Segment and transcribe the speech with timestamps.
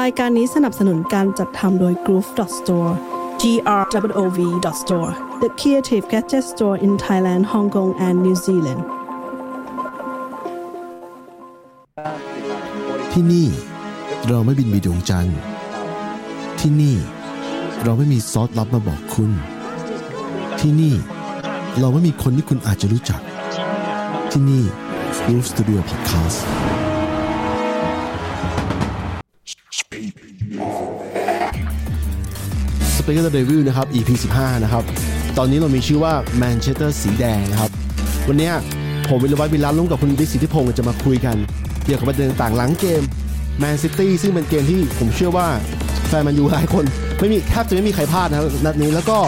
[0.00, 2.92] รายการนี้สนับสนุนการจัดทำโดย Groove Store
[3.40, 3.42] G
[3.80, 4.38] R W O V
[4.82, 5.10] Store
[5.42, 8.82] the creative gadget store in Thailand Hong Kong and New Zealand
[13.12, 13.46] ที่นี่
[14.28, 15.38] เราไม่บินไปดวงจันทร์
[16.60, 16.96] ที่นี่
[17.84, 19.30] เราไม่มีซอสลับมาบอกคุณ
[20.60, 20.94] ที่นี่
[21.80, 23.20] เราไม่มีคนที่คุณอาจจะรู้จัก
[24.32, 24.62] ที่นี่
[25.24, 26.38] Groove Studio Podcast
[33.02, 34.84] Speaker the Devil นะครับ EP 15 นะครับ
[35.38, 37.70] ตอนนี้เรามีชื่อว่า Manchester สีแดงนะครับ
[38.28, 38.50] วันนี้
[39.08, 41.36] ผมวิลวัฒน์วิลาร่วมกับคุณดิสิทธิพงศ์จะมาคุยกัน
[41.84, 43.02] เกี่ยวกับประเด็นต่างๆหลังเกม
[43.62, 45.46] Man City ซึ่งเป็นเกมที่ผมเชื่อว่า
[46.08, 46.84] แฟนแมันยูหลายคน
[47.20, 49.18] ไม่มีแทบจะไม่มีใครพลาดนะครับนัดนี้แล้วก็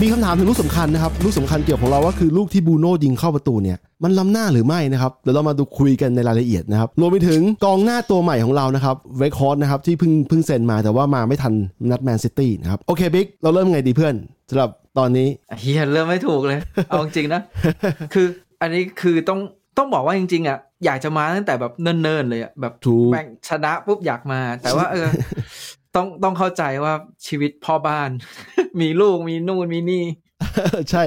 [0.00, 11.54] มีคำถามถึงลูกสำคัญนะครับลูกสำคัญเกี่ยวของเราก็คือลูกที่บูโน่ยิงเข้าประตูเนี่ย มันล้ำหน้าหรือไม่นะครับเดี๋ยวเรามาดูคุยกันในรายละเอียดนะครับรวมไปถึงกองหน้าตัวใหม่ของเรานะครับเวคฮอร์นะครับที่เพิ่งเพิ่งเซ็นมาแต่ว่ามาไม่ทัน
[11.90, 14.14] นัดแมนซิตี้นะครับโอเคบิ๊กเราเริ่มไงดีเพื่อน
[14.50, 15.28] สำหรับตอนนี้
[15.60, 17.40] เฮียเริ่มไม่ถูกเลย เอาจริงๆนะ
[18.14, 18.26] คือ
[18.60, 19.40] อันนี้คือต้อง
[19.78, 25.08] ต้องบอกว่าจริงๆอะอยากจะมาตั้งแต่แบบเนิ่นๆเลยอะแบบถูกแม่งชนะปุ๊บอยากมา แต่ว่าเออ
[25.94, 26.94] ต้องต้องเข้าใจว่า
[27.26, 28.10] ชีวิตพ่อบ้าน
[28.80, 30.04] มีลูกมีนู่นมีนี่
[30.90, 31.02] ใช่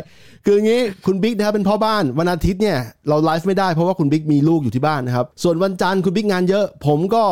[0.45, 2.77] คืออย่างนี้คุณบิ๊กนะครับเป็นพ่อบ้านวันอาทิตย์เนี่ย
[3.09, 7.23] เราไลฟ์ไม่ได้เพราะว่าคุณบิ๊กมีลูกอยู่ที่บ้านนะครับ ส่วนวันจันทร์คุณบิ๊กงานเยอะ ผมก็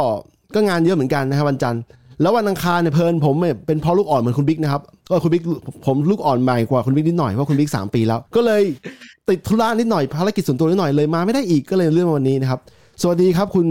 [0.56, 1.82] ก็งานเยอะเหมือนกันนะครับวันจันทร์
[2.22, 5.44] แล้ววันอังคารเนี่ยเพลินผมเนี่ยเป็นพ่อลูกอ่อนเหมือนคุณบิ๊กนะครับก็คุณบิ๊ก
[5.86, 8.62] ผมลูกอ่อนใหม่กว่าคุณบิ๊กนิดหน่อยเพราะคุณบิ๊กสามปีแล้ว ก็เลย
[9.30, 12.60] ติดธุระนิดหน่อยภารกิจส่วนตัวนิดหน่อยเลยมาไม่ได้อีกก็เลยเลื่อนมาวันนี้นะครับ
[13.02, 13.68] สวัสดีครับคุณ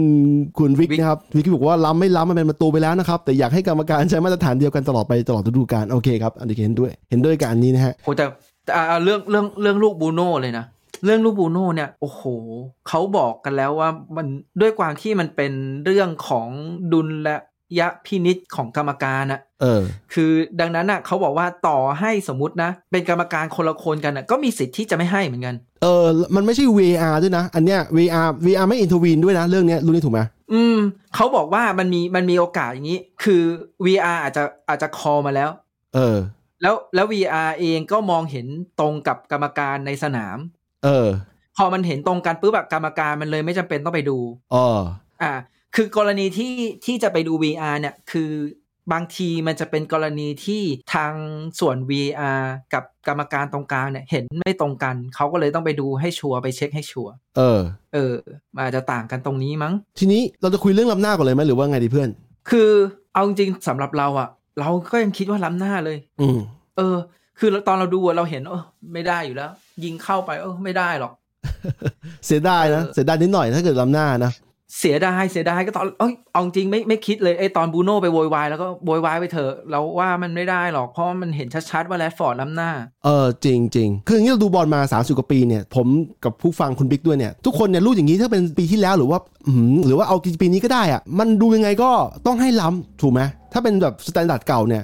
[0.59, 8.25] คุณวิกวิกนะครับวิกบอกว่าล้ำไม่ล้ำมันเป็นประตูไปแล้วนะครับ แต่อยากให้กรรมการใช้มาตรฐานเดียวกันตลอดไปตลอดฤดูกาลโอเคครับอันนี้เห็นด้วย เห็นด้วยกับอันนี้นะฮะโอ้แต่
[8.65, 10.65] แต่อ่าเรื่องเรื่องเรื่องลูกบูโน่เลยนะ
[11.05, 12.21] เรื่องลูกบูโน่เนี่ยโอ้โห
[12.87, 14.27] เขาบอกกันแล้วว่ามัน
[14.61, 15.51] ด้วยความที่มันเป็น
[15.85, 16.47] เรื่องของ
[16.93, 17.35] ดุลและ
[17.79, 19.81] ยะพินิษของกรรมการอะเออ
[20.13, 26.05] คือดังนั้นน่ะเขาบอกว่าต่อให้สมมตินะ เป็นกรรมการคนละคนกันน่ะก็มีสิทธิ์ที่จะไม่ให้เหมือนกัน เออ
[26.35, 30.21] มันไม่ใช่ VR ด้วยนะ อันเนี้ย VR VR ไม่อินทวีนด้วยนะ เรื่องเนี้ยรู้นี่ถูกไหม
[30.53, 30.77] อืม
[31.15, 33.41] เขาบอกว่ามันมีมันมีโอกาสอย่างนี้ คือ
[33.85, 35.49] VR อาจจะอาจจะคอมาแล้ว
[35.95, 36.17] เออ
[36.61, 38.45] แล้วแล้ว VR เองก็มองเห็น
[38.79, 40.37] ตรงกับกรรมการในสนาม
[40.85, 41.07] เออ
[41.57, 44.17] พอมันเห็นตรงกันปุ๊บแบบกรรมการมันเลยไม่จำเป็นต้องไปดู
[44.53, 44.65] อ๋อ
[45.21, 45.33] อ่า
[45.75, 46.53] คือกรณีที่
[46.85, 48.31] ที่จะไปดู VR เนี่ย คือ
[48.93, 51.13] บางทีมันจะเป็นกรณีที่ทาง
[51.59, 52.43] ส่วน VR
[52.73, 57.59] กับกรรมการตรงกลางเนี่ยเห็นไม่ตรงกัน เขาก็เลยต้องไปดูให้ชัวร์ไปเช็คให้ชัวร์เออ
[57.93, 58.13] เออ
[58.55, 62.09] มันอาจจะต่างกันตรงนี้มั้ง ทีนี้เราจะคุยเรื่องล้ำหน้าก่อนเลยไหมหรือว่าไงดีเพื่อน
[62.49, 62.71] คือ
[63.13, 66.39] เอาจริงๆสำหรับเราอะเราก็ยังคิดว่าล้ำหน้าเลย อืม
[66.77, 66.95] เออ
[67.39, 69.51] คือตอนเราดูอะเราเห็นเออไม่ได้อยู่แล้ว
[69.83, 71.13] ยิงเข้าไปเออไม่ได้หรอก
[72.25, 74.31] เสียดายนะเออเสียดายนิดหน่อยถ้าเกิดล้ำหน้านะ
[74.79, 82.71] เสียดายเสียดายก็ตอนเอ้ยเอาจริงไม่ไม่คิดเลยไอ้ตอนบูโน่ไปโวยวายแล้วก็โวยวายไปเถอะเราว่ามันไม่ได้หรอกเพราะว่ามันเห็นชัดๆว่าแรดฟอร์ดล้ำหน้า
[83.05, 85.87] เออจริงจริงคืออย่างนี้เราดูบอลมา 30 กว่าปีเนี่ย ผม
[86.23, 91.89] กับผู้ฟังคุณบิ๊กด้วยเนี่ย ทุกคนเนี่ยรู้อย่างนี้ถ้าเป็นปีที่แล้วหรือว่าอืมหรือว่าเอาปีนี้ก็ได้อะมันดูยังไงก็
[92.25, 93.21] ต้องให้ล้ำถูกไหม
[93.53, 94.83] ถ้าเป็นแบบ standard เก่าเนี่ย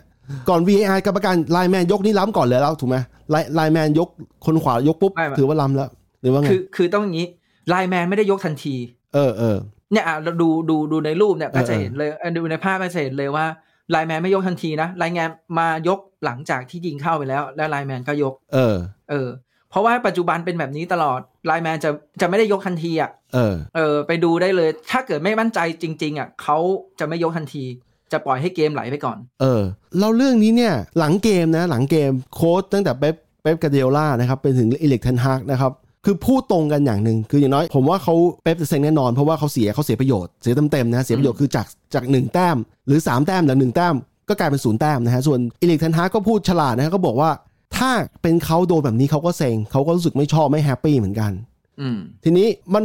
[0.50, 2.98] ก่อน VAR กรรมการไลน์แมนยกนี่ล้ำก่อนเลยแล้วถูกไหม
[3.32, 4.10] ไลน์ไลน์แมนยก
[4.46, 5.90] คนขวายกปุ๊บไม่ไม่ถือว่าล้ำแล้ว
[6.22, 7.28] หรือว่าไงคือคือต้องอย่างนี้
[7.70, 8.76] ไลน์แมนไม่ได้ยกทันที
[9.14, 9.58] เออเออ
[9.92, 13.46] เนี่ยอะเราดูดูดูในรูปเนี่ยก็จะเออเห็นเลยเอ่อดูในภาพก็จะเห็นเลยว่า
[13.92, 15.30] ไลน์แมนไม่ยกทันทีนะไลน์แมน
[15.60, 18.76] มายกหลังจากที่ยิงเข้าไปแล้ว แล้วไลน์แมนก็ยก เออ
[19.10, 19.28] เออ
[19.70, 21.90] เพราะว่าปัจจุบันเป็นแบบนี้ตลอดไลน์แมนจะ
[22.22, 26.58] จะไม่ได้ยกทันทีอะเออ เออ ไปดูได้เลย ถ้าเกิดไม่มั่นใจจริง ๆ อะเขา
[27.00, 27.64] จะไม่ยกทันที
[28.12, 29.62] จะปล่อยให้เกมไหลไปก่อน เออ
[30.00, 35.72] เราเรื่องนี้เนี่ยหลังเกมนะ หลังเกมโค้ชตั้งแต่เป๊ปเป๊ปกวาร์ดิโอล่านะครับเป็นถึงเอริกเทนฮากนะครับ
[36.06, 43.96] คือพูดตรงกันอย่างหนึ่งคืออย่างน้อยผมว่าเขาเป๊ปจะเซ็งแน่นอนเพราะว่าเขาเสียเขาเสียประโยชน์เสียเต็มๆนะเสียประโยชน์คือจากจากหนึ่งแต้ม หรือ 3 แต้มหรือหนึ่งแต้ม
[44.30, 47.30] ก็กลายเป็นศูนย์แต้มนะฮะส่วนเอริกเทนฮากก็พูดฉลาดนะฮะก็บอกว่า
[47.78, 47.92] ถ้า
[48.22, 51.32] เป็นเขาโดนแบบนี้เขาก็เซ็งเขาก็รู้สึกไม่ชอบไม่ happy เหมือนกัน
[51.82, 52.84] อืมทีนี้มัน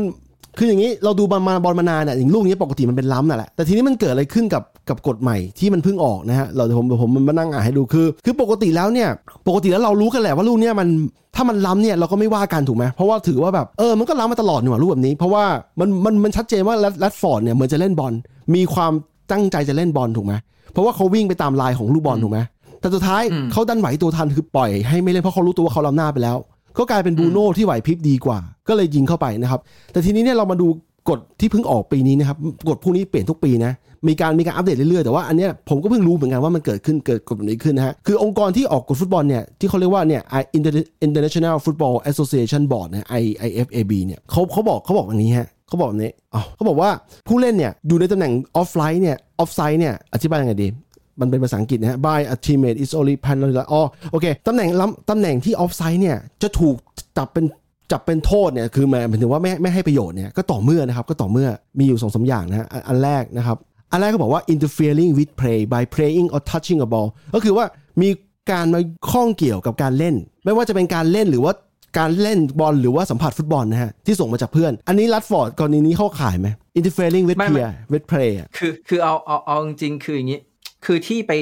[0.59, 9.09] คืออย่างนี้เราดูบอลมาบอลมานานเนี่ยอย่างลูกนี้ปกติมันเป็นล้ำนั่นแหละแต่ทีนี้มันเกิดอะไรขึ้นกับกับกฎใหม่ที่มันเพิ่งออกนะฮะเราเดี๋ยวผมผมมานั่งอ่านให้ดูคือ คือปกติแล้วเนี่ย
[9.49, 10.89] ปกติแล้วเรารู้กันแหละว่าลูกเนี้ยมัน
[11.37, 15.45] ถ้ามันล้ำเนี่ยเราก็ไม่ว่ากันถูกไหมเพราะว่าถือว่าแบบเออมันก็ล้ำมาตลอดนี่หว่าลูกแบบนี้ เพราะว่า
[15.81, 18.13] มันมันมันชัดเจนว่าแรดแรดฟอร์ดเนี่ยเหมือนจะเล่นบอล
[18.55, 18.93] มีความ
[19.33, 20.35] ตั้งใจจะเล่นบอลถูกไหม
[20.73, 22.39] เพราะว่าเขาวิ่งไปตามลายของลูกบอลถูกไหม
[22.81, 26.37] แต่สุดท้ายอืมเขาดันไหวตัวทันคือปล่อยให้ไม่เล่นเพราะเขารู้ตัวว่าเขาล้ำหน้าไปแล้ว
[26.79, 28.39] ก็กลายเป็นบรูโน่ที่ไหวพริบดีกว่า
[28.69, 29.61] ก็เลยยิงเข้าไปนะครับ
[29.93, 30.69] แต่ทีนี้เนี่ยเรามาดู
[31.09, 32.37] กฎที่เพิ่งออกปีนี้นะครับ
[32.69, 33.73] กฎพวกนี้เปลี่ยนทุกปีนะ
[34.09, 40.23] มีการมีการอัปเดตเรื่อยๆแต่ว่าอันเนี้ยผมก็เพิ่งรู้เหมือนกันว่ามันเกิดขึ้นเกิดกฎแบบนี้ขึ้นนะฮะคือองค์กรที่ออกกฎฟุตบอลเนี่ยที่เขาเรียกว่าเนี่ย
[40.57, 46.91] Inter- International Football Association Board เนี่ย I IFAB เนี่ยเขาเขาบอกเขาบอกอย่างนี้ฮะเขาบอกแบบนี้อ๋อเขาบอกว่า
[47.29, 50.69] ผู้เล่นเนี่ยอยู่ในตำแหน่งออฟไลน์เนี่ยออฟไซด์เนี่ยอธิบายยังไงดี
[51.21, 53.39] มันเป็นภาษาอังกฤษนะฮะ by a teammate is only pan
[53.73, 53.83] อ๋อ
[54.13, 56.77] โอเคตำแหน่งล้ำตำแหน่งที่ออฟไซด์เนี่ยจะถูก
[57.19, 57.45] จับเป็น
[57.93, 61.49] จับเป็นโทษเนี่ยคือหมายถึงว่าไม่ไม่ให้ประโยชน์เนี่ยก็ต่อเมื่อนะครับก็ต่อเมื่อ
[61.79, 63.57] มีอยู่สองสาอย่างนะฮะอันอันแรกนะครับ
[63.93, 67.65] อันแรกก็บอกว่า interfering with play by playing or touching a ball ก็คือว่า
[68.03, 68.09] มี
[68.51, 68.81] การมา
[69.11, 70.15] ข้องเกี่ยวกับการเล่น
[70.45, 71.53] ไม่ว่าจะเป็นการเล่นหรือว่า
[71.99, 76.49] การเล่นบอลหรือว่าสัมผัสฟุตบอลนะฮะ ที่ส่งมาจากเพื่อน อันนี้รัดฟอร์ดกรณีนี้เข้าข่ายไหม
[76.79, 80.41] interfering with ไม่ play with play อะคือคือเอาเอาเอาจริงๆคืออย่างนี้
[80.85, 81.33] คือที่ไป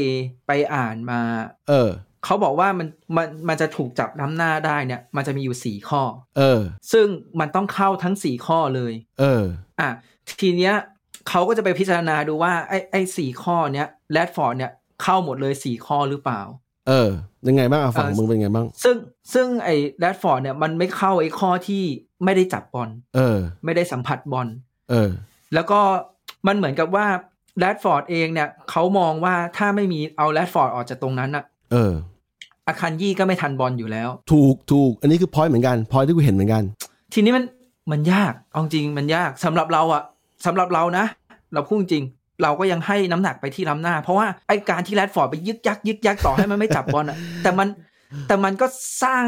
[0.47, 1.21] ไปอ่านมา
[1.69, 1.91] เออ
[2.25, 6.03] เขาบอกว่ามันมันมันจะถูกจับล้ำหน้าได้เนี่ย มันจะมีอยู่สี่ข้อ
[6.39, 6.61] เออ
[6.93, 7.07] ซึ่ง
[7.41, 9.43] มันต้องเข้าทั้งสี่ข้อเลย เออ
[9.81, 9.89] อะ
[10.41, 10.75] ทีเนี้ย
[11.29, 14.73] เขาก็จะไปพิจารณาดูว่าไอ้ไอ้สี่ข้อเนี้ยแรดฟอร์ดเนี่ย
[15.03, 16.41] เข้าหมดเลยสี่ข้อหรือเปล่า
[16.89, 17.11] เออ
[17.49, 18.97] ยังไงบ้างอะฝั่งเออมึงเป็นไงบ้าง ซึ่ง
[19.35, 21.83] ซึ่งไอ้แรดฟอร์ดเนี่ยมันไม่เข้าไอ้ข้อที่
[22.25, 24.49] ไม่ได้จับบอลเออ ไม่ได้สัมผัสบอล
[24.91, 25.11] เออ
[25.55, 25.81] แล้วก็
[26.47, 27.07] มันเหมือนกับว่า
[27.59, 31.93] แรดฟอร์ดเองเนี่ยเขามองว่าถ้าไม่มีเอาแรดฟอร์ดออกจากตรงนั้นอะเออ
[32.67, 36.63] อาคานจีก็ไม่ทันบอลอยู่แล้ว ถูกถูกอันนี้คือ point เหมือนกัน point ที่กูเห็นเหมือนกัน
[37.15, 37.45] ทีนี้มัน
[37.93, 40.03] มันยากเอาจริงมันยากสำหรับเราอะ
[40.47, 41.05] สำหรับเรานะ
[41.55, 42.05] เราพูดจริง
[42.43, 47.69] เราก็ยังให้น้ำหนักไปที่ล้ำหน้า เพราะว่าไอการที่แรดฟอร์ดไปยึกยักยึกยักต่อให้มันไม่จับบอลอะแต่มัน
[48.29, 48.67] แต่มันก็
[49.03, 49.27] สร้าง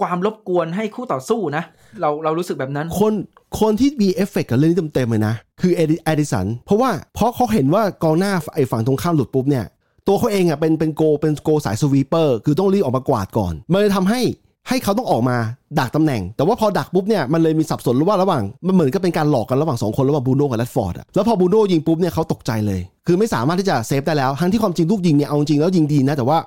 [0.00, 1.64] ความรบกวนให้คู่ต่อสู้นะ
[2.00, 3.12] เราเรารู้สึกแบบนั้น คน
[3.60, 9.64] คนที่มีเอฟเฟกต์กับเรื่องนี้เต็มๆเลยนะ คือเอแดร์ซอน เพราะว่าเพราะเขาเห็นว่ากองหน้าไอ้ฝั่งตรงข้ามหลุดปุ๊บเนี่ย
[10.06, 14.20] ตัวเขาเองอะเป็นเป็นโกล์เป็นโกล์สาย sweeper คือต้องรีบออกมากวาดก่อน มันเลยทำให้
[14.68, 15.36] ให้เขาต้องออกมา
[15.78, 26.38] ดักตำแหน่ง แต่ว่าพอดักปุ๊บเนี่ยมันเลยมีสับสนระหว่างระหว่างมันเหมือนกับเป็นการหลอกกันระหว่างสองคนระหว่างบูโน่กับแรดฟอร์ดอะแล้วพอบรูโน่ยิงปุ๊บเนี่ยเขาตกใจเลย คือไม่สามารถที่จะเซฟได้แล้วทั้งที่ความจริงลูกยิงเนี่ยเอาจริงแล้วยิงดีนะแต่ว่า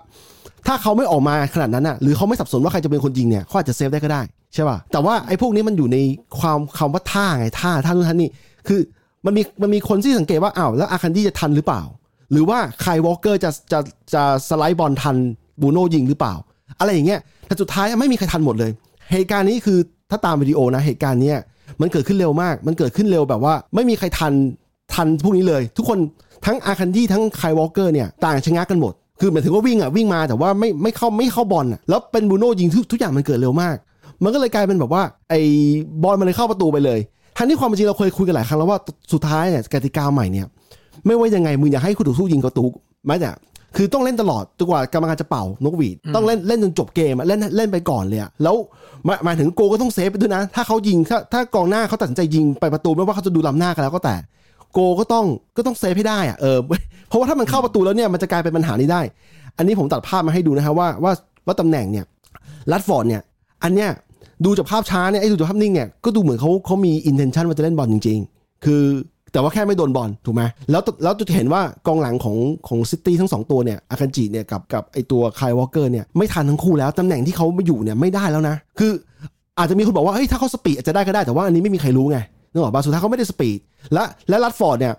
[0.67, 4.21] ถ้าเขาไม่ออกมาขนาดนั้นอะหรือเขาไม่สับสนว่าใครจะเป็นคนยิงเนี่ยเขาอาจจะเซฟได้ก็ได้
[4.53, 5.97] ใช่ป่ะแต่ว่าไอ้พวกนี้มันอยู่ใน
[6.39, 8.29] ความคำว่าท่าไงท่าท่านู่นท่านี่
[8.67, 8.79] คือ
[9.25, 11.81] มันมีมันมีคนที่สังเกตว่าอ้าวแล้วอาคันดี้จะทันหรือเปล่า
[12.31, 13.79] หรือว่าใครวอลเกอร์จะจะ
[14.13, 15.17] จะสไลด์บอลทัน
[15.61, 16.33] บูโน่ยิงหรือเปล่า
[16.79, 18.71] อะไรอย่างเงี้ยแต่สุดท้ายไม่มีใครทันหมดเลย
[19.11, 19.77] เหตุการณ์นี้คือ
[20.09, 21.37] ถ้าตามวิดีโอนะเหตุการณ์เนี้ย
[21.81, 24.33] มันเกิดขึ้นเร็วมาก มันเกิดขึ้นเร็วแบบว่า ไม่มีใครทัน
[24.93, 25.99] ทันพวกนี้เลย ทุกคน
[26.45, 33.75] ทั้งอาคันจิทั้งไคลวอลเกอร์เนี่ยต่างชะงักกันหมด คือหมายถึงว่าวิ่งอะวิ่งมาแต่ว่าไม่ไม่เข้าไม่เข้าบอลอะแล้วเป็นบรูโน่ยิงทุกทุกอย่างมันเกิดเร็วมาก
[34.23, 35.41] มันก็เลยกลายเป็นแบบว่าไอ้
[36.03, 36.99] บอลมันเลยเข้าประตูไปเลย
[37.37, 38.79] ทั้งที่ความเป็นจริงเราเคยคุยกันหลายครั้งแล้วว่า
[39.13, 40.45] สุดท้ายเนี่ยกติกาใหม่เนี่ย
[41.05, 42.63] ไม่ว่ายังไงมึงอยากให้คู่ต่อสู้ยิงประตู
[43.07, 43.29] แม้แต่
[43.75, 48.55] คือต้องเล่นตลอดจนกว่ากรรมการจะเป่านกหวีดต้องเล่นเล่นจนจบเกมอะเล่นเล่นไปก่อนเลยอะแล้ว
[49.05, 54.15] หมายหมายถึงโกก็ต้องเซฟไปด้วยนะ ถ้าเขายิงถ้าถ้ากองหน้าเขาตัดสินใจยิงไปประตูไม่ว่าเขาจะดูล้ำหน้ากันแล้วก็แต่
[54.73, 55.25] โกก็ต้อง
[55.57, 56.57] ก็ต้องเซฟให้ได้อะเออ
[57.11, 59.01] เพราะว่าถ้ามันเข้าประตูแล้วเนี่ยมันจะกลายเป็นปัญหานี้ได้
[59.57, 61.11] อันนี้ผมตัดภาพมาให้ดูนะฮะว่าว่า
[61.45, 62.05] ว่าตำแหน่งเนี่ย
[62.71, 63.21] แรชฟอร์ดเนี่ย
[63.63, 63.89] อันเนี้ย
[64.45, 68.81] ดูจากภาพช้าเนี่ยไอ้ดูจากภาพนิ่งเนี่ยก็ดูเหมือนเขาเขามี intention ว่าจะเล่นบอลจริง ๆ คือ
[69.33, 72.37] แต่ว่าแค่ไม่โดนบอลถูกไหมแล้วแล้วจะเห็นว่ากองหลังของ
[72.67, 78.91] ของซิตี้ทั้งสองตัวเนี่ยอาคันจิเนี่ยกับกับไอตัวไคล์วอล์คเกอร์เนี่ยไม่ทันทั้งคู่แล้วตำแหน่งที่เขามาอยู่เนี่ยไม่ได้แล้วนะ คือ
[79.59, 82.19] อาจจะมีคนบอกว่าเฮ้ยถ้าเขาสปีดอาจจะได้ก็ได้แต่ว่าอันนี้ไม่มีใครรู้ไง
[82.51, 83.59] นึกออกปะสุดท้ายเขาไม่ได้สปีด
[83.93, 84.93] และและแรชฟอร์ดเนี่ย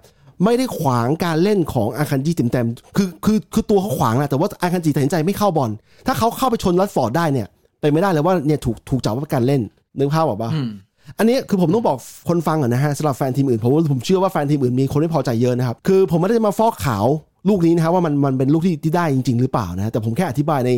[0.45, 5.71] ไม่ได้ขวางการเล่นของอาคันจิเต็มๆคือคือคือตัวเขาขวางแหละแต่ว่าอาคันจิตัดสินใจไม่เข้าบอล
[6.07, 7.47] ถ้าเขาเข้าไปชนแรชฟอร์ดได้เนี่ย
[7.81, 9.61] เป็นไม่ได้เลยว่าเนี่ยถูกถูกจับว่าเป็นการเล่น
[9.99, 10.71] นึกภาพออกปะอืม
[11.19, 11.99] อันนี้คือผมต้องบอก
[12.29, 17.07] คนฟังก่อนนะฮะสำหรับแฟนทีมอื่นผมว่าผมเชื่อว่าแฟนทีมอื่นมีคนไม่พอใจเยอะนะครับคือผมไม่ได้มาฟอกขาว
[17.49, 20.71] ลูกนี้นะครับว่ามันมันเป็นลูกที่ที่ได้จริง ๆ หรือเปล่านะแต่ผมแค่อธิบายใน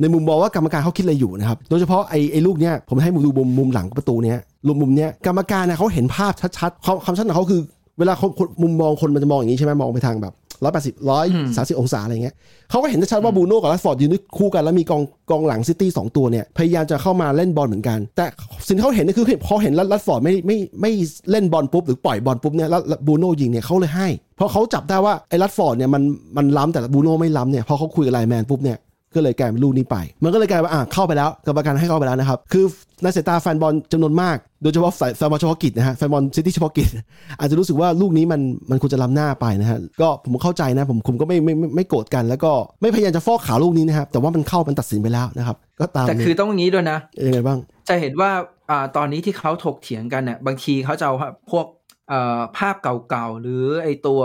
[0.00, 7.60] ในมุมมองว่ากรรมการเขาคิดอะไรอยู่นะครับโดยเฉพาะไอ้ไอ้ลูกเนี้ยผมให้มุมดูมุมมุมหลังประตูเนี้ยมุมมุมเนี้ยกรรมการนะเขาเห็นภาพชัดๆความความชัดของเขาคือ
[7.98, 10.34] เวลาคนคนมุมมองคนมันจะมองอย่างนี้ใช่ไหมมองไปทางแบบ
[10.64, 12.34] ร้อยแปดสิบร้อยสามสิบองศาอะไรเงี้ย
[12.70, 18.24] เขาก็เห็นชัดๆว่าบรูโน่กับแรชฟอร์ดยืนคู่กันแล้วมีกองกองหลังซิตี้สองตัวเนี่ยพยายามจะเข้ามาเล่นบอลเหมือนกัน แต่
[18.66, 20.92] สิ่งที่เขาเห็นก็คือพอเห็นแรชฟอร์ดไม่ไม่ไม่
[21.30, 26.02] เล่นบอลปุ๊บหรือปล่อยบอลปุ๊บเนี่ยแล้วบรูโน่ยิงเนี่ยเขาเลยให้ เพราะเขาจับได้ว่าไอ้แรชฟอร์ดเนี่ยมัน
[26.36, 28.78] มันล้ำแต่บรูโน่ไม่ล้ำเนี่ยพอเขาคุยกับไลน์แมนปุ๊บเนี่ย
[29.14, 32.64] ก็เลยกลายเป็นลูกนี้ไป มันก็เลยกลายเป็นว่าอะเข้าไปแล้วกรรมการให้เข้าไปแล้วนะครับ คือ
[33.02, 36.88] ในสายตาแฟนบอลจำนวนมาก โดยเฉพาะแฟนบอลเฉพาะกิจนะฮะแฟนบอลซิตี้เฉพาะกิจ
[37.38, 38.40] อาจจะรู้สึกว่าลูกนี้มัน
[38.70, 42.52] มันควรจะล้ำหน้าไปนะฮะก็ผมเข้าใจนะผมผมก็ไม่ไม่ไม่ไม่โกรธกัน แล้วก็
[42.82, 48.30] ไม่พยายามจะฟอกขาวลูกนี้นะครับแต่ว่ามันเข้ามันตัดสินไปแล้วนะครับ ก็ตามแต่คือต้องอย่างนี้ด้วยนะยังไงบ้าง จะเห็นว่า
[48.70, 51.14] อ่าตอนนี้ที่เขาถกเถียงกันเนี่ยบางทีเขาจะเอา
[51.50, 51.66] พวก
[52.08, 54.20] เอ่อภาพเก่าๆหรือไอตัว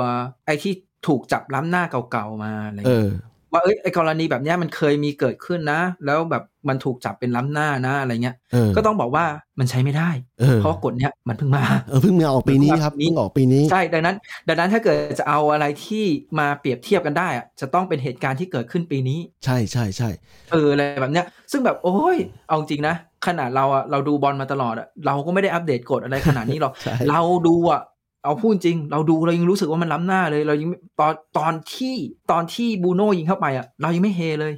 [0.48, 0.74] ไอที่
[1.08, 3.10] ถูกจับล้ำหน้าเก่าๆมาอะไรเอเงี้ยอ
[3.58, 9.26] ว่าเอ้ยไอกรณีแบบเนี้ยมันเคยมีเกิดขึ้นนะ แล้วแบบมันถูกจับเป็นล้ำหน้านะอะไรเงี้ยเออก็ต้องบอกว่า
[9.60, 10.10] มันใช้ไม่ได้
[10.40, 14.16] เออเพราะว่ากฎเนี้ยมันเพิ่งมาเออเพิ่งมาออกปีนี้ครับเพิ่งออกปีนี้ใช่ดังนั้น
[14.48, 16.06] ดังนั้นถ้าเกิดจะเอาอะไรที่
[16.40, 20.10] มาเปรียบเทียบกันได้อะจะต้องเป็นเหตุการณ์ที่เกิดขึ้นปีนี้ ใช่ใช่ใช่
[20.52, 22.96] เอออะไรแบบเนี้ย ซึ่งแบบโอ้ยเอาจริงนะ
[23.28, 27.82] ขนาดเราอะเราดูบอลมาตลอดอะเราก็ไม่ได้อัปเดตกฎอะไรขนาดนี้หรอกใช่เราดูอะ
[28.28, 31.96] เอาพูดจริง เราดูเรายังรู้สึกว่ามันล้ำหน้าเลย เรายังไม่ตอนตอนที่
[32.32, 34.54] ตอนที่บรูโน่ยิงเข้าไปอะเรายังไม่เฮเลย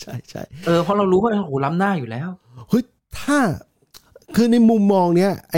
[0.00, 2.28] ใช่ใช่เออเพราะเรารู้ว่าโอ้โหล้ำหน้าอยู่แล้ว
[2.68, 2.82] เฮ้ย
[3.20, 3.38] ถ้า
[4.36, 5.56] คือในมุมมองเนี้ยไอ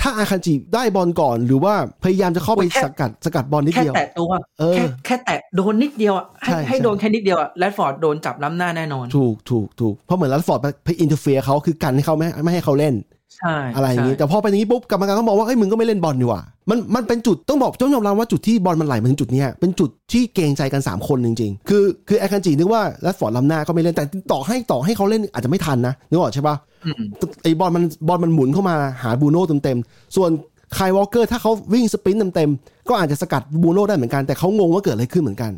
[0.00, 4.30] ถ้าอาคันจิได้บอลก่อนหรือว่าพยายามจะเข้าไปโอ้ยแค่สกัดสกัดบอลนิดแค่เดียวแตะตัว
[4.60, 13.21] เออแค่แค่แตะโดนนิดเดียวอะให้ใช่ให้ใช่โดนแค่นิดเดียวอะแรดฟอร์ดโดนจับล้ำหน้าแน่นอน ถูกถูกถูกเพราะเหมือนแรชฟอร์ดไปไป interfere เขาคือกันให้เขาไม่ไม่ให้เขาเล่นใช่
[13.76, 27.02] อะไรอย่างนี้ใช่แต่พอเป็นอย่างนี้ปุ๊บกรรมการก็มองว่าเอ้ยมึงก็ไม่เล่นบอลดีกว่ามันมันเป็นจุดต้องบอกต้องยอมรับว่าจุดที่บอลมันไหลมาถึงจุดเนี้ยเป็นจุดที่เกรงใจกัน 3 คนจริงๆ คือคืออาคันจินึกว่าแรชฟอร์ดล้ำหน้าก็ไม่เล่นแต่ต่อให้ต่อให้เขาเล่นอาจจะไม่ทันนะนึกออกใช่ปะอืม
[27.42, 30.30] ไอ้บอลมันบอลมันหมุนเข้ามาหาบรูโน่เต็มๆส่วน
[30.76, 35.52] ไคล์วอล์คเกอร์ถ้าเขาวิ่ง sprint เต็มๆก็อาจจะสกัดบรูโน่ได้เหมือนกันแต่เขางงว่าเกิดอะไรขึ้นเหมือนกัน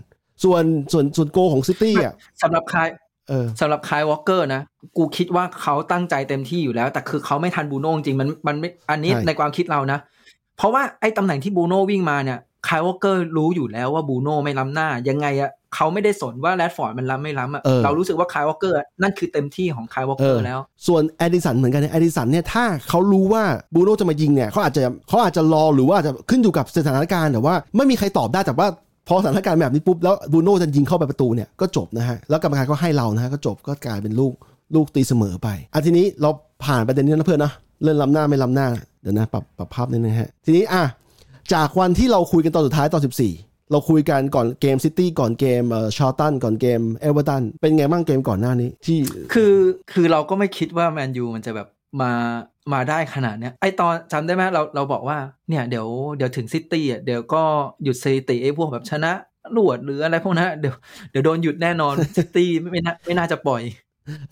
[0.45, 0.63] ส่วน
[0.93, 2.13] ส่วนส่วนโกของซิตี้อะ
[2.43, 3.04] สำหรับไคล์เออ
[3.61, 4.63] สำหรับไคล์วอล์คเกอร์นะ
[4.97, 9.99] กูคิดว่าเขาตั้งใจเต็มที่อยู่แล้ว แต่คือเขาไม่ทันบรูโน่จริงๆมันมันไม่อันนี้ใช่ในความคิดเรานะ
[10.59, 28.67] เพราะว่าไอ้ตำแหน่งที่บรูโน่วิ่งมาเนี่ยไคล์วอล์คเกอร์รู้อยู่แล้วว่าบรูโน่ไม่ล้ำหน้า ยังไงอะเขาไม่ได้สนว่าแรดฟอร์ดมันล้ำไม่ล้ำอะเออเรารู้สึกว่าไคล์วอล์คเกอร์นั่นคือเต็มที่ของไคล์วอล์คเกอร์แล้ว ส่วนเอแดร์ซอนเหมือนกันนะเอแดร์ซอนเนี่ยถ้าเขารู้ว่าบรูโน่จะมายิงเนี่ยเขาอาจจะเขาอาจจะรอหรือว่าอาจจะขึ้นอยู่กับสถานการณ์แต่ว่าไม่มีใครตอบได้แต่ว่า
[29.09, 34.33] พอสถานการณ์แบบนี้ปุ๊บแล้วบรูโน่จะยิงเข้าไปประตูเนี่ยก็จบนะฮะแล้วกรรมการก็ให้เรานะฮะก็จบก็กลายเป็นลูก
[34.75, 36.31] ลูกตีเสมอไปอะทีนี้เรา
[36.65, 38.67] ผ่านประเด็นนี้นะเพื่อนนะเรื่องล้ำหน้าไม่ล้ำหน้า
[39.03, 40.85] เดี๋ยวนะปรับปรับภาพนิดนึงฮะทีนี้อะ
[41.55, 43.03] จากวันที่เราคุยกันตอนสุดท้ายตอน
[43.37, 48.99] 14 เราคุยกันก่อนเกมซิตี้ก่อนเกมเอ่อชาร์ลตันก่อนเกมเอเวอร์ตันเป็นไงบ้างเกมก่อนหน้านี้ที่
[49.33, 49.55] คือ
[49.93, 51.69] คือเราก็ไม่คิดว่าแมนยูมันจะแบบ
[52.01, 52.13] มา
[52.73, 55.19] มาได้ขนาดเนี้ยไอตอนจำได้ไหมเราเราบอกว่า
[55.49, 57.43] เนี่ยเดี๋ยวเดี๋ยวถึงซิตี้อะเดี๋ยวก็
[57.85, 59.13] หยุดสถิติไอพวกแบบชนะ
[59.57, 60.75] รวดหรืออะไรพวกนั้นเดี๋ยว
[61.11, 63.63] เดี๋ยวโดนหยุดแน่นอนซิตี้ไม่ไม่น่าไม่น่าจะปล่อย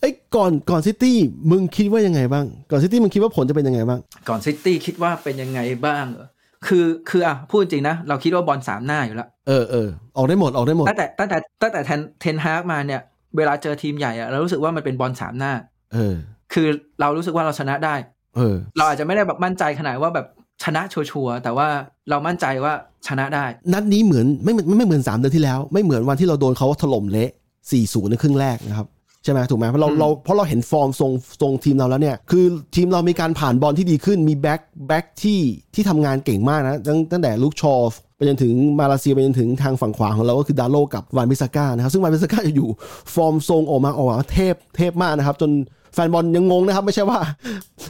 [0.00, 1.16] เอ้ยก่อนก่อนซิตี้
[1.50, 6.28] มึงคิดว่ายังไงบ้าง ก่อนซิตี้มึงคิดว่าผลจะเป็นยังไงบ้าง ก่อนซิตี้คิดว่าเป็นยังไงบ้างเหรอ
[6.66, 13.00] คือคืออะพูดจริงนะ เราคิดว่าบอลสามหน้าอยู่แล้วเออเออออกได้หมดออกได้หมดตั้งแต่ตั้งแต่ตั้งแต่เทนเทนฮากมาเนี่ย
[13.36, 15.52] เวลาเจอทีมใหญ่อะเรารู้สึกว่ามันเป็นบอลสามหน้า
[15.94, 16.14] เออ
[16.52, 16.68] คือ
[17.00, 17.94] เรารู้สึกว่าเราชนะได้
[18.36, 20.26] เออ เราอาจจะไม่ได้แบบมั่นใจขนาดว่าแบบ
[20.62, 21.68] ชนะชัวร์ๆแต่ว่า
[22.10, 22.72] เรามั่นใจว่า
[23.08, 27.30] ชนะได้ นัดนี้เหมือนไม่ไม่ไม่เหมือนสามเดือนที่แล้ว ไม่เหมือนวันที่เราโดนเขาถล่มเละ
[27.70, 28.88] 4-0ในครึ่งแรกนะครับ
[29.24, 31.10] ใช่ไหมถูกไหมเพราะเราอืมเราเพราะเราเห็นฟอร์มทรง
[31.42, 35.40] ทรงทีมเราแล้วเนี่ย คือทีมเรามีการผ่านบอลที่ดีขึ้นมีแบ็คแบ็คที่
[35.74, 42.68] ที่ทำงานเก่งมากนะตั้งตั้งแต่ลุคชอว์ไปจนถึงมาลาเซียไปจนถึงทางฝั่งขวาของเราก็คือดาโลต์กับวานบิสซาก้านะครับซึ่งวานบิสซาก้าจะอยู่
[43.14, 45.50] ฟอร์มทรงออกมาออกมาเทพเทพมากนะครับ จน
[45.94, 47.18] แฟนบอลยังงงนะครับ ไม่ใช่ว่า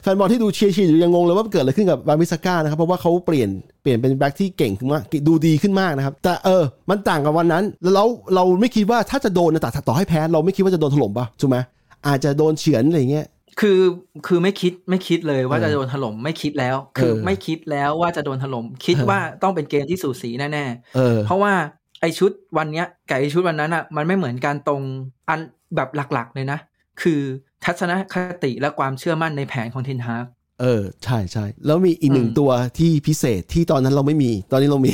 [0.03, 3.49] แฟนบอลที่ดูเชียร์เชียร์อยู่ยังงงเลยว่าเกิดอะไรขึ้นกับวานบิสซาก้านะครับ เพราะว่าเขาเปลี่ยน
[3.83, 8.05] เปลี่ยนเป็นแบ็คที่เก่งขึ้นมากดูดีขึ้นมากนะครับ แต่เออ มันต่างกับวันนั้นแล้วเรา
[8.35, 11.59] เราไม่คิดว่าถ้าจะโดนนะแต่ต่อให้แพ้ เราไม่คิดว่าจะโดนถล่มป่ะถูกไหม
[12.07, 13.27] อาจจะโดนเฉือนอะไรอย่างเงี้ย
[13.61, 13.81] คือ
[14.27, 20.65] คือไม่คิดไม่คิดเลยว่าเออจะโดนถล่มไม่คิดแล้ว คือเออไม่คิดแล้วว่าจะโดนถล่มคิดเออว่าต้องเป็นเกมที่สูสีแน่
[20.97, 21.53] เออๆเพราะว่า
[22.01, 24.81] ไอชุดวันเนี้ยกับไอชุดวันนั้นอะมันไม่เหมือนกันตรง
[25.29, 25.41] อัน
[25.77, 26.59] แบบหลักๆเลยนะ
[27.03, 27.21] คือ
[27.65, 30.27] ทัศนคติและความเชื่อมั่นในแผนของเทนฮาก
[30.61, 34.93] เออ ใช่ใช่แล้วมีอีกหนึ่งอืมตัวที่พิเศษที่ตอนนั้นเราไม่มี ตอนนี้เรามี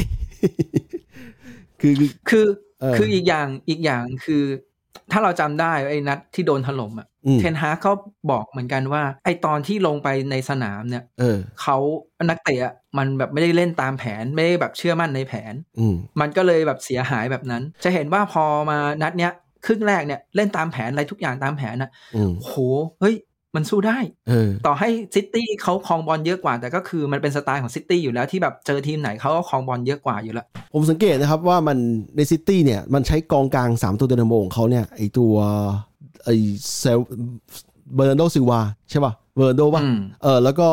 [1.81, 1.95] คือ
[2.29, 2.47] คือ
[2.81, 4.43] เออคืออีกอย่างอีกอย่างคือ
[5.13, 7.93] ถ้าเราจำได้ไอ้นัดที่โดนถล่มอะอืมเทนฮากเขา
[8.31, 11.77] บอกเหมือนกันว่า ไอ้ตอนที่ลงไปในสนามเนี่ยเออเขา
[12.29, 19.33] นักเตะอะมันแบบไม่ได้เล่นตามแผนไม่ได้แบบเชื่อมั่นในแผนอืมมันก็เลยแบบเสียหายแบบนั้น จะเห็นว่าพอมานัดเนี้ย
[19.67, 22.53] ครึ่งแรกเนี่ยเล่นตามแผนอะไรทุกอย่างตามแผนนะอืมโห
[23.01, 23.17] เฮ้ย
[23.55, 23.99] มันสู้ได้
[24.29, 31.79] เออต่อให้ซิตี้เขาครองบอลเยอะกว่า แต่ก็คือมันเป็นสไตล์ของซิตี้อยู่แล้วที่แบบเจอทีมไหนเขาก็ครองบอลเยอะกว่าอยู่แล้ว ผมสังเกตนะครับว่ามัน
[32.17, 35.35] ในซิตี้เนี่ย มันใช้กองกลางสามตัวเดนโมของเขาเนี่ย ไอตัว
[36.25, 36.29] ไอ
[36.79, 36.99] เซล
[37.95, 38.61] เบอร์นันโดซิลวา
[38.91, 40.69] ใช่ป่ะเบอร์นันโดป่ะอืมเออแล้วก็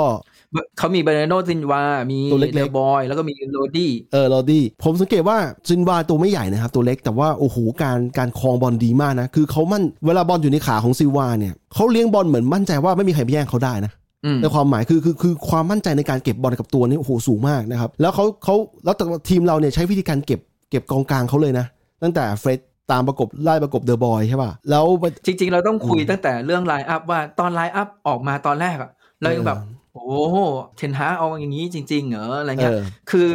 [0.78, 5.38] เขามีเบอร์นันโดซิลวา มีตัวเล็กๆเดอบรอยน์ แล้วก็มีโรดรี้ เออ โรดรี้ ผมสังเกตว่า
[5.70, 13.92] ซิลวาตัวไม่ใหญ่นะครับ ตัวเล็ก แต่ว่า โอ้โห การการครองบอลดีมากนะ คือเขามั่น เวลาบอลอยู่ในขาของซิลวาเนี่ย เขาเลี้ยงบอลเหมือนมั่นใจว่าไม่มีใครไปแย่งเขาได้นะ
[14.26, 21.66] อืมในความหมายคือคือคือความมั่นใจในการเก็บบอลกับตัวนี่โอ้โหสูงมากนะครับ แล้วเขาเขาแล้วแต่ทีมเราเนี่ยใช้วิธีการเก็บเก็บกองกลางเขาเลยนะ
[22.04, 22.60] ตั้งแต่เฟรด
[22.92, 29.58] ตามประกบไล่ประกบเดอบรอยน์ใช่ป่ะแล้วมันจริง ๆ เราต้องคุยอืมตั้งแต่เรื่อง lineup ว่าตอน lineup ออกมาตอนแรกอะเรายังแบบ
[29.96, 30.38] โอ้โห
[30.78, 32.80] เทนฮากเอาอย่างนี้จริง ๆ เหรออะไรเอเงี้ยอ
[33.12, 33.28] คือ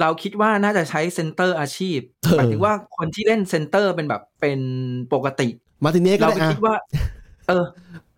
[0.00, 4.60] เราคิดว่าน่าจะใช้เซนเตอร์อาชีพเออหมายถึงว่าคนที่เล่นเซนเตอร์เป็นแบบเป็น
[5.12, 5.48] ปกติ
[5.84, 6.74] มาร์ติเนสก็เราได้ไม่อะคิดว่า
[7.48, 7.64] เออ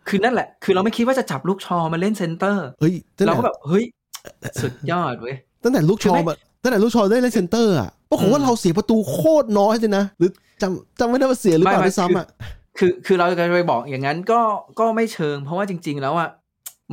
[0.08, 3.84] คือนั่นแหละ คือเราไม่คิดว่าจะจับลูกชอมาเล่นเซนเตอร์เฮ้ยตั้งเราแต่ก็แบบเฮ้ย
[4.62, 10.30] สุดยอดเว้ยตั้งแต่ลูกชอคือไม่มาตั้งแต่ลูกชอได้เล่นเซนเตอร์อะปรากฏว่าอืมเราเสียประตูโคตรน้อยเลยนะหรือ
[10.62, 12.26] จำจำไม่ได้ว่าเสียหรือเปล่าไม่ไม่ด้วยซ้ำอะ
[12.78, 14.40] คือคือเราจะไปบอกอย่างนั้นก็
[14.80, 16.28] ก็ไม่เชิง เพราะว่าจริง ๆ แล้วอะ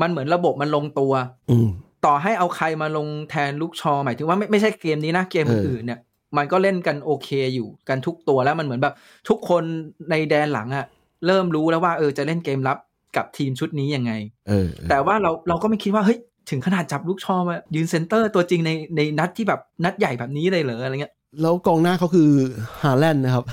[0.02, 1.14] มันเหมือนระบบมันลงตัว
[1.52, 1.70] อืม
[2.06, 6.00] ต่อให้เอาใครมาลงแทนลูกชอหมายถึงว่าไม่ไม่ใช่เกมนี้นะเกมเอออื่อื่นๆเนี่ย
[6.38, 8.94] มันก็เล่นกันโอเคอยู่กันทุกตัวแล้วมันเหมือนแบบ
[9.30, 9.64] ทุกคน
[10.10, 10.86] ในแดนหลังอะ
[11.28, 12.78] เริ่มรู้แล้วว่าเออจะเล่นเกมรับ
[13.16, 14.12] กับทีมชุดนี้ยังไง
[14.50, 16.20] เออเออแต่ว่าเราเราก็ไม่คิดว่าเฮ้ย
[16.50, 22.30] ถึงขนาดจับลูกชอมายืนเซนเตอร์ตัวจริงในในนัดที่แบบนัดใหญ่แบบนี้เลยเหรออะไรเงี้ย แล้วกองหน้าเขาคือ
[22.84, 23.46] ฮาแลนด์นะครับ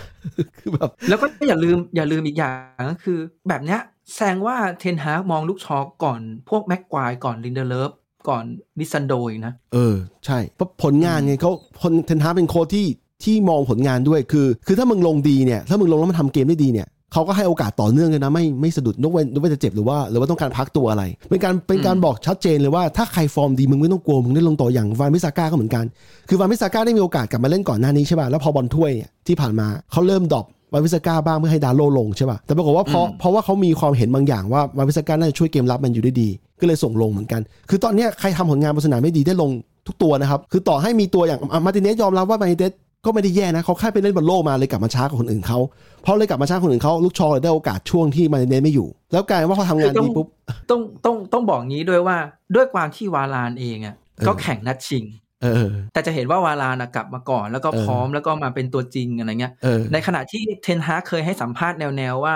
[0.58, 3.18] คือแบบ แล้วก็อย่าลืมอย่าลืมอีกอย่างก็คือ
[3.48, 3.80] แบบเนี้ย
[4.14, 7.90] แสดงว่าเทนฮากมองลูกชอก่อนพวกแม็กควายก่อนลินเดเลฟ
[8.28, 8.44] ก่อน
[8.78, 12.86] ลิซันโดอีกนะ เออ ใช่เพราะผลงานไงเขาคนเทนฮากเป็นโค้ชที่
[13.24, 25.84] ที่มองผลงานด้วยคือ คือถ้ามึงลงดีเนี่ย ถ้ามึงลงแล้วมันทำเกมได้ดีเนี่ย เขาก็ให้โอกาสต่อเนื่องเลยนะไม่ไม่สะดุดยกเว้นยกเว้นจะเจ็บหรือว่าหรือว่าต้องการพักตัวอะไร เป็นการเป็นการบอกชัดเจนเลยว่าถ้าใครฟอร์มดีมึงไม่ต้องกลัวมึงได้ลงต่ออย่างวานมิซาก้าก็เหมือนกัน
[26.28, 36.28] คือวานมิซาก้าได้มีโอกาสกลับมาเล่นก่อนหน้านี้ใช่ป่ะแล้วพอบอลถ้วยเนี่ยที่ผ่านมาเขาเริ่ม drop วานมิซาก้าบ้างเพื่อให้ดาโลลงใช่ป่ะ แต่ปรากฏว่าเพราะอืมเพราะว่าเขามีความเห็นบางอย่างว่าวานมิซาก้าน่าจะช่วยเกมรับมันอยู่ได้ดี
[36.60, 39.50] ก็เลยส่งลงเหมือนกัน คือตอนเนี้ยใครทำผลงานบนสนามไม่ดีได้ลง
[39.86, 42.72] ทุกตัวนะครับ คือต่อให้มีตัวอย่างอะมาร์ติเนสยอมรับว่ามาร์ติเนส
[43.04, 45.58] ก็ไม่ได้แย่นะเขาแค่ไปเล่นบอลโลกมาเลยกลับมาช้ากว่าคนอื่นเขา
[46.02, 50.26] เพราะเลยกลับมาช้ากว่าคนอื่นเขาลูกชอเลยได้โอกาสช่วงที่มาร์ติเนสไม่อยู่ แล้วกลายเป็นว่าพอทำงานดีปุ๊บ
[50.70, 52.16] ต้องต้องต้องบอกงี้ด้วยว่า
[52.54, 55.04] ด้วยความที่วาลานเองอะเออก็แข่งนัดชิง
[55.42, 62.34] เออแต่จะเห็นว่าวาลานอะกลับมาก่อน แล้วก็เออพร้อมแล้วก็มาเป็นตัวจริงอะไรเงี้ยเออในขณะที่เทนฮากเคยให้สัมภาษณ์แนวๆว่า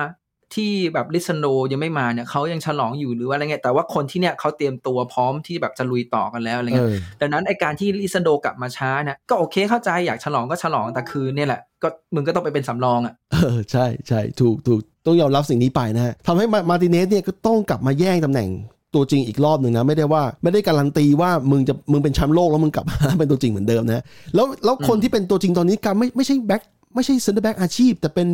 [0.57, 18.49] ที่แบบลิซันโดยังไม่มาเนี่ยเขายังฉลองอยู่หรือว่าอะไรเงี้ยแต่ว่าคนที่เนี่ยเขาเตรียมตัวพร้อมที่แบบจะลุยต่อกันแล้วอะไรเอเงี้ยอดังนั้นไอการที่ลิซันโดกลับมาช้าเนี่ยก็โอเคเข้าใจอยากฉลองก็ฉลองแต่คือเนี่ยแหละก็มึงก็ต้องไปเป็นสำรองอะเออใช่ใช่ถูกถูกต้องยอมรับสิ่งนี้ไปนะฮะทำให้มามาร์ติเนสเนี่ยก็ต้องกลับมาแย่งตำแหน่ง
[18.95, 24.05] ตัวจริงอีกรอบหนึ่งนะไม่ได้ว่าไม่ได้การันตีว่ามึงจะมึงเป็นแชมป์โลกแล้วมึงกลับมาเป็นตัวจริงเหมือนเดิมนะ
[24.35, 26.63] แล้วแล้วคนที่เป็นตัวจริงตอนนี้กลับไม่ไม่ใช่แบ็ค
[26.95, 28.29] ไม่ใช่เซนเตอร์แบ็กอาชีพ แต่เป็น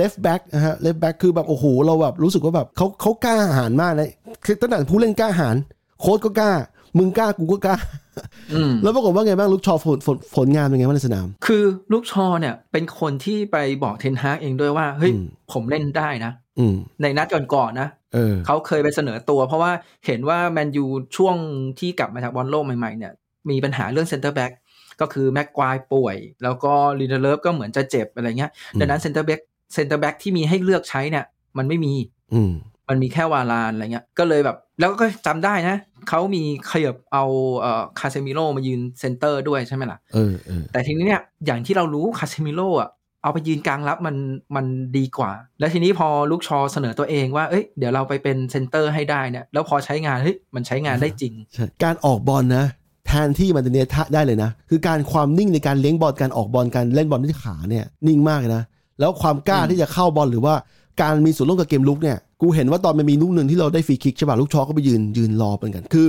[0.00, 4.10] left back นะฮะ left back คือแบบโอ้โหเราแบบรู้สึกว่าแบบเขาเขากล้าหาญมากนะ
[4.44, 5.56] คือตั้งแต่ผู้เล่นกล้าหาญ
[6.00, 6.52] โค้ชก็กล้า
[6.98, 7.76] มึงกล้ากูก็กล้า
[8.54, 19.72] อืมแล้วปรากฏว่าไงบ้างลูกชอผลผลผลงานเป็นไงบ้างในสนาม คือลูกชอเนี่ยเป็นคนที่ไปบอกเทนฮากเองด้วยว่าเฮ้ยอืมผมเล่นได้นะอืมในนัดก่อนๆนะเออเขาเคยไปเสนอตัว เพราะว่า
[20.06, 20.84] เห็นว่าแมนยู
[21.16, 21.36] ช่วง
[21.78, 23.12] ที่กลับมาจากบอลโลกใหม่ๆเนี่ย
[23.50, 24.52] มีปัญหาเรื่องเซนเตอร์แบ็ก
[25.00, 29.40] ก็คือแม็กควายป่วย แล้วก็ลินเดเลฟก็เหมือนจะเจ็บอะไรเงี้ยอืมดังนั้นเซนเตอร์แบ็ก
[29.74, 31.24] เซนเตอร์แบ็กที่มีให้เลือกใช้เนี่ย
[31.58, 31.94] มันไม่มี
[32.34, 32.52] อืม
[32.88, 35.76] มันมีแค่วาลานอะไรเงี้ย ก็เลยแบบ แล้วก็จำได้นะ
[36.08, 37.24] เขามีขยับเอา
[37.60, 42.90] เอ่อคาเซมิโร่มายืนเซนเตอร์ด้วยใช่ไหมล่ะเออเออแต่ทีนี้เนี่ยอย่างที่เรารู้คาเซมิโร่อะ
[43.22, 44.16] เอาไปยืนกลางรับมัน
[44.56, 52.64] มันดีกว่า แล้วทีนี้พอลูกชอเสนอตัวเองว่า เอ้ย เดี๋ยวเราไปเป็นเซนเตอร์ให้ได้เนี่ย แล้วพอใช้งาน เฮ้ย มันใช้งานได้จริงใช่การออกบอลนะ
[53.06, 58.62] แทนที่มันจะเนทะได้เลยนะ คือการความนิ่งในการเลี้ยงบอล การออกบอล การเล่นบอลที่ขาเนี่ย นิ่งมากเลยนะ
[59.00, 60.54] แล้วความกล้าอืมที่จะเข้าบอลหรือว่า
[61.02, 66.06] การมีส่วนร่วมกับเกมรุกเนี่ย กูเห็นว่าตอนมันมีลูกหนึ่งที่เราได้ฟรีคิกใช่ป่ะลูกชอก็ไปยืนยืนรอเป็นกัน คือ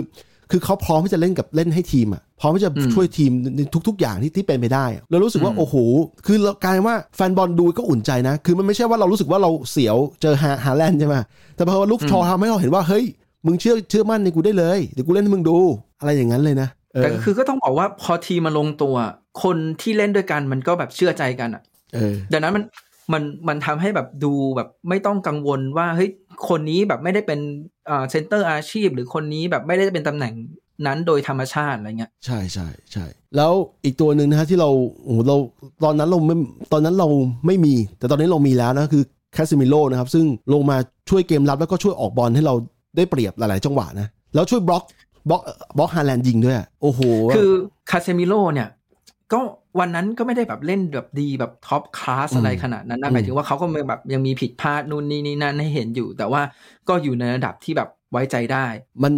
[0.51, 5.75] คือเขาพร้อมที่จะเล่นกับเล่นให้ทีมอะพร้อมที่จะอืมช่วยทีมในทุก ๆ อย่างที่ที่เป็นไปได้อะเรารู้สึกว่าอืมโอ้โห
[6.25, 11.15] คือเรากลายว่าแฟนบอลดูก็อุ่นใจนะ คือมันไม่ใช่ว่าเรารู้สึกว่าเราเสียวเจอฮาฮาแลนด์ใช่ไหม
[11.55, 13.05] แต่พอลูกชอทำให้เราเห็นว่าเฮ้ย
[13.45, 15.57] มึงเชื่อเชื่อมั่นในกูได้เลยเดี๋ยวกูเล่นให้มึงดู
[15.99, 18.95] อะไรอย่างนั้นเลยนะเออแต่คือก็ต้องบอกว่าพอทีมมาลงตัว
[19.43, 22.63] คนที่เล่นด้วยกันมันก็แบบเชื่อใจกันอะ เออดังนั้นมัน
[23.13, 26.09] มันมันทำให้แบบดูแบบไม่ต้องกังวลว่าเฮ้ย
[26.49, 27.39] คนนี้แบบไม่ได้เป็น
[27.89, 30.33] อ่าเซนเตอร์อาชีพ หรือคนนี้แบบไม่ได้เป็นตำแหน่ง
[30.85, 33.51] นั้นโดยธรรมชาติอะไรเงี้ยใช่ใช่ใช่แล้ว
[33.85, 34.69] อีกตัวหนึ่งนะฮะที่เรา
[35.03, 35.37] โอ้โหเรา
[35.83, 36.35] ตอนนั้นเราไม่
[36.73, 37.07] ตอนนั้นเรา
[37.45, 39.03] ไม่มี แต่ตอนนี้เรามีแล้วนะคือ
[39.33, 40.77] คาเซมิโร่นะครับ ซึ่งลงมา
[41.09, 42.55] ช่วยเกมรับแล้วก็ช่วยออกบอลให้เรา
[42.97, 44.83] ได้เปรียบหลาย ๆ จังหวะนะ แล้วช่วยบล็อก
[45.29, 45.41] บล็อก
[45.77, 46.99] บล็อกฮาแลนด์ยิงด้วยอะโอ้โห
[47.35, 47.51] คือ
[47.89, 48.67] คาเซมิโร่เนี่ย
[49.33, 49.39] ก็
[49.79, 56.41] วันนั้นก็ไม่ได้แบบเล่นแบบดีแบบ top class อืมอะไรขนาดนั้นอืนะมหมายถึงว่าเขาก็แบบยังมีผิดพลาดนู่นนี่นี่นั่นให้เห็นอยู่ แต่ว่า
[56.87, 58.65] ก็อยู่ในระดับที่แบบไว้ใจได้
[59.03, 59.13] มัน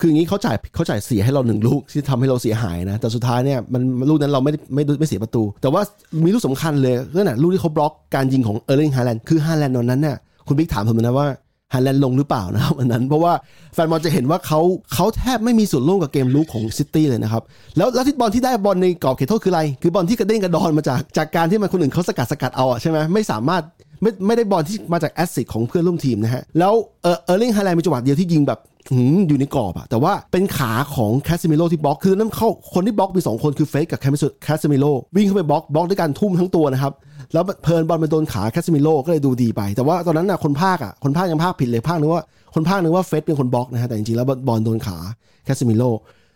[0.00, 5.82] คืออย่างนี้เขาจ่ายเขาจ่ายเสียให้เราหนึ่งลูกที่ทำให้เราเสียหายนะ แต่สุดท้ายเนี่ยมันลูกนั้นเราไม่ได้ไม่ไม่เสียประตู แต่ว่า
[6.24, 11.26] มีลูกสำคัญเลยเรื่องน่ะลูกที่เขาบล็อกการยิงของเออร์ลิงฮาแลนด์คือฮาแลนด์ตอนนั้นเนี่ยคุณบิ๊กถามผมนะว่า
[11.74, 13.32] ฮาแลนด์ลงหรือเปล่านะครับวันนั้น เพราะว่า
[13.74, 14.60] แฟนบอลจะเห็นว่าเขา
[14.94, 17.42] เขาแทบไม่มีส่วนร่วมกับเกมรุกของซิตี้เลยนะครับ
[17.76, 23.62] แล้วแล้วที่บอลที่ได้บอลในกรอบเขตโทษคืออะไร คือบอลที่กระเด้งกระดอนมาจากจากการที่มันคนอื่นเขาสกัดสกัดเอาอะใช่ไหมไม่สามารถ
[24.02, 28.60] ไม่ไม่ได้บอลที่มาจาก assist ของเพื่อนร่วมทีมนะฮะแล้วเออเออร์ลิงฮาแลนด์มีจังหวะเดียวที่ยิงแบบ
[29.28, 34.86] อยู่ในกรอบอะแต่ว่าเป็นขาของคาเซมิโร่ที่บล็อกคือนั่นเขาคนที่บล็อกมี 2 คนคือเฟรดกับคาเซมิโร่
[35.16, 36.92] วิ่งเข้าไปบล็อกบล็อกด้วยการทุ่มทั้งตัวนะครับ
[37.32, 42.22] แล้วเผอิญบอลไปโดนขาคาเซมิโร่ก็เลยดูดีไป แต่ว่าตอนนั้นน่ะคนพากย์อะคนพากย์ยังพากย์ผิดเลยพากย์นึกว่า
[42.54, 44.98] คนพากย์นึกว่าเฟรดเป็นคนบล็อกนะฮะแต่จริงๆแล้วบอลโดนขา
[45.44, 45.84] คาเซมิโร่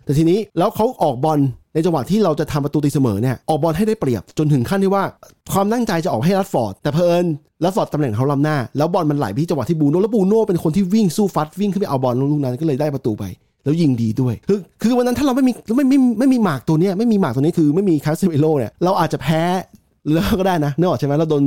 [0.04, 1.38] แต่ทีนี้แล้วเขาออกบอล
[1.74, 5.04] ในจังหวะที่เราจะทำประตูตีเสมอเนี่ยออกบอลให้ได้เปรียบจนถึงขั้นที่ว่า
[5.52, 13.24] ความตั้งใจจะออกให้แรชฟอร์ดแต่เผอิญแรชฟอร์ดตำแหน่งเขาล้ำหน้า แล้วบอลมันไหลไปที่จังหวะที่บรูโน่แล้วบรูโน่เป็นคนที่วิ่งสู้ฟัดวิ่งขึ้นไปเอาบอลลูกนั้นก็เลยได้ประตูไป
[13.64, 19.42] แล้วยิงดีด้วย คือคือวันนั้นถ้าเราไม่มีไม่ไม่ไม่มีหมากตัวเนี้ยไม่มีหมากตัวนี้คือไม่มีคาเซมิโร่เนี่ยเราอาจจะแพ้
[20.12, 21.44] แล้วก็ได้นะเนกอะใช่ไหมเราโดน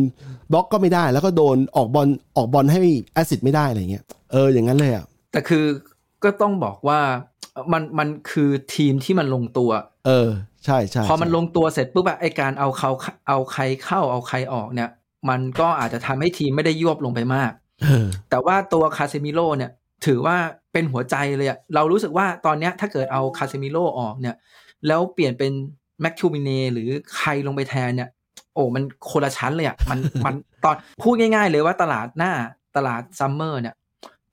[0.53, 2.79] บล็อกก็ไม่ได้ แล้วก็โดนออกบอลออกบอลให้
[3.13, 5.65] assist ไม่ได้อะไรเงี้ยเอออย่างนั้นเลยอะแต่คือ
[6.23, 6.99] ก็ต้องบอกว่า
[7.73, 9.71] มันมันคือทีมที่มันลงตัว
[10.07, 10.29] เออ
[10.65, 12.91] ใช่ใช่พอมันใช่ลงตัวเสร็จปุ๊บอะไอการเอาเขา
[13.27, 14.89] เอาใครเข้าเอาใครออกเนี่ย
[15.29, 17.51] มันก็อาจจะทำให้ทีมไม่ได้ยวบลงไปมาก
[17.83, 19.71] เออแต่ว่าตัวคาเซมิโร่เนี่ย
[20.05, 20.37] ถือว่า
[20.73, 24.35] เป็นหัวใจเลยอะเรารู้สึกว่าตอนเนี้ยถ้าเกิดเอาคาเซมิโร่ออกเนี่ย
[24.87, 25.51] แล้วเปลี่ยนเป็น
[26.01, 28.09] แม็คโทมิเนย์หรือใครลงไปแทนเนี่ย
[28.57, 32.31] โอ้มันคนละชั้นเลยอะมันมันตอนพูดง่าย ๆ เลยว่าตลาดหน้า
[32.75, 33.75] ตลาด summer เนี่ย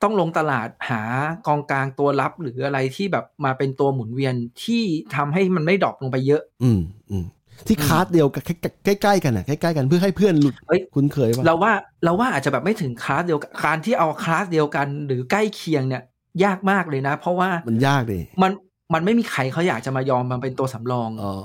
[0.02, 1.02] ต้องลงตลาดหา
[1.46, 4.34] กองกลางตัวรับหรืออะไรที่แบบมาเป็นตัวหมุนเวียน
[4.64, 4.82] ที่
[5.14, 7.24] ทำให้มันไม่ drop ลงไปเยอะ อืมอืม
[7.66, 8.42] ที่คลาสเดียวกัน
[8.84, 11.72] ใกล้ใกล้ๆกันอะใกล้ๆกันเพื่อให้เพื่อนหลุดเฮ้ยคุ้นเคยป่ะเราว่า
[12.04, 16.02] เราว่าอาจจะแบบไม่ถึงคลาสเดียวกันการที่เอาคลาสเดียวกันหรือใกล้เคียงเนี่ย
[16.44, 18.52] ยากมากเลยนะ เพราะว่ามันยากดิมัน
[18.94, 21.42] มันไม่มีใครเขาอยากจะมายอมมาเป็นตัวสำรองอ๋อ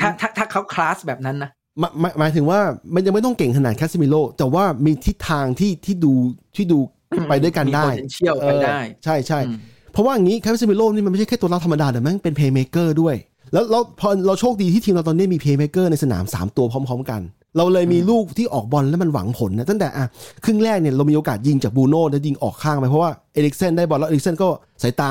[0.00, 2.60] ถ้าถ้าถ้าเขาคลาสแบบนั้นนะ หมายหมายหมายถึงว่า
[2.94, 6.12] มันยังไม่ต้องเก่งขนาดคาเซมิโร่แต่ว่ามีทิศทางที่ที่ดู
[6.56, 6.78] ที่ดู
[7.28, 9.58] ไปด้วยกันได้มี potential ไปได้ เออใช่ใช่อืม
[9.92, 13.14] เพราะว่าอย่างนี้คาเซมิโร่นี่มันไม่ใช่แค่ตัวรับธรรมดาแต่แม่งเป็นเพย์เม k เกอร์ด้วย
[13.52, 17.20] แล้วแล้วพอเราโชคดีที่ทีมเราตอนนี้มี playmaker ในสนาม 3 ตัวพร้อม ๆ กัน
[17.56, 20.06] เราเลยมีลูกที่ออกบอลแล้วมันหวังผลนะตั้งแต่อะ
[20.44, 24.48] ครึ่งแรกเนี่ยเรามีโอกาสยิงจากบรูโน่แล้วยิงออกข้างไปเพราะว่าเอริคเซ่นได้บอลแล้วเอริคเซ่นก็
[24.82, 25.10] สายตา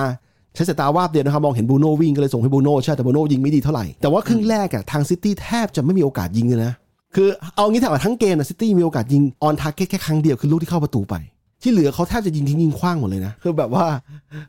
[0.58, 6.74] ใช้สายตาวาบเดียวนะครับมองเห็นบรูโน่วิ่งก็เลยส่งให้บรูโน่ใช่แต่บรูโน่ยิงไม่ดีเท่าไหร่ แต่ว่าครึ่งแรกอะทางซิตี้แทบจะไม่มีโอกาสยิงเลยนะ
[7.16, 11.16] คือเอางี้ถ้าว่าทั้งเกมนะซิตี้มีโอกาสยิง on target แค่ครั้งเดียวคือลูกที่เข้าประตูไป
[11.62, 13.86] ที่เหลือเขาแทบจะยิงทิ้งยิงคว้างหมดเลยนะคือแบบว่า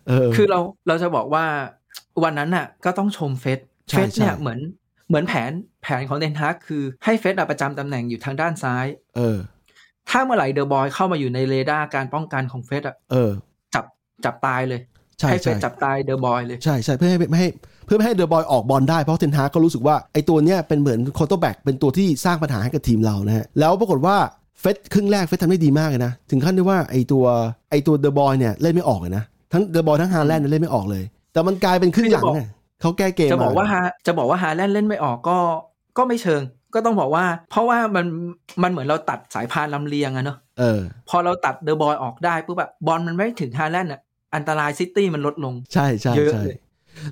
[0.09, 1.45] เออคือเราเราจะบอกว่า
[2.23, 4.59] วันนั้นน่ะก็ต้องชมเฟร็ดใช่เฟร็ดเนี่ยใช่เหมือน
[5.09, 5.51] เหมือนแผน
[5.83, 9.39] แผนของเทนฮากคือให้เฟร็ดอะประจำตำแหน่งอยู่ทางด้านซ้าย เออ
[10.11, 13.31] ถ้าเมื่อไหร่เดอบรอยน์เข้ามาอยู่ในเรดาร์การป้องกันของเฟร็ดอะเออ
[13.75, 13.85] จับ
[14.25, 14.81] จับตายเลย
[15.21, 17.49] ใช่ให้เฟใช่จับตายเดอบรอยน์เลย ใช่ใช่เพื่อให้ไม่ให้
[17.87, 24.17] เพื่อไม่ให้เดอบรอยน์ออกบอลได้เพราะเทนฮากก็รู้สึกว่าไอ้ตัวเนี้ยเป็นเหมือน quarterback เป็นตัวที่สร้างปัญหาให้กับทีมเรานะฮะแล้วปรากฏว่า
[24.61, 27.25] เฟร็ดครึ่งแรกเฟร็ดทำได้ดีมากเลยนะ ถึงขั้นที่ว่าไอ้ตัว
[27.71, 32.49] ไอ้ตัวเดอบรอยน์เนี่ยเล่นไม่ออกเลยนะ ทั้งเดอบรอยน์ทั้งฮาแลนด์เล่นไม่ออกเลย แต่มันกลายเป็นครึ่งหลังเนี่ย
[32.81, 35.39] เขาแก้เกมจะบอกมว่าฮาจะบอกว่าฮาแลนด์เล่นไม่ออกก็
[35.99, 36.43] ก็ไม่เชิง
[36.75, 38.07] ก็ต้องบอกว่า เพราะว่ามัน
[38.63, 44.01] มันเหมือนเราตัดสายพานลำเลียงอะเนอะเออพอเราตัดเดอบรอยน์ออกได้ปุ๊บแบบบอลมันไม่ถึงฮาแลนด์อะ
[44.35, 46.59] อันตรายซิตี้มันลดลง ใช่ใช่เยอะใช่เลย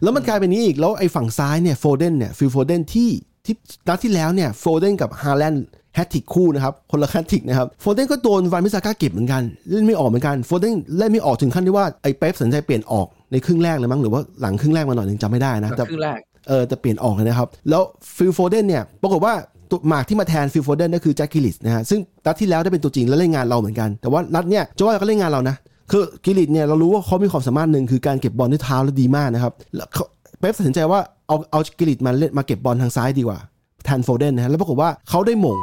[0.02, 3.10] แล้วมันกลายเป็นนี้อีก แล้วไอ้ฝั่งซ้ายเนี่ยโฟเดนเนี่ยฟิลโฟเดนที่
[3.44, 3.54] ที่
[3.88, 17.82] นัดที่แล้วเนี่ยโฟเดนกับฮาแลนด์ hat-trick คู่นะครับ คนละ hat-trick นะครับโฟเดนก็โดนวานบิสซาก้าเก็บเหมือนกัน เล่นไม่ออกเหมือนกันโฟเดนเล่นไม่ออกถึงขั้นที่ว่าไอ้เป๊ปตัดสินใจเปลี่ยนออกในครึ่งแรกเลยมั้งหรือว่าหลังครึ่งแรกมาหน่อยหนึงจำไม่ได้นะแต่ครึ่งแรกเออจะเปลี่ยนออกเลยนะครับ แล้ว
[18.16, 19.34] ฟิลโฟเดนเนี่ยปรากฏว่า
[19.70, 25.56] ตัวหมากที่มาแทนฟิลโฟเดนก็คือแจ็คกรีลิชนะฮะซึ่งนัดที่แล้วได้เป็นตัวจริงแล้วเล่นงานเราเหมือนกันแต่ว่านัดเนี่ยจะว่าก็เล่นงานเรานะ
[25.90, 30.04] คือกรีลิชเนี่ยเรารู้ว่าเขามีความสามารถหนึ่งคือการเก็บบอลด้วยเท้าแล้วดีมากนะครับแล้วเขา
[30.38, 33.38] เป๊ปตัดสินใจว่าเอาเอากรีลิชมาเล่นมาเก็บบอลทางซ้ายดีกว่า
[33.84, 35.58] แทนโฟเดนนะฮะแล้วปรากฏว่าเขาได้มง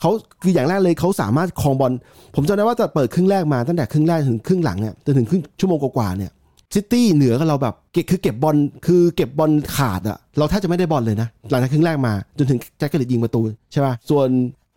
[0.00, 0.10] เขา
[0.42, 1.92] คืออย่างแรกเลยเขาสามารถครองบอล
[2.34, 6.30] ผมจำได้ว่าจะเปิดครึ่งแรกมาตั้งแต่ครึ่งแรกถึงครึ่งหลังเนี่ยจนถึงครึ่งชั่วโมงกว่าๆเนี่ย
[6.74, 8.56] ซิตี้เหนือกับเราแบบเก็บคือเก็บบอล
[8.86, 13.40] คือเก็บบอลขาดอะเราแทบจะไม่ได้บอลเลยนะ หลังจากครึ่งแรกมาจนถึงแจ็คเกอร์ลิตยิงประตู
[13.72, 14.28] ใช่ป่ะส่วน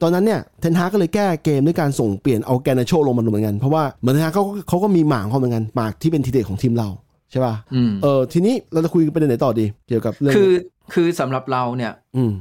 [0.02, 6.90] ตอนนั้นเนี่ยเทนฮากก็เลยแก้เกมด้วยการส่งเปลี่ยนเอาแกนาโชลงมาเหมือนกัน เพราะว่าเหมือนเทนฮากเขาก็เขาก็มีหมากของเขาเหมือนกันหมากที่เป็นทีเด็ดของทีมเรา
[7.32, 10.52] ใช่ป่ะอืมเออทีนี้เราจะคุยกันประเด็นไหนต่อดี เกี่ยวกับเรื่องคือ
[10.94, 12.32] คือสำหรับเราเนี่ยอืม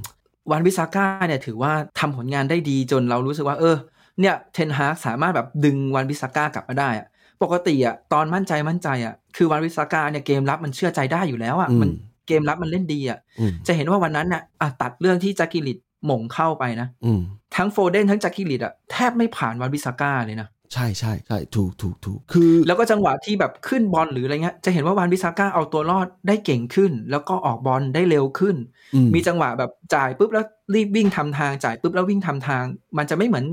[0.52, 3.76] วานบิสซาก้าเนี่ยถือว่าทำผลงานได้ดีจนเรารู้สึกว่า เออ
[4.20, 7.06] เนี่ยเทนฮากสามารถแบบดึงวานบิสซาก้ากลับมาได้อะ
[7.42, 11.90] ปกติอะตอนมั่นใจมั่นใจอะคือวานบิสซาก้าเนี่ยเกมรับมันเชื่อใจได้อยู่แล้วอะอืมมัน
[12.26, 17.20] เกมรับมันเล่นดีอะอืมจะเห็นว่าวันนั้นน่ะอะตัดเรื่องที่แจ็คกรีลิช โหม่งเข้าไปนะอืม
[17.56, 28.56] ทั้งโฟเดนทั้งแจ็คกรีลิชอะแทบไม่ผ่านวานบิสซาก้าเลยนะใช่ใช่ใช่ถูกถูกถูกคือ แล้วก็จังหวะที่แบบขึ้นบอลหรืออะไรเงี้ยจะเห็นว่าวานบิสซาก้าเอาตัวรอดได้เก่งขึ้น แล้วก็ออกบอลได้เร็วขึ้น
[28.94, 32.64] อืมีจังหวะแบบจ่ายปุ๊บแล้วรีบวิ่งทำทางจ่ายปุ๊บแล้ววิ่งทำทาง
[32.98, 33.44] มันจะไม่เหมือน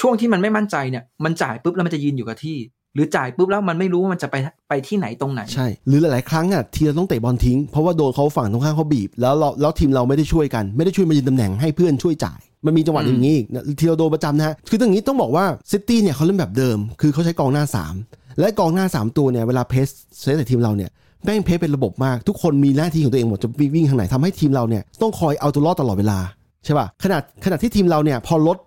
[0.00, 2.56] ช่วงที่มันไม่มั่นใจเนี่ยมันจ่ายปุ๊บแล้วมันจะยืนอยู่กับที่
[2.94, 4.36] หรือจ่ายปุ๊บแล้วมันไม่รู้ว่ามันจะไป
[4.68, 17.64] ไปที่ไหนตรงไหน ใช่ หรือหลายๆครั้งอะทีมเราต้องเตะบอลทิ้ง เพราะว่าโดนเขาฝั่งตรงข้ามเขาบีบ แล้วเราแล้วทีมเราไม่ได้ช่วยกัน ไม่ได้ช่วยมายืนตำแหน่งให้เพื่อนช่วยจ่าย มันมีจังหวะอืมอย่างนี้อีกนะทีเราโดนประจำนะฮะคือตรงนี้ต้องบอกว่าซิตี้เนี่ยเขาเล่นแบบเดิม คือเขาใช้กองหน้า
[18.02, 19.88] 3 และกองหน้า 3 ตัวเนี่ยเวลา press
[20.20, 20.90] เซตแต่ทีมเราเนี่ย
[21.24, 26.18] แม่ง press เป็นระบบมากทุกคนมีหน้าที่ของตัวเองหมดจะวิ่งทางไหนทำให้ทีมเราเนี่ยต้องคอยเอาตัวรอดตลอดเวลา
[26.64, 28.58] ใช่ป่ะขนาดขนาดที่ทีมเราเนี่ยพอลด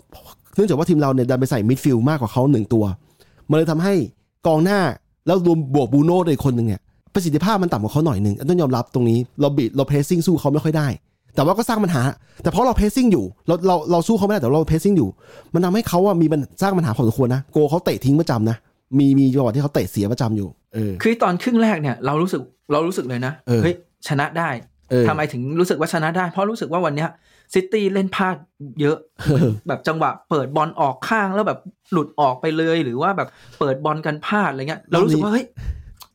[0.55, 2.85] เนื่องจากว่าทีมเราเนี่ยดันไปใส่ midfield มากกว่าเขาหนึ่งตัว
[3.49, 3.93] มันเลยทำให้
[4.47, 4.79] กองหน้า
[5.27, 6.81] แล้วรวมบวกบูโน่ด้วยคนหนึ่งเนี่ย
[7.13, 10.87] ประสิทธิภาพมันต่ำกว่าเขาหน่อยหนึ่งต้องยอมรับตรงนี้เราบีดเราเพรสซิ่งสู้เขาไม่ค่อยได้
[11.35, 12.01] แต่ว่าก็สร้างปัญหา
[12.43, 15.09] แต่เพราะเราเพรสซิ่งอยู่เราเราเราสู้เขาไม่ได้แต่เราเพรสซิ่งอยู่
[15.53, 18.57] มันทำให้เขาว่ามีปัญสร้างปัญหาพอสมควรนะโกเขาเตะทิ้งประจำนะ
[18.97, 23.75] มีมีจังหวะที่เขาเตะเสียประจำอยู่เออคือตอนครึ่งแรกเนี่ยเรารู้สึกเรารู้สึกเลยนะเออเฮ้ย
[24.07, 24.74] ชนะได้เออ
[25.07, 27.09] ทำไมถึงรู้สึกว่าชนะได้ เพราะรู้สึกว่าวันเนี้ย
[27.53, 28.35] ซิตี้เล่นพลาด
[28.81, 28.97] เยอะ
[29.67, 31.59] แบบจังหวะเปิดบอลออกข้างแล้วแบบ
[31.91, 35.45] หลุดออกไปเลยหรือว่าแบบเปิดบอลกันพลาดอะไรเงี้ยเรารู้สึกว่าเฮ้ย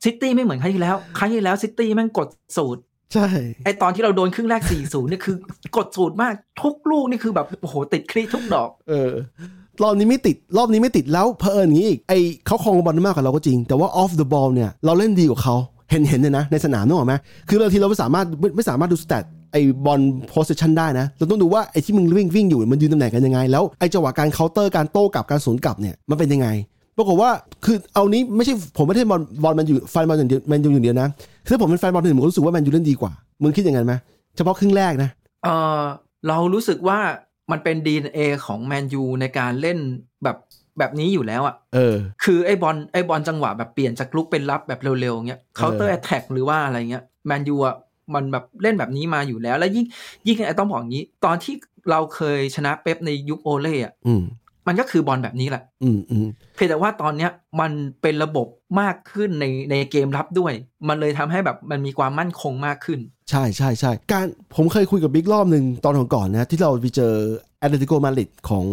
[0.05, 2.81] ซิตี้ไม่เหมือนครั้งที่แล้ว ครั้งที่แล้วซิตี้แม่งกดสูตร
[3.15, 3.27] ใช่
[3.65, 5.37] ไอตอนที่เราโดนครึ่งแรก4-0เนี่ยคือ
[5.77, 9.13] กดสูตรมากทุกลูกนี่คือแบบโอ้โหติดคลีทุกดอก เออ
[9.83, 12.13] รอบนี้ไม่ติดรอบนี้ไม่ติดแล้วเพอเอิญอย่างนี้อีกไอ
[12.47, 15.57] เขาครองบอลได้มากกว่าเราก็จริง แต่ว่า off the ball เนี่ยเราเล่นดีกว่าเขา
[15.91, 17.15] เห็นเห็นเลยนะในสนามนึกออกไหม
[17.49, 20.01] คือบางทีเราไม่สามารถไม่ไม่สามารถดู statไอบอล
[20.33, 26.49] possession ได้นะ เราต้องดูว่าไอที่มึงวิ่งวิ่งอยู่มันยืนตำแหน่งกันยังไง แล้วไอจังหวะการเคาน์เตอร์การโต้กลับการสวนกลับเนี่ยมันเป็นยังไง
[26.97, 27.31] ปรากฏว่า
[27.65, 31.09] คือเอานี้ไม่ใช่ผมไม่ได้บอลบอลมันอยู่แฟนบอลอย่างเดียวแมนยูอย่างเดียวนะ
[31.49, 33.95] คือผมเป็นแฟนบอลคนอื่นผมรู้สึกว่าแมนยูเล่นดีกว่า มึงคิดอย่างนั้นไหม
[34.37, 35.11] เฉพาะครึ่งแรกนะ
[35.45, 35.49] เอ
[35.81, 35.83] อ
[36.29, 36.99] เรารู้สึกว่า
[37.51, 39.79] มันเป็น DNA ของแมนยูในการเล่น
[40.25, 40.37] แบบ
[40.79, 47.77] แบบนี้อยู่แล้วอะเออ คือไอ้บอลไอ้บอลจังหวะแบบเปลี่ยนจากรุกเป็นรับแบบเร็วๆเงี้ย counter attack หรือว่าอะไรเงี้ยแมนยูอะ
[48.15, 49.87] มันแบบเล่นแบบนี้มาอยู่แล้ว แล้วยิ่ง
[50.27, 51.55] ยิ่งไอ้ต้องบอกอย่างนี้ ตอนที่
[51.91, 54.23] เราเคยชนะเป๊ปในยุคโอเล่อะอืม
[54.67, 57.31] มันก็คือบอลแบบนี้แหละ อืมอืมเพียงแต่ว่าตอนเนี้ย
[57.61, 58.47] มันเป็นระบบ
[58.81, 60.53] มากขึ้นในในเกมรับด้วย
[60.89, 67.13] มันเลยทำให้แบบมันมีความมั่นคงมากขึ้น ใช่ใช่ใช่การผมเคยคุยกับบิ๊กรอบหนึ่งตอนของก่อนนะ ที่เราไปเจอ
[67.59, 68.65] แอตเลติโกมาดริดของ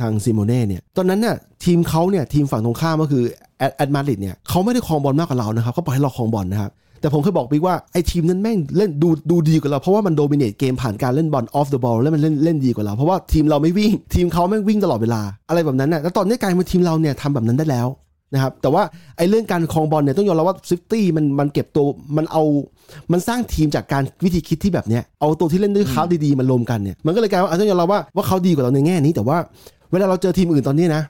[0.00, 3.24] ทางซิโมเน่เนี่ย ตอนนั้นเนี่ยทีมเขาเนี่ยทีมฝั่งตรงข้ามก็คือ
[3.58, 17.86] แอตแอตมาดริดเนี่ยเขาไม่ได้ครองบอลมากกว่าเรานะครับเขาปล่อยให้เราครองบอลนะครับแต่ผมเคยบอกบิ๊กว่าไอ้ทีมนั้นแม่งเล่นดูดูดีกว่าเรา เพราะว่ามัน dominate เกมผ่านการเล่นบอล off the ball แล้วมันเล่นเล่นดีกว่าเรา เพราะว่าทีมเราไม่วิ่ง ทีมเขาแม่งวิ่งตลอดเวลา อะไรแบบนั้นน่ะแล้วตอนนี้กลายเป็นทีมเราเนี่ยทำแบบนั้นได้แล้ว
[18.34, 18.82] นะครับแต่ว่า
[19.16, 21.84] ไอ้เรื่องการครองบอลเนี่ยต้องยอมรับว่าซิตี้มันมันเก็บตัว
[22.16, 22.42] มันเอา
[23.12, 29.38] มันสร้างทีมจากการวิธีคิดที่แบบเนี้ยเอาตัวที่เล่นด้วยเขาดีๆมารวมกันเนี่ยมันก็เลยกลายว่าอาจจะยอมรับว่าว่าเขาดีกว่าเราในแง่นี้ แต่ว่า
[29.92, 31.02] เวลาเราเจอทีมอื่นตอนนี้นะ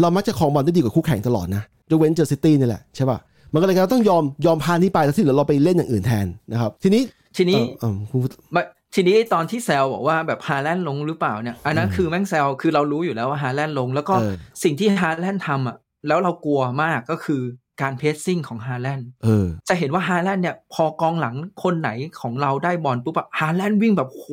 [0.00, 3.18] เรามักจะครองบอลได้ดีกว่าคู่แข่งตลอดนะยกเว้นเจอซิตี้นี่แหละใช่ป่ะ
[3.52, 7.02] มันก็เลยกลายว่าต้องยอมยอมพานี้ไปแล้วที่เหลือเราไปเล่นอย่างอื่นแทนนะครับทีนี้
[7.36, 8.20] ทีนี้เอ่อเอ่อคุณ
[8.52, 8.62] ไม่
[8.94, 17.42] ทีนี้ไอ้ตอนที่แซวบอกว่าแบบฮาแลนด์ลงหรือเปล่าเนี่ยอันนั้นคือแม่งแซวคือเรารู้อยู่แล้วว่าฮาแลนด์ลง แล้วก็เออสิ่งที่ฮาแลนด์ทำอะ แล้วเรากลัวมากก็คือ
[17.82, 21.90] การ pressing ของฮาแลนด์เออจะเห็นว่าฮาแลนด์เนี่ย พอกองหลังคนไหน
[22.20, 24.24] ของเราได้บอลปุ๊บอะฮาแลนด์วิ่งแบบโห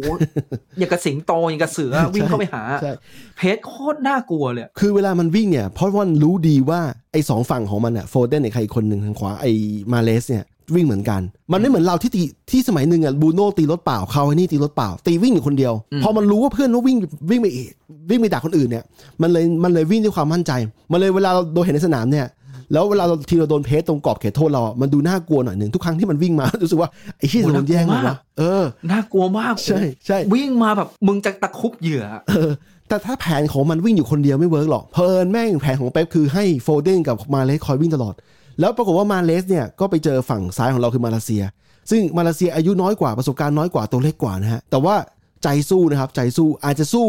[0.77, 2.93] อย่างกับสิงโตอย่างกับเสือวิ่งเข้าไปหาใช่
[3.37, 6.81] เพสโคตรน่ากลัวเลย คือเวลามันวิ่งเนี่ย เพราะว่ามันรู้ดีว่า
[7.11, 9.51] ไอ้สองฝั่งของมันอะโฟเดนไอ้ใครคนหนึ่งทางขวาไอ้
[9.93, 16.97] มาเลสเนี่ย วิ่งเหมือนกัน มันไม่เหมือนเราที่ตีที่สมัยหนึ่งอะบูโน่ตีรถเปล่าเขาไอ้นี่ตีรถเปล่า ตีวิ่งอยู่คนเดียวอืมพอมันรู้ว่าเพื่อนว่าวิ่ง
[17.29, 17.69] วิ่งไปอีก
[18.09, 18.83] วิ่งไปดักคนอื่นเนี่ย
[19.21, 20.51] มันเลยมันเลยวิ่งด้วยความมั่นใจ
[20.91, 22.27] มันเลยเวลาเราโดนเห็นในสนามเนี่ย
[22.73, 32.51] แล้วเวลาเราทีเราโดนเพสตรงกรอบเขตโทษเราอะมันดูน่ากลัวหน่อยหนึ่งทุกครั้งที่มันวิ่งมา รู้สึกว่าไอ้ที่โดนแย่งเลยวะเออ น่ากลัวมาก ใช่ใช่ วิ่งมาแบบมึงจะตะครุบเหยื่ออะเออ
[32.89, 38.13] แต่ถ้าแผนของมันวิ่งอยู่คนเดียวไม่ work หรอก เผอิญแม่งแผนของเป๊ปคือให้โฟเดนกับมาห์เรซคอยวิ่งตลอด
[38.61, 41.43] แล้วปรากฏว่ามาห์เรซเนี่ยก็ไปเจอฝั่งซ้ายของเราคือมาลาเซีย
[41.89, 44.95] ซึ่งมาลาเซียอายุน้อยกว่าประสบการณ์น้อยกว่าตัวเล็กกว่านะฮะแต่ว่า
[45.43, 47.07] ใจสู้นะครับใจสู้อาจจะสู้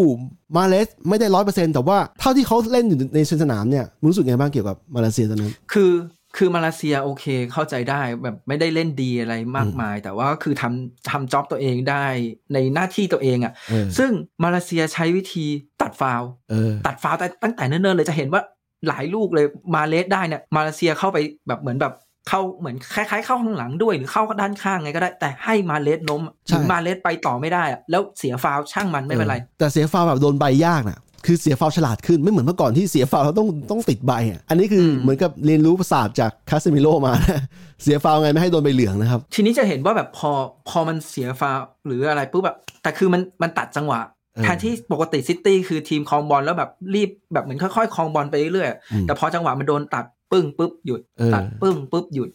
[0.57, 5.93] มาห์เรซไม่ได้ร้อยเปอร์เซ็นต์แต่ว่าเท่าที่เขาเล่นอยู่ในสนามเนี่ยมึงรู้สึกไงบ้างเกี่ยวกับมาลาเซียตอนนั้น คือ
[6.37, 12.05] คือมาลาเซียโอเคเข้าใจได้แบบไม่ได้เล่นดีอะไรมากมาย แต่ว่าคือทำทำ job ตัวเองได้
[12.53, 14.11] ในหน้าที่ตัวเองอะ่ะเออซึ่ง
[14.45, 15.47] มาลาเซียใช้วิธี
[15.83, 18.43] ตัดฟาวล์เออตัดฟาวล์แต่ตั้งแต่เนิ่นๆเลยจะเห็นว่า
[18.89, 21.19] หลายลูกเลยมาห์เรซได้เนี่ยมาลาเซียเข้าไป
[21.49, 21.95] แบบเหมือนแบบ
[22.29, 37.43] เข้าเหมือนคล้ายๆ เข้าข้างหลังด้วยหรือเข้าด้านข้างไงก็ได้ แต่ให้มาห์เรซล้มใช่หรือมาห์เรซไปต่อไม่ได้อะแล้วเสียฟาวล์ช่างมันไม่เป็นไรออแต่เสียฟาวล์แบบโดนใบยากน่ะคือเสียฟาวล์ฉลาดขึ้นไม่เหมือนเมื่อก่อนที่เสียฟาวล์เราต้องต้องติดใบอะอันนี้คืออมเหมือนกับเรียนรู้ภาษาสตร์จากคาสเซมิโลมานะ
[37.83, 40.31] เสียฟาวล์ไงไม่ให้โดนใบเหลืองนะครับ ทีนี้จะเห็นว่าแบบพอ
[40.69, 52.31] พอมันเสียฟาวล์หรืออะไรปุ๊บแบบแต่คือมันมันตัดจังหวะเออ แทนที่ปกติซิตี้คือทีมครองบอลแล้วแบบรีบแบบเหมือนค่อยๆครองบอลไปเรื่อยอืมๆแต่พอจังหวะมันโดนตัดปึ้งปุ๊บหยุดเออตัดปึ้งปุ๊บหยุด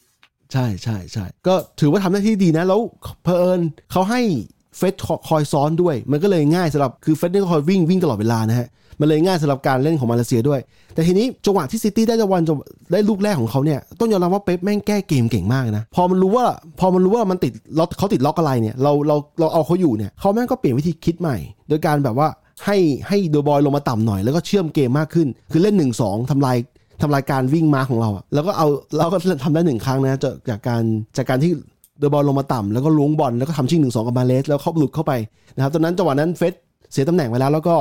[0.53, 2.81] ใช่ใช่ใช่ก็ถือว่าทำหน้าที่ดีนะ แล้ว
[3.23, 4.21] เพอิญเขาให้
[4.77, 4.95] เฟร็ด
[5.27, 8.67] คอยซ้อนด้วย มันก็เลยง่ายสำหรับคือเฟร็ดเนี่ยก็คอยวิ่งวิ่งตลอดเวลานะฮะ
[8.99, 10.59] มันเลยง่ายสำหรับการเล่นของมาลาเซียด้วย
[10.93, 12.39] แต่ทีนี้จังหวะที่ซิตี้ได้จังหวะ
[12.91, 16.45] ได้ลูกแรกของเขาเนี่ยต้องยอมรับว่าเป๊ปแม่งแก้เกมเก่งมากนะพอมันรู้ว่า
[16.79, 21.37] พอมันรู้ว่ามันติดล็อกเขาติดล็อกอะไรเนี่ยเราเราเราเอาเขาอยู่เนี่ยเขาแม่งก็เปลี่ยนวิธีคิดใหม่
[21.69, 22.27] โดยการแบบว่า
[22.65, 26.57] ให้ให้โดบอยลงมาต่ำหน่อยแล้วก็เชื่อมเกมมากขึ้น คือเล่น1นสองทำลาย
[27.01, 30.83] ทำลายการวิ่งมาของเราอะแล้วก็เอาเราก็ทำได้หนึ่งครั้งนะจากการ
[31.17, 31.51] จากการที่
[31.99, 35.13] เดบอลลงมาต่ำแล้วก็ล้วงบอลแล้วก็ทำชิงหนึ่งสองกับมาเลสแล้วเขาหลุดเข้าไป
[35.55, 36.53] นะครับตอนนั้นจังหวะนั้นเฟส
[36.91, 37.75] เสียตำแหน่งไปแล้ว แล้วก็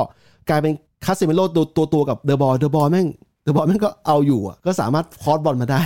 [0.49, 0.73] กลายเป็น
[1.05, 3.07] คาเซมิโร่ตัวตัวตัวกับเดอ บรอยน์เดอ บรอยน์แม่ง
[3.43, 5.83] เดอ บรอยน์แม่งก็เอาอยู่อะก็สามารถ cross บอลมาได้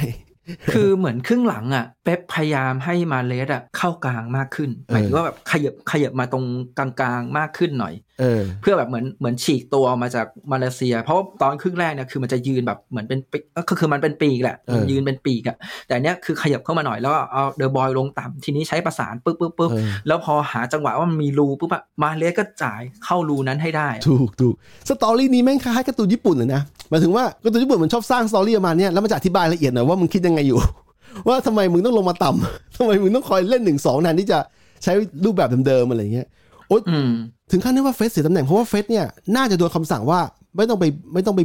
[0.73, 6.45] คือเหมือนครึ่งหลังอะเป๊ปพยายามให้มาห์เรซอะเข้ากลางมากขึ้นหมายถึงว่าแบบขยับขยับมาตรง
[6.77, 15.57] กลางๆมากขึ้นหน่อย เออเพื่อแบบเหมือนเหมือนฉีกตัวออกมาจากมาลาเซีย เพราะตอนครึ่งแรกเนี่ยคือมันจะยืนแบบเหมือนเป็นปีกก็คือมันเป็นปีกแหละเออยืนเป็นปีกอะ
[15.87, 24.55] แต่เนี้ยคือขยับเข้ามาหน่อยแล้วเอาเดอ บรอยน์ลงต่ำทีนี้ใช้ประสานปึ๊บปึ๊บปึ๊บเออแล้วพอหาจังหวะว่ามันมีรูปุ๊บอะมาห์เรซก็จ่ายเข้ารูนั้นให้ได้ ถูกถูก
[24.89, 30.59] story นี้แม่งคล้ายๆการ์ตูนญี่ปุ่นเลยนะหมายถึงว่าการ์ตูนญี่ปุ่นมันชอบสร้าง story ประมาณเนี้ยแล้วมันจะอธิบายละเอียดหน่อยว่ามึงคิดยังไงอยู่
[31.27, 34.39] ว่าทำไมมึงต้องลงมาต่ำทำไมมึงต้องคอยเล่นหนึ่งสองแทนที่จะ
[34.83, 34.93] ใช้
[35.25, 36.27] รูปแบบเดิมๆอะไรเงี้ย
[36.67, 37.11] โอ๊ยอืม
[37.51, 40.19] ถึงขั้นที่ว่าเฟร็ดเสียตำแหน่งเพราะว่าเฟร็ดเนี่ยน่าจะโดนคำสั่งว่า
[40.55, 41.41] ไม่ต้องไปไม่ต้องไป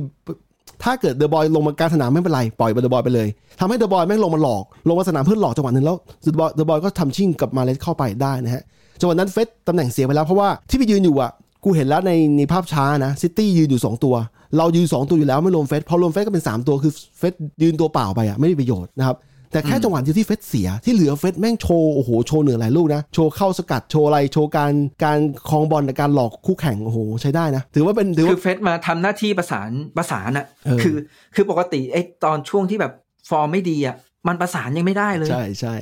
[0.85, 3.29] ถ้าเกิดเดอ บรอยน์ลงมากลางสนามไม่เป็นไรปล่อยเดอ บรอยน์ไปเลย
[3.61, 8.63] ทำให้เดอ บรอยน์แม่งลงมาหลอก ลงมาสนามเพื่อหลอกจังหวะนึงแล้วเดอ บรอยน์เดอ บรอยน์ก็ทำชิ่งกับมาห์เรซเข้าไปได้นะฮะ
[9.01, 11.31] จังหวะนั้นเฟร็ดตำแหน่งเสียไปแล้วเพราะว่าที่ไปยืนอยู่อะ
[11.65, 14.15] กูเห็นแล้วในในภาพช้านะซิตี้ยืนอยู่ 2 ตัว
[14.59, 19.17] เรายืน 2 ตัวอยู่แล้วไม่รวมเฟร็ดพอรวมเฟร็ดก็เป็น 3 ตัวคือเฟร็ดยืนตัวเปล่าไปอะไม่มีประโยชน์นะครับ
[19.53, 24.73] แต่แค่จังหวะเดียวที่เฟร็ดเสียที่เหลือเฟร็ดแม่งโชว์โอ้โหโชว์เหนือหลายลูกนะ โชว์เข้าสกัดโชว์อะไรโชว์การ
[25.05, 30.97] การครองบอลในการหลอกคู่แข่งโอ้โหใช้ได้นะ ถือว่าเป็นถือคืว่าอเฟร็ดมาทำหน้าที่ประสานประสานอะเออคือ
[31.35, 32.93] คือปกติไอ้ตอนช่วงที่แบบ
[33.31, 33.97] ฟอร์มไม่ดีอะ
[34.29, 35.75] มันประสานยังไม่ได้เลย ใช่ใช่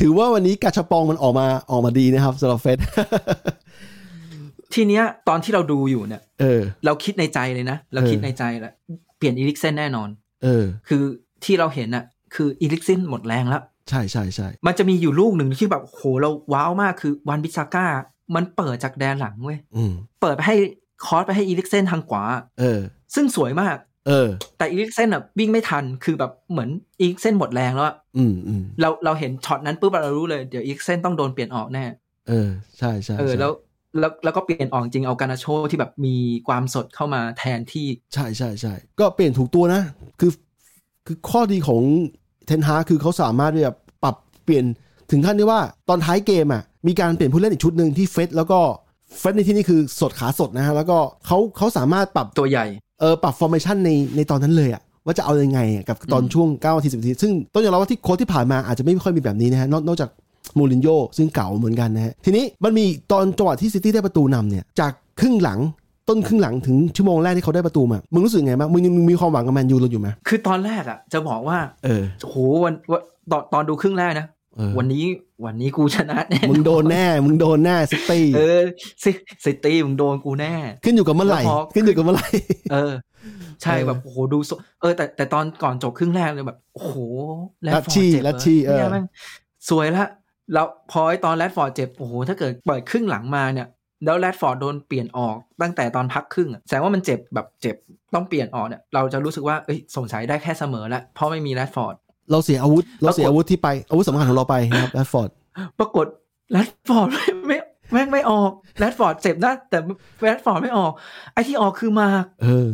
[0.00, 2.78] ถือว่าวันนี้กาชาปองมันออกมาออกมาดีนะครับสำหรับเฟร็ด
[4.74, 8.72] ทีเนี้ยตอนที่เราดูอยู่เนี่ยเออ เราคิดในใจเลยนะ เราเออคิดในใจแหละ
[9.18, 10.08] เปลี่ยนเอริกเซนแน่นอน
[10.44, 11.02] เออ คือ
[11.44, 17.86] ที่เราเห็นน่ะ คือเอริกเซนหมดแรงแล้ว ใช่ใช่ใช่มันจะมีอยู่ลูกหนึ่งที่แบบโหเรา wow มากคือวันบิซาก้า
[18.34, 20.56] มันเปิดจากแดนหลังเว้ยอืมเปิดไปให้
[21.04, 22.22] cross ไปให้เอริกเซนทางขวา
[22.60, 22.80] เออ
[23.14, 31.84] ซึ่งสวยมาก เออ แต่เอริกเซนอะวิ่งไม่ทันคือแบบเหมือนเอริกเซนหมดแรงแล้วอะอืมอืมเราเราเห็นช็อตนั้นปุ๊บเรารู้เลยเดี๋ยวเอริกเซนต้องโดนเปลี่ยนออกแน่
[32.28, 33.52] เออใช่ใช่เออใช่แล้ว
[33.98, 36.16] แล้วแล้วก็เปลี่ยนออกจริงเอาการ์นาโช่ที่แบบมี
[36.48, 39.82] ความสดเข้ามาแทนที่ ใช่ใช่ใช่ก็เปลี่ยนถูกตัวนะ
[40.20, 40.32] คือ
[41.06, 41.82] คือข้อดีของ
[42.46, 44.64] เทนฮากคือเขาสามารถที่จะปรับเปลี่ยน
[45.10, 48.58] ถึงขั้นที่ว่าตอนท้ายเกมอะมีการเปลี่ยนผู้เล่นอีกชุดหนึ่งที่ fresh แล้วก็
[49.18, 52.66] fresh ในที่นี้คือสดขาสดนะฮะแล้วก็เขาเขาสามารถปรับตัวใหญ่
[53.00, 60.10] เออปรับ formation ในในตอนนั้นเลยอะว่าจะเอายังไงอะกับตอนอืมช่วง9นาที10นาทีซึ่งต้องยอมรับว่าที่โค้ชที่ผ่านมาอาจจะไม่ค่อยมีแบบนี้นะฮะนอกนอกจาก
[60.58, 65.58] มูรินโญ่ซึ่งเก่าเหมือนกันนะฮะทีนี้มันมีตอนจังหวะที่ซิตี้ได้ประตูนำเนี่ยจากครึ่งหลัง
[66.08, 75.04] ต้นครึ่งหลังถึงชั่วโมงแรกที่เขาได้ประตูมา มึงรู้สึกไงบ้าง มึงยังมีความหวังกับแมนยูเราอยู่ไหมคือตอนแรกอะ จะบอกว่า เออโหวันวันตอนตอนดูครึ่งแรกนะเออวันนี้
[75.44, 78.60] วันนี้กูชนะแน่มึงโดนแน่ มึงโดนแน่ซิตี้เออ
[79.04, 79.10] ซิ
[79.44, 82.28] ซิตี้มึงโดนกูแน่ ขึ้นอยู่กับเมื่อไหร่แล้วพอขึ้นอยู่กับเมื่อไหร่
[82.72, 82.92] เออ
[83.62, 86.94] ใช่เออแบบโอ้โหดูสดเออ แต่แต่ตอนก่อนจบครึ่งแรกเลยแบบโอ้โห
[87.62, 89.04] แรดลัดฟอร์ชี่ดเจ็บลัดชี่เออเนี่ยแม่ง
[89.70, 90.06] สวยละ
[90.52, 93.66] แล้วพอไอ้ตอนแรดฟอร์ดเจ็บโอ้โหถ้าเกิดเปิดครึ่งหลังมาเนี่ย
[94.04, 97.76] แล้วแรดฟอร์ดโดนเปลี่ยนออกตั้งแต่ตอนพักครึ่งอะแสดงว่ามันเจ็บแบบเจ็บ
[98.14, 101.94] ต้องเปลี่ยนออกเนี่ยเราจะรู้สึกว่าเอ้ยสงสัยได้แค่เสมอละเพราะไม่มีแรดฟอร์ด
[102.30, 105.30] เราเสียอาวุธ เราเสียอาวุธที่ไปอาวุธสำคัญของเราไปนะครับแรดฟอร์ด
[105.78, 106.06] ปรากฏ
[106.52, 107.58] แรดฟอร์ดไม่ไม่
[107.92, 109.78] แม่งไม่ออกแรดฟอร์ดเจ็บนะแต่
[110.22, 110.92] แรดฟอร์ดไม่ออก
[111.32, 112.68] ไอ้ที่ออกคือมาร์เชียลเออ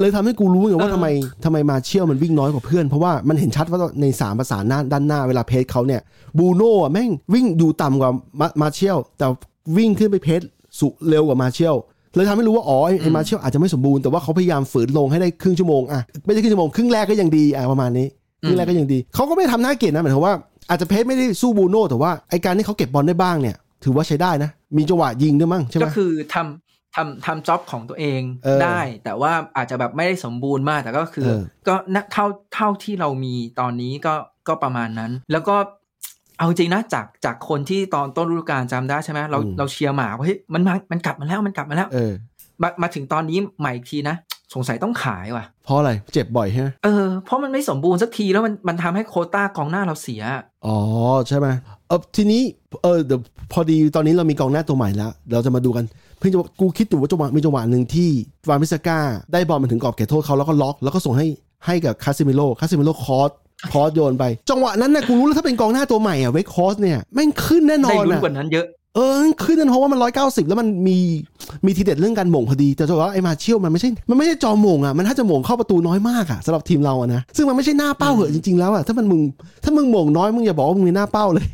[0.00, 1.08] เลยทำให้กูรู้ไงว่าเออทำไม
[1.44, 6.00] ทำไมมาร์เชียลมันวิ่งน้อยกว่าเพื่อน เพราะว่ามันเห็นชัดว่าในสามประสานหน้าด้านหน้าเวลา press เขาเนี่ย
[6.38, 9.26] บรูโน่อะแม่งวิ่งอยู่ต่ำกว่ามามาร์เชียลแต่
[9.76, 10.40] วิ่งขึ้นไป press
[10.78, 11.76] สุเร็วกว่ามาเชียล
[12.14, 18.06] เลยทำให้รู้ว่าอ๋อไอ้ไอ้มาเชียลอาจจะไม่สมบูรณ์แต่ว่าเขาพยายามฝืนลงให้ได้ครึ่งชั่วโมงอะไม่ใช่ครึ่งชั่วโมงครึ่งแรกก็ยังดีอะประมาณนี้
[18.42, 20.34] ครึ่งแรกก็ยังดีเขาก็ไม่ทำหน้าเกลียดนะหมายถึงว่า
[20.68, 34.14] อาจจะเพจไม่ได้สู้บูโน่แต่ว่าไอการที่เขาเก็บบอลได้บ้างเนี่ย ถือว่าใช้ได้นะ มีจังหวะยิงด้วยมั้งใช่ไหมก็คือทำทำทำจ็อบของตัวเองเออได้ แต่ว่าอาจจะแบบไม่ได้สมบูรณ์มากแต่ก็คือเออก็นักเท่าเท่าที่เรามีตอนนี้ก็
[34.48, 35.56] ก็ประมาณนั้น แล้วก็
[36.38, 42.12] เอาจริงนะจากจากคนที่ตอนต้นฤดูกาลจำได้ใช่ไหมเราเราเชียร์หมาว่าเฮ้ยมันมามันกลับมาแล้วมันกลับมาแล้วเออ
[42.62, 44.16] มามาถึงตอนนี้ใหม่อีกทีนะ
[44.54, 50.22] สงสัยต้องขายว่ะ เพราะอะไร เจ็บบ่อยใช่ไหมเออเพราะมันไม่สมบูรณ์สักทีแล้วมันมันทำให้โควต้ากองหน้าเราเสีย
[50.66, 50.78] อ๋อ
[51.28, 51.46] ใช่ไหม
[51.88, 52.42] เออทีนี้
[52.82, 53.20] เออเดี๋ยว
[53.52, 55.84] พอดีตอนนี้เรามีกองหน้าตัวใหม่แล้ว เราจะมาดูกัน
[56.18, 58.08] เพิ่งจะกูคิดอยู่ว่าจังหวะมีจังหวะหนึ่งที่
[58.48, 58.98] วานมิสก้า
[59.32, 61.26] ได้บอลมาถึงกรอบเขตโทษเขาแล้วก็ล็อกแล้วก็ส่งให้
[61.66, 63.30] ให้กับคาเซมิโร่คาเซมิโร่ cross
[63.72, 68.66] cross โยนไป จังหวะนั้นนะกูรู้แล้วถ้าเป็นกองหน้าตัวใหม่อะเวกฮอร์สต์เนี่ยแม่งขึ้นแน่นอนได้ลุ้นอะกว่านั้นเยอะ
[68.96, 70.98] เออขึ้นนั่นเพราะว่ามันร้อยเก้าสิบแล้วมันมี
[71.66, 79.20] มีทีเด็ดเรื่องการโหม่งพอดี แต่จะบอกว่าไอ้มาร์เชียลมันไม่ใช่ มันไม่ใช่จอมโหม่งอะมันถ้าจะโหม่งเข้าประตูน้อยมากอะสำหรับทีมเราอะนะซึ่งมันไม่ใช่หน้าเป้าเหอะจริงๆแล้วอะถ้ามันมึง
[79.64, 81.46] ถ้ามึงโหม่งน้อยมึงอย่าบอกว่ามึงมีหน้าเป้าเลย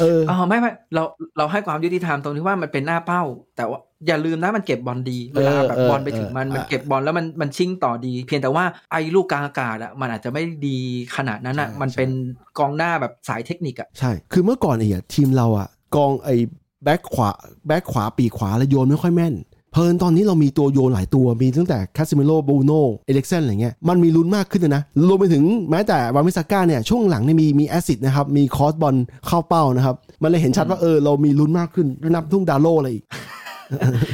[0.00, 1.02] เออเอออ๋อไม่ไม่เรา
[1.36, 3.22] เราให้ความยุติธรรมตรงที่ว่ามันเป็นหน้าเป้า
[3.56, 10.78] แต่ว่าอย่าลืมนะมันเก็บบอลดีเวลาแบบเออบอลไปถึงมันเออมันเก็บบอลแล้วมันมันชิ่งต่อดี เพียงแต่ว่าไอ้ลูกกลางอากาศอะมันอาจจะไม่ดี
[11.16, 12.10] ขนาดนั้นอะใช่มันเป็น
[12.58, 16.36] กองหน้าแบบสายเทคนิคอะใช่ คือเมื่อก่อนไอ้อะทีมเราอะกองไอ้
[16.84, 17.30] แบ็คขวา
[17.66, 19.34] แบ็คขวาปีกขวาแล้วโยนไม่ค่อยแม่น
[19.74, 22.72] เพลินตอนนี้เรามีตัวโยนหลายตัวมีตั้งแต่คาเซมิโร่บรูโน่
[23.06, 28.96] เอริคเซ่นอะไรเงี้ยมันมีลุ้นมากขึ้นนะรวมไปถึงแม้แต่วานบิสซาก้าเนี่ยช่วงหลังเนี่ยมีมี assist นะครับมี cross บอล
[29.26, 33.04] เข้าเป้านะครับมันเลยเห็นชัดว่าเออเรามีลุ้นมากขึ้นนับทุ่งดาโลอะไรอีก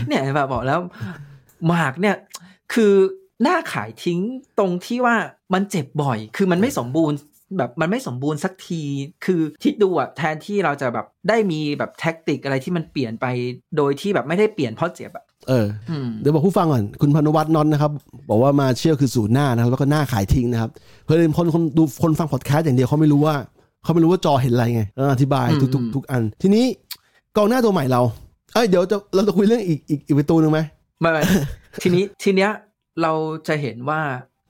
[0.09, 0.81] เนี่ยแบบบอกแล้ว
[1.67, 2.17] หมากเนี่ย
[2.75, 2.93] คือ
[3.43, 4.21] หน้าขายทิ้ง
[4.59, 5.17] ตรงที่ว่า
[5.55, 7.17] มันเจ็บบ่อย คือมันไม่สมบูรณ์
[7.57, 8.83] แบบมันไม่สมบูรณ์สักที
[9.25, 13.27] คือคิดดูอะแทนที่เราจะแบบได้มีแบบแท็กติกอะไรที่มันเปลี่ยนไป
[13.77, 17.93] โดยที่แบบไม่ได้เปลี่ยนเพราะเจ็บอะ เอออืมเดี๋ยวบอกผู้ฟังก่อนคุณพานุวัฒน์นอนท์นะครับ
[18.31, 20.71] บอกว่ามาเชี่ยวคือศูนย์หน้านะครับ แล้วก็หน้าขายทิ้งนะครับ
[21.05, 23.35] เพื่อนคนคนดูคนฟังพอดแคสต์อย่างเดียวเขาไม่รู้ว่า
[23.85, 26.65] เขาไม่รู้ว่าจอเห็นอะไรไงเอออธิบายทุกทุกทุกอัน ทีนี้
[27.37, 28.03] กองหน้าตัวใหม่เรา
[28.55, 30.61] เอ้ยเดี๋ยวจะเราจะคุยเรื่องอีกอีกอีกประตูหนึ่งไหม
[31.01, 31.23] ไม่ไม่
[31.83, 32.51] ทีนี้ทีเนี้ย
[33.03, 33.13] เรา
[33.49, 34.01] จะเห็นว่า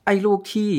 [0.06, 0.70] ไอ้ลูกที่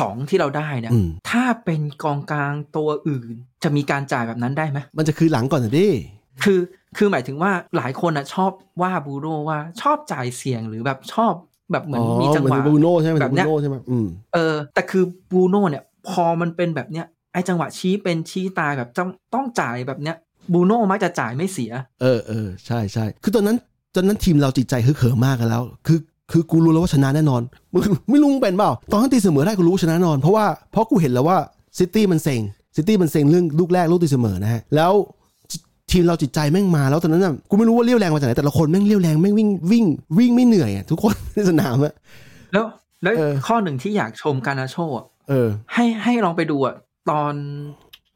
[0.00, 3.28] สองที่เราได้เนี่ยอืมถ้าเป็นกองกลางตัวอื่น
[3.62, 5.88] จะมีการจ่ายแบบนั้นได้ไหมมันจะคือหลังก่อนนะดิ
[6.44, 6.60] คือ
[6.96, 8.50] คือหมายถึงว่าหลายคนอะชอบ
[8.82, 11.32] ว่าบูโรว่าชอบจ่ายเสียงหรือแบบชอบ
[11.72, 20.16] แบบเหมือนมีจังหวะเหมือนบรูโน่ใช่ไหมแบบเนี้ยบูโน่ใช่ไหมอืมเออ แต่คือบรูโน่เนี่ยพอมันเป็นแบบเนี้ยไอ้จังหวะชี้เป็นชี้ตายแบบต้องต้องจ่ายแบบเนี้ย
[20.52, 21.70] บรูโน่มักจะจ่ายไม่เสีย
[22.02, 23.56] เออเออใช่ใช่คือตอนนั้น
[23.94, 25.98] ตอนนั้นทีมเราจิตใจฮึกเหิมมากกันแล้ว คือ
[26.32, 31.38] คือกูรู้แล้วว่าชนะแน่นอนมึงไม่รู้มึงเป็นเปล่า ตอนที่ตีเสมอได้กูรู้ว่าชนะแน่นอน เพราะว่าเพราะกูเห็นแล้วว่า
[31.78, 32.40] ซิตี้มันเซ็ง
[32.76, 34.92] ซิตี้มันเซ็งเรื่องลูกแรกลูกตีเสมอนะฮะ แล้ว
[35.90, 39.84] ทีมเราจิตใจแม่งมาแล้วตอนนั้นน่ะกูไม่รู้ว่าเรี่ยวแรงมาจากไหนแต่ละคนแม่งเรี่ยวแรงแม่งวิ่งวิ่ง
[40.18, 41.92] วิ่งไม่เหนื่อยอะทุกคนในสนามอะ
[42.52, 42.64] แล้ว
[43.02, 46.74] แล้วเออข้อหนึ่งที่อยากชมการนาโชอะเออให้ให้ลองไปดูอะ
[47.10, 47.32] ตอน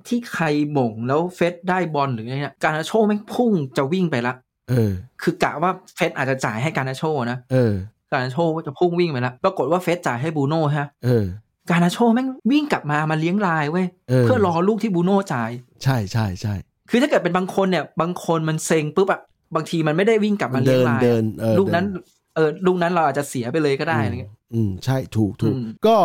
[0.08, 4.34] ที่ใครหม่งแล้วเฟสได้บอลหรืออะไรเนี่ยการนาโชแม่งพุ่งจะวิ่งไปละ
[4.70, 7.72] เออ คือกะว่าเฟสอาจจะจ่ายให้การนาโชนะเออ
[8.12, 11.24] การนาโชจะพุ่งวิ่งไปละปรากฏว่าเฟสจ่ายให้บูโน่ฮะเออ
[11.70, 15.50] การนาโชแม่งวิ่งกลับมามาเลี้ยงลายเว้ยเออเพื่อรอลูกที่บูโน่จ่าย
[15.82, 16.54] ใช่ใช่ใช่
[16.90, 19.20] คือถ้าเกิดเป็นบางคนเนี่ยบางคนมันเซ็งปุ๊บอะ
[19.54, 22.00] บางทีมันไม่ได้วิ่งกลับมาเลี้ยเดิงนลายเดิอะนเออลูกนั้นเดิ
[22.34, 25.96] เออลูกนั้นเราอาจจะเสียไปเลยก็ได้อะไรเงี้ยอืมใช่ถูกถูกอืมก็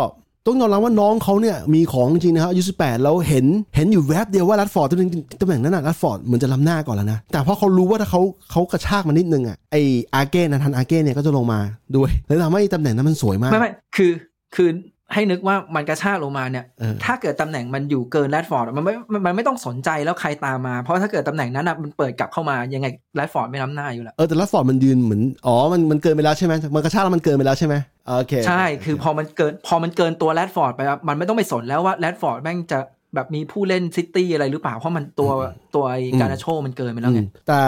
[0.46, 5.10] ต้องยอมรับว่าน้องเขาเนี่ยมีของจริงนะครับอายุสิบแปดแล้วเห็นเห็นอยู่แวบเดียวว่ารัดฟอร์ดตำแหน่ง
[5.42, 8.22] ตำแหน่งนั้นน่ะรัดฟอร์ดเหมือนจะล้ำหน้าก่อนแล้วนะ แต่พอเขารู้ว่าถ้าเขา
[8.52, 9.76] เขากระชากมานิดนึงอะไอ
[10.14, 11.60] อาเก้นะทันอาเก้เนี่ยก็จะลงมา
[11.96, 14.12] ด้วยแล้วทำให้ตำแหน่งนั้นมันสวยมากไม่ไม่คือ
[14.56, 14.70] คือ
[15.14, 27.76] ให้นึกว่ามันกระชากลงมาเนี่ยเออถ้าเกิดตำแหน่งมันอยู่เกินแรดฟอร์ดมันไม่มันมันไม่ต้องสนใจแล้วใครตามมา เพราะถ้าเกิดตำแหน่งนั้นอะมันเปิดกลับเข้ามายังไงแรดฟอร์ดไม่ล้ำหน้าอยู่แล้ว เออแต่รัดฟอร์ดมันยืนเหมือน อ๋อ มันมันเกินไปแล้วใช่ไหมมันกระชากแล้วมันเกินไปแล้วใช่ไหม
[28.08, 32.80] โอเค ใช่ คือพอมันเกิน พอมันเกินตัวแรดฟอร์ดไปแล้วมันไม่ต้องไปสนแล้วว่าแรดฟอร์ดแม่งจะ
[33.16, 35.32] แบบมีผู้เล่นซิตี้อะไรหรือเปล่า เพราะมันตัว
[35.76, 37.62] ตัวไอ้การนาโชมันเกินไปแล้วไงอืมแต่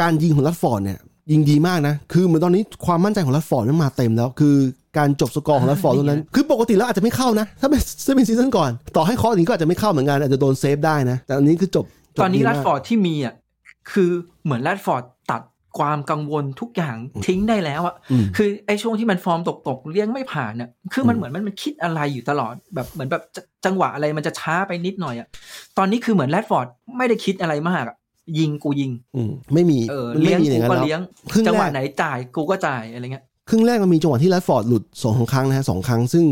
[0.00, 0.98] การยิงของรัดฟอร์ดเนี่ย
[1.32, 4.54] ยิงดีมากนะ คือเหมือนตอนนี้ความมั่นใจของรัดฟอร์ดมันมาเต็มแล้ว คือ
[4.98, 11.84] การจบสกอร์ของรัดฟอร์ดตรงนั้น คือปกติแล้วอาจจะไม่เข้านะ ถ้าเป็นถ้าเป็นซีซั่นก่อน ต่อให้เคสนี้ก็อาจจะไม่เข้าเหมือนกัน อาจจะโดนเซฟได้นะ แต่อันนี้คือจบ
[12.16, 13.34] จบตอนนี้ดีแรมากดฟอร์ดที่มีอะ
[13.92, 14.10] คือ
[14.44, 15.42] เหมือนแรดฟอร์ดตัด
[15.78, 25.28] ความกังวลทุกอย่างทิ้งได้แล้วอะอืมคือไอ้ช่วงที่มันฟอร์มตกตกๆเลี้ยงไม่ผ่านเนี่ยคือมันเหมือนมันมันคิดอะไรอยู่ตลอดแบบเหมือนแบบจจังหวะอะไรมันจะช้าไปนิดหน่อยอะ
[25.78, 26.66] ตอนนี้คือเหมือนแรดฟอร์ด
[26.96, 27.96] ไม่ได้คิดอะไรมากอะ
[28.38, 31.00] ยิงกูยิงอืมไม่มีเออไม่เลี้ยงมีอกูย่างนั้นก็แล้วเลี้ยง
[31.32, 36.24] ครึ่งจังหแรวะกไหนจ่ายกูก็จ่ายอะไรเงี้ย ครึ่งแรกมันมีจังหวะที่แรดฟอร์ดหลุดสองครั้งนะฮะสองครั้ง ซึ่ง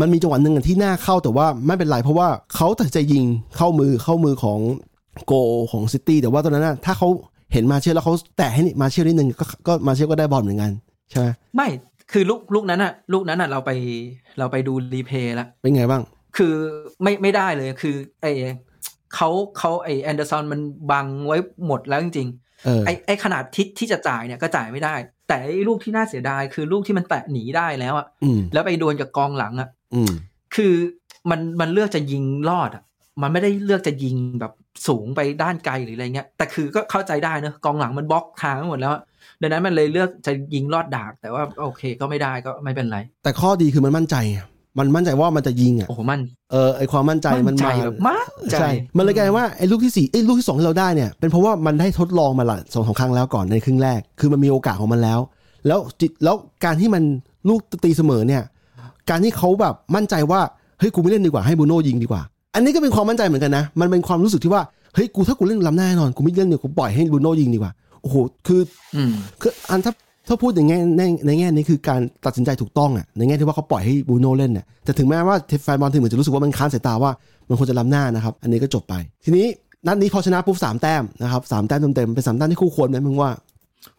[0.00, 3.24] มันมีจังหวะหนึ่งอะที่หน้าเข้าแต่ว่าไม่เป็นไรเพราะว่าเขาตัดสินใจยิง
[3.56, 4.58] เข้ามือเข้ามือของ
[5.26, 5.34] โก
[5.72, 7.08] ของซิตี้แต่ว่าตอนนั้นนะถ้าเขา
[7.52, 10.72] เห็นมาร์เชียลแล้วเขาแตะให้มาร์เชียลนิดนึงก็ก็มาร์เชียลก็ได้บอลเหมือนกัน
[11.10, 11.26] ใช่ไหม
[11.56, 11.68] ไม่
[12.12, 13.70] คือลูกลูกนั้นอะลูกนั้นอะเราไป
[14.38, 16.02] เราไปดู replay แล้วเป็นไงบ้าง
[16.36, 16.54] คือ
[17.02, 18.26] ไม่ไม่ได้เลยคือไอ
[19.14, 19.28] เขา
[19.58, 21.36] เขาไอแอนเดอร์สันมันบังไว้
[21.66, 22.28] หมดแล้วจริง
[22.64, 24.94] เออๆไอไอขนาดทิศที่จะจ่ายเนี่ยก็จ่ายไม่ได้
[25.28, 30.12] แต่ไอลูกที่น่าเสียดายคือลูกที่มันแตะหนีได้แล้วอะอืมแล้วไปดวลกับกองหลังอะอืม
[30.54, 30.74] คือ
[31.30, 32.82] มันมันเลือกจะยิงรอดอะ
[33.22, 34.52] มันไม่ได้เลือกจะยิงแบบ
[34.88, 39.02] สูงไปด้านไกลหรืออะไรเงี้ย แต่คือก็เข้าใจได้เนอะกองหลังมันบล็อกทางไว้หมดแล้วอะ
[39.40, 44.40] ดังนั้นมันเลยเลือกจะยิงลอดดาก แต่ว่าโอเคก็ไม่ได้ก็ไม่เป็นไร แต่ข้อดีคือมันมั่นใจไง
[44.78, 46.20] มันมั่นใจว่ามันจะยิงอะโอ้โหมัน
[46.52, 55.20] เออไอความมั่นใจมันใจมาแบบมั่นใจใช่มันเลยกลายเป็นว่าไอ้ลูกที่สี่ไอ้ลูกที่สองที่เราได้เนี่ยเป็นเพราะว่ามันได้ทดลองมาละสองสองครั้งแล้วก่อนในครึ่งแรก คือมันมีโอกาสของมันแล้ว
[55.66, 57.02] แล้วจิแล้วการที่มัน
[57.48, 58.42] ลูกตีเสมอเนี่ย
[59.10, 60.40] การที่เขาแบบมั่นใจว่า
[60.78, 62.22] เฮ้ยกูไม่เล่นดีกว่าให้บูโน่ยิงดีกว่า
[62.54, 64.62] อันนี้ก็เป็นความมั่นใจเหมือนกันนะมันเป็นความรู้สึกที่ว่า
[64.94, 68.16] เฮ้ยกูถ้ากูเล่นล้ำหน้าแน่นอนกูไม่เล่นเดี๋ยวกูปล่อยให้บูโน่ยิงดีกว่าโอ้โห
[68.46, 68.60] คือ
[68.96, 69.92] อืมคืออันถ้า
[70.28, 77.10] ถ้าพูดอย่างแง่ในในแง่นี้คือการตัดสินใจถูกต้องอะในแง่ที่ว่าเขาปล่อยให้บูโน่เล่นเนี่ยแต่ถึงแม้ว่าแฟนบอลถึงเหมือนจะรู้สึกว่ามันค้านสายตาว่า
[77.48, 78.94] มันควรจะล้ำหน้านะครับ อันนี้ก็จบไป
[79.24, 79.46] ทีนี้
[79.86, 83.30] นัดนี้พอชนะปุ๊บสามแต้มนะครับสามแต้มเต็มๆเป็นสามแต้มที่คู่ควรไหมมึงว่า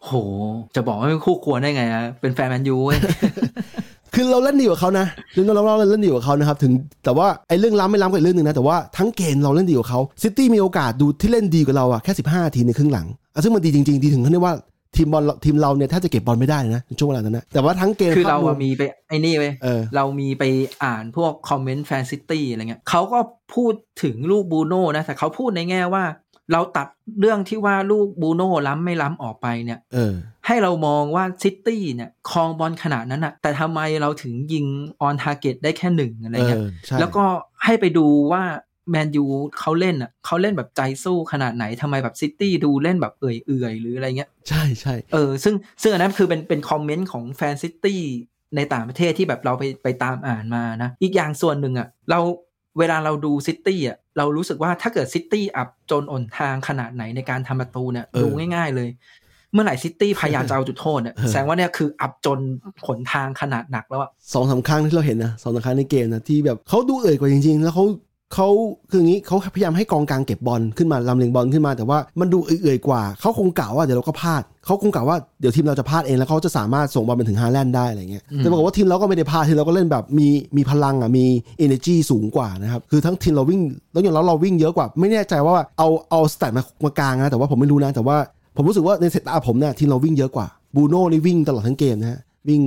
[0.04, 0.10] โห
[0.74, 2.98] จะบอกว่าเป็นคู่ควรได้ไงอะเป็นแฟนแมนยูเว้ย
[4.14, 6.72] คือเราเล่นดีกว่าเขานะเรื่องเราเราเล่นดีกว่าเขานะครับถึง
[7.04, 14.54] แต่ว่าไอ้เรื่องล้ำไม่ล้ำก็อีกเรื่องหนึ่งนะแต่ว่าทั้งเกมเราเล่นดีกว่าเขาซิตี้มีโอกาสดูที่เล่นดีกว่าเราอะแค่ 15นาทีในครึ่งหลังอะซึ่งมันดีจริงๆ ดีถึงขั้นที่ว่า
[14.96, 20.44] ทีมบอลทีมเราเนี่ยถ้าจะเก็บบอลไม่ได้นะในช่วงเวลานั้นนะแต่ว่าทั้งเกมคือเราภพวอะมีไปไอ้นี่เว้ยเออเรามีไป
[20.84, 23.18] อ่านพวกคอมเมนต์แฟนซิตี้อะไรเงี้ยเขาก็
[23.54, 26.04] พูดถึงลูกบรูโน่นะ แต่เขาพูดในแง่ว่า
[26.52, 26.88] เราตัด
[27.20, 30.14] เรื่องที่ว่าลูกบรูโน่ล้ำไม่ล้ำออกไปเนี่ยเออ
[30.46, 34.66] ให้เรามองว่าซิตี้เนี่ยครองบอลขนาดนั้นอะแต่ทำไมเราถึงยิง
[35.00, 37.24] on target ได้แค่หนึ่งอะไรเงี้ยเออใช่แล้วก็
[37.64, 38.42] ให้ไปดูว่า
[38.90, 39.24] แมนยู
[39.60, 48.02] เขาเล่นอะเขาเล่นแบบใจสู้ขนาดไหนทำไมแบบซิตี้ดูเล่นแบบเอื่อยๆหรืออะไรเงี้ย ใช่ใช่เออซึ่งซึ่งอันนั้นคือเป็นเป็นคอมเมนต์ของแฟนซิตี้
[48.56, 52.20] ในต่างประเทศที่แบบเราไปไปตามอ่านมานะ อีกอย่างส่วนหนึ่งอะเรา
[52.78, 58.90] เวลาเราดูซิตี้อะเรารู้สึกว่าถ้าเกิดซิตี้อับจนหนทางขนาดไหนในการทำประตูเนี่ยดูง่าย ๆ เลย
[59.52, 62.40] เมื่อไหร่ซิตี้พยายามจะเอาจุดโทษเนี่ยแสดงว่าเนี่ยคืออับจน
[62.86, 67.84] หนทางขนาดหนักแล้วอะสองสามครั้งที่เราเห็นนะสองสามครั้งในเกมนะที่แบบเขาดูเอื่อยกว่าจริง ๆ แล้วเขา
[68.34, 68.48] เขา
[68.90, 81.24] คืออย่างนี้เขาพยายามให้กองกลางเก็บบอลขึ้นมาลำเลียงบอลขึ้นมา แต่ว่ามันดูเอื่อยๆกว่าเขาคงกล่าวว่าเดี๋ยวเราก็พลาดเขาคงกล่าวว่าเดี๋ยวทีมเราจะพลาดเองแล้วเขาจะสามารถส่งบอลไปถึงฮาแลนด์ได้อะไรเงี้ยอืมแต่ปรากฏว่าทีมเราก็ไม่ได้พลาดทีมเราก็เล่นแบบมีมีพลังอะมี
[81.64, 83.60] energy สูงกว่านะครับคือทั้งทีมเราวิ่ง
[83.92, 88.16] แล้วอย่างเราเราวิ่งเยอะกว่า ไม่แน่ใจว่าเอาเอาสแตทมามากลางนะแต่ว่าผมไม่รู้นะแต่ว่า
[88.56, 92.62] ผมรู้สึกว่าในสายตาผมเนี่ยทีมเราวิ่งเยอะกว่าบูโน่นี่วิ่งตลอดทั้งเกมนะฮะวิ่ง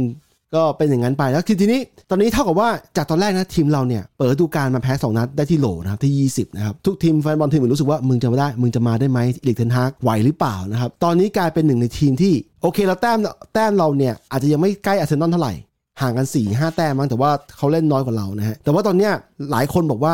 [0.55, 1.79] ก็เป็นอย่างนั้นไปแล้วคือทีนี้
[2.09, 13.17] ตอนนี้เท่ากับว่าจากตอนแรกนะทีมเราเนี่ยเปิดฤดูกาลมาแพ้ 2 นัดได้ที่โหลนะครับที่ 20นะครับทุกทีมแฟนบอลทีมอื่นรู้สึกว่ามึงจะมาได้มึงจะมาได้ไหมลีกเทนฮากไหวหรือเปล่านะครับตอนนี้กลายเป็นหนึ่งในทีมที่โอเคเราแต้ม
[13.53, 15.53] แต้มเราเนี่ยอาจจะยังไม่ใกล้อาร์เซนอลเท่าไหร่
[16.01, 19.11] ห่างกัน4ี่ห้าแต้มมั้งแต่ว่าเขาเล่นน้อยกว่าเรานะฮะแต่ว่าตอนเนี้ย
[19.51, 20.13] หลายคนบอกว่า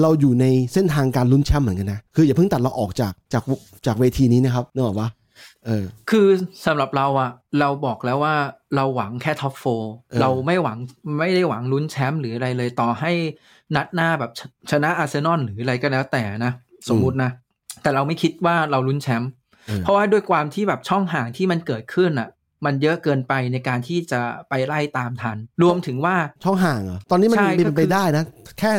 [0.00, 3.42] เราอยู่ในเส้นทางการลุ้นแชมป์เหมือนกันนะคืออย่าเพิ่งตัดเราออกจากจาก
[3.86, 5.08] จากเวทีนี้นะครับนึกออกปะ
[6.10, 6.28] คือ
[6.66, 8.34] สำหรับเราอะเราบอกแล้วว่า
[8.76, 9.64] เราหวังแค่ท็อปโฟ
[10.10, 10.78] เออเราไม่หวัง
[11.18, 13.12] ไม่ได้หวังลุ้นแชมป์หรืออะไรเลยต่อให้
[13.76, 14.40] นัดหน้าแบบช
[14.70, 16.52] ชนะอาร์เซนอลหรืออะไรก็แล้วแต่นะ
[16.88, 17.30] สมมุตินะ
[17.82, 19.30] แต่เราไม่คิดว่าเราลุ้นแชมป์
[19.68, 22.28] เออเพราะว่าด้วยความที่แบบช่องห่างที่มันเกิดขึ้นอะ
[22.64, 28.24] มันเยอะเกินไปในการที่จะไปไล่ตามทัน รวมถึงว่าช่องห่างเหรอตอนนี้มันใช่เป็นก็คือไปได้นะ
[28.58, 28.72] แค่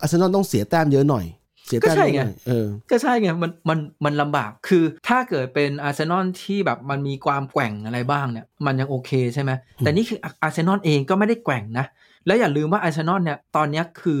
[0.00, 1.24] อาร์เซนอลต้องเสียแต้มเยอะหน่อย
[1.70, 11.86] เสียแต้มก็ใช่เยอะหน่อยไงเออก็ใช่ไงมันมันมันลำบากคือถ้าเกิดเป็นอาร์เซนอลที่แบบมันมีความแกว่งอะไรบ้างเนี่ย มันยังโอเคใช่ไหมแต่นี่คืออาร์เซนอลเองก็ไม่ได้แกว่งนะ
[12.26, 14.20] แล้วอย่าลืมว่าอาร์เซนอลเนี่ยตอนเนี้ยคือ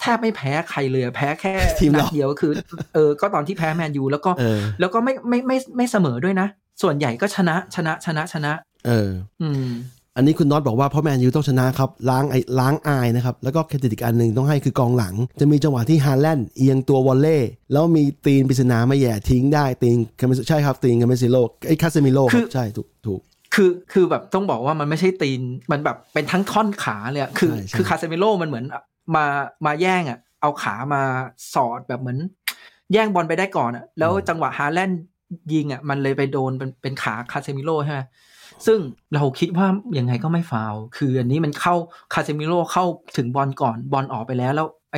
[0.00, 2.52] แทบไม่แพ้ใครเลยแพ้แค่ทีมเรานัดเดียวก็คือ
[2.94, 6.48] เออก็ตอนที่แพ้แมนยูแล้วก็เออแล้วก็ไม่ไม่ไม่ไม่เสมอด้วยนะ
[6.82, 8.52] ส่วนใหญ่ก็ชนะชนะชนะชนะ
[8.86, 9.10] เออ
[9.42, 9.66] อืม
[10.20, 17.38] อันนี้คุณน็อตบอกว่าเพราะแมนยูต้องชนะครับล้างไอ้ล้างอายนะครับแล้วก็เครดิตอีกอันหนึ่งต้องให้คือกองหลัง จะมีจังหวะที่ฮาแลนด์เอียงตัววอลเล่
[17.72, 21.36] แล้วมีตีนปริศนามาแหย่ทิ้งได้ตีนคาเซใช่ครับตีนคาเซมิโร่
[21.68, 23.20] ไอ้คาเซมิโร่คคืรับคือใช่ถูกถูก
[23.54, 25.40] คือคือแบบต้องบอกว่ามันไม่ใช่ตีน
[25.70, 28.64] มันแบบเป็นทั้งท่อนขาเลยอะคือใช่ใช่คือคาเซมิโร่มันเหมือน
[29.16, 29.24] มา
[29.66, 31.02] มาแย่งอะเอาขามา
[31.54, 32.18] สอดแบบเหมือน
[32.92, 35.00] แย่งบอลไปได้ก่อนอะแล้วจังหวะฮาแลนด์
[35.52, 38.00] ยิงอะมันเลยไปโดนเป็นเป็นขาคาเซมิโร่ใช่ไหม
[38.66, 38.78] ซึ่ง
[39.14, 39.66] เราคิดว่า
[39.98, 41.74] ยังไงก็ไม่ฟาวล์คืออันนี้มันเข้า
[42.12, 42.84] คาเซมิโร่เข้า
[43.16, 44.96] ถึงบอลก่อนบอลออกไปแล้ว แล้วไอ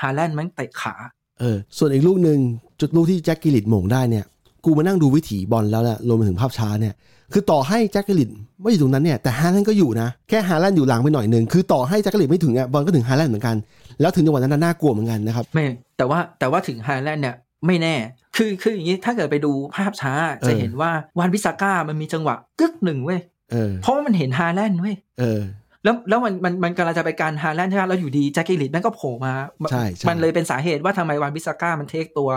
[0.00, 0.94] ฮาแลนด์มันเตะขา
[1.40, 2.38] เออส่วนอีกลูกหนึ่ง
[2.80, 4.24] จุดลูกที่แจ็คกริลิชโหม่งได้เนี่ย
[4.64, 6.94] กูมานั่งดูวิถีบอลแล้วนะรวมไปถึงภาพช้าเนี่ย
[7.32, 8.28] คือต่อให้แจ็คกริลิช
[8.60, 13.56] ไม่อยู่ตรงนั้นเนี่ยแต่ฮาแลนด์ก็อยู่นะแค่ฮาแลนด์อยู่หลังไปหน่อยหนึ่งคือต่อให้แจ็คกริลิชไม่ถึงอะบอลก็ถึงฮาแลนด์เหมือนกัน
[14.00, 17.36] แล้วถึงจังหวะนั้นนะน่ากลัวเหมือนกันนะครับไม่แต่ว่าแต่ว่าถึงฮาแลนด์เนี่ย
[17.66, 17.94] ไม่แน่
[18.36, 23.20] คือคืออย่างนี้ถ้าเกิดไปดูภาพช้าเออจะเห็นว่าวันพิซาก้ามันมีจังหวะกึกหนึ่งเว้ย
[23.52, 25.40] เออเพราะว่ามันเห็นฮาแลนด์เว้ยเออ
[25.84, 29.34] แล้วแล้วมันมันมันกำลังจะไปกันฮาแลนด์ใช่ไหมแล้วอยู่ดีแจ็คกริลิชแม่งก็โผล่มา
[29.70, 32.30] ใช่ใช่มันเลยเป็นสาเหตุว่าทำไมวันพิซาก้ามัน take ตัว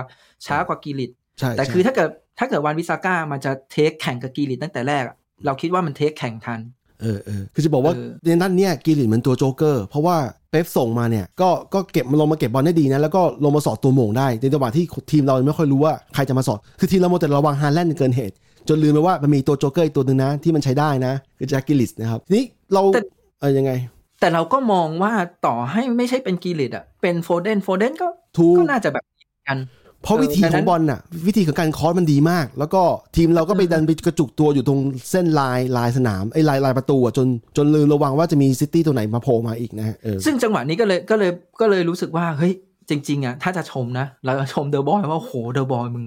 [0.45, 5.15] ช้ากว่ากริลิชใช่แต่ใช่คือถ้าเกิดถ้าเกิดวันพิซาก้ามันจะ take แข่งกับกริลิชตั้งแต่แรกอะ
[5.45, 6.59] เราคิดว่ามัน take แข่งทัน
[7.01, 10.17] เออเออคือจะบอกว่าเออในนั้นเนี่ยกริลิชเหมือนตัวโจ๊กเกอร์ เพราะว่า
[10.56, 18.36] เป๊ปส่งมาเนี่ยก็ก็เก็บมันลงมาเก็บบอลได้ดีนะแล้วก็ลงมาสอดตัวโหม่งได้ในจังหวะที่ทีมเราไม่ค่อยรู้ว่าใครจะมาสอดคือทีมเรามัวแต่ระวังฮาแลนด์เกินเหตุ
[18.68, 23.01] จนลืมไปว่ามันมีตัวโจ๊กเกอร์อีกตัวหนึ่งนะ ที่มันใช้ได้นะ คือแจ็คกริลิชนะครับทีนี้เราแต่
[23.39, 23.72] เออยังไง
[24.20, 25.14] แต่เราก็มองว่า
[25.45, 29.03] ต่อให้ไม่ใช่เป็นกริลิชอะเป็นโฟเดนโฟเดนก็ถูกก็น่าจะแบบ
[29.47, 29.58] กัน
[30.06, 32.82] เพราะเออดังนั้นวิถีของบอลน่ะ วิธีของการ cross มันดีมาก แล้วก็
[33.16, 34.80] ทีมเราก็ไปดันไปกระจุกตัวอยู่ตรง
[35.12, 37.28] เส้นลายลายสนามไอ้ลายลายประตูอะจน
[37.58, 41.32] จนลืมระวังว่าจะมีซิตี้ตัวไหนมาโผล่มาอีกนะฮะเออซึ่งจังหวะนี้ก็เลยก็เลย
[41.62, 42.53] ก็เลยรู้สึกว่าเฮ้ย
[42.89, 46.06] จริง ๆอะถ้าจะชมนะเราจะชมเดอบรอยน์ว่าโหเดอบรอยน์มึง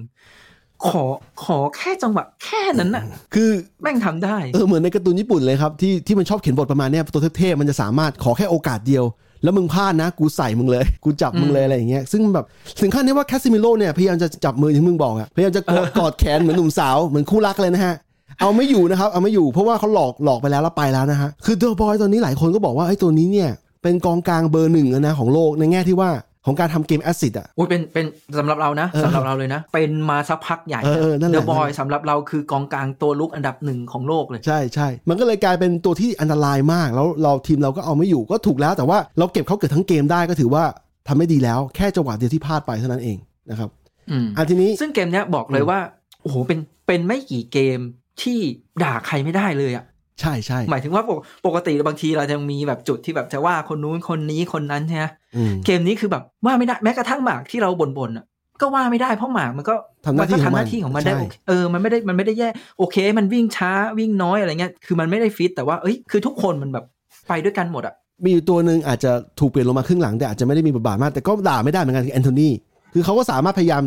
[0.87, 1.03] ขอ
[1.43, 3.03] ขอแค่จังหวะแค่นั้นน่ะ
[3.35, 3.49] คือ
[3.81, 9.03] แม่งทำได้ เออเหมือนในการ์ตูนญี่ปุ่นเลยครับ ที่ที่มันชอบเขียนบทประมาณเนี้ยตัวเทพๆมันจะสามารถขอแค่โอกาสเดียว
[9.43, 12.45] แล้วมึงพลาดนะ กูใส่มึงเลย กูจับมึงเลยอะไรอย่างเงี้ยซึ่งแบบ
[12.81, 17.95] ถึงขั้นที่ว่าคาเซมิโร่เนี่ยพยายามจะจับมือที่มึงบอกอะพยายามจะกอดกอดแขนเหมือนหนุ่มสาวเหมือนคู่รักเลยนะฮะ
[18.39, 23.49] เอาไม่อยู่นะครับ เอาไม่อยู่เพราะว่าเขาหลอกหลอกไปแล้วแล้วไปแล้วนะฮะคือเดอบรอยน์ตอนนี้หลายคนก็บอกว่าไอ้ตัวนี้เนี่ย
[23.83, 26.09] เป็นกองกลางเบอร์หนึ่งนะของโลกในแง่ที่ว่า
[26.45, 28.05] ของการทำเกม assist อะอุ้ยเป็นเป็น
[28.37, 40.63] สำหรับเรานะเออสำหรับเราเลยนะ เป็นมาสักพักใหญ่เออเออนั่นแหละเดอบรอยน์สำหรับเราคือกองกลางตัวรุกอันดับหนึ่งของโลกเลย ใช่ใช่มันก็เลยกลายเป็นตัวที่อันตรายมาก แล้วเราทีมเราก็เอาไม่อยู่ก็ถูกแล้ว แต่ว่าเราเก็บเขาเกือบทั้งเกมได้ก็ถือว่า
[41.07, 43.17] ทำไม่ดีแล้วแค่จังหวะเดียวที่พลาดไปเท่านั้นเอง
[43.49, 43.69] นะครับ
[44.11, 45.79] อืมอันทีนี้ซึ่งเกมเนี้ยบอกเลยว่า
[46.21, 47.79] โอ้โหเป็นเป็นไม่กี่เกม
[48.21, 48.39] ที่
[48.83, 49.85] ด่าใครไม่ได้เลยอะ
[50.21, 55.05] ใช่ใช่หมายถึงว่าปกปกติบางทีเราจะมีแบบจุดที่แบบจะว่าคนนู้นคนนี้คนนั้นใช่ไหม
[55.35, 58.25] อืมเกมนี้คือแบบว่าไม่ได้แม้กระทั่งหมากที่เราบ่นๆอะ
[58.61, 62.49] ก็ว่าไม่ได้เพราะหมากมันก็ทำหน้าที่ก็ของมันทำหน้าที่ของมันได้ใช่โอเคเออมันไม่ได้มันไม่ได้แย่
[62.79, 66.85] โอเค มันวิ่งช้าวิ่งน้อยอะไรเงี้ยคือมันไม่ได้ฟิตแต่ว่าเอ้ยคือทุกคนมันแบบ
[67.27, 67.93] ไปด้วยกันหมดอะ
[68.23, 72.49] มีอยู่ตัวหนึ่งอาจจะถูกเปลี่ยนลงมาครึ่งหลังแต่อาจจะไม่ได้มีบทบาทมากแต่ก็ด่าไม่ได้เหมือนกันคือแอนโทนี
[72.93, 73.83] คือเขาก็สามารถพยายาม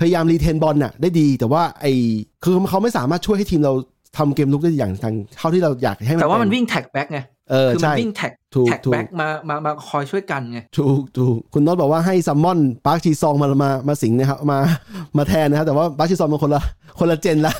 [0.00, 1.86] พยายาม retain บอลน่ะได้ดี แต่ว่าไอ
[2.44, 3.72] คือเขาไม่สามารถช่วยให้ทีมเรา
[4.16, 14.58] ทำเกมรุกได้อย่างทางเท่าที่เราอยากให้มันแต่ว่ามันเป็วิ่ง track back ไงเออคือมัใช่วิ่ง track ถูก track ถูก backมามามาคอยช่วยกันไงถูกถูกคุณน็อตบอกว่าให้ summon ปาร์คชีซองมามามาสิงนะครับมา
[15.16, 16.62] มาแทนนะครับแต่ว่าปาร์คชีซองมันคนละ
[16.98, 17.54] คนละ gen ละ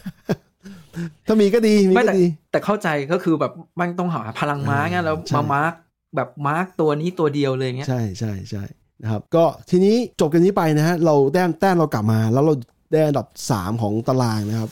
[1.26, 5.72] ถ้ามีก็ดีมีไม่ก็แต่ดี แต่เข้าใจก็คือแบบมันต้องหาพลังม้าไงแล้วใช่มา mark
[6.16, 8.62] แบบ mark ตัวนี้ตัวเดียวเลยเงี้ยใช่ใช่ใช่
[9.02, 12.54] นะครับ ก็ทีนี้จบกันนี้ไปนะฮะเราแต้มแต้มเรากลับมา แล้วเรา
[12.92, 14.70] ได้อันดับ 3 ของตารางนะครับ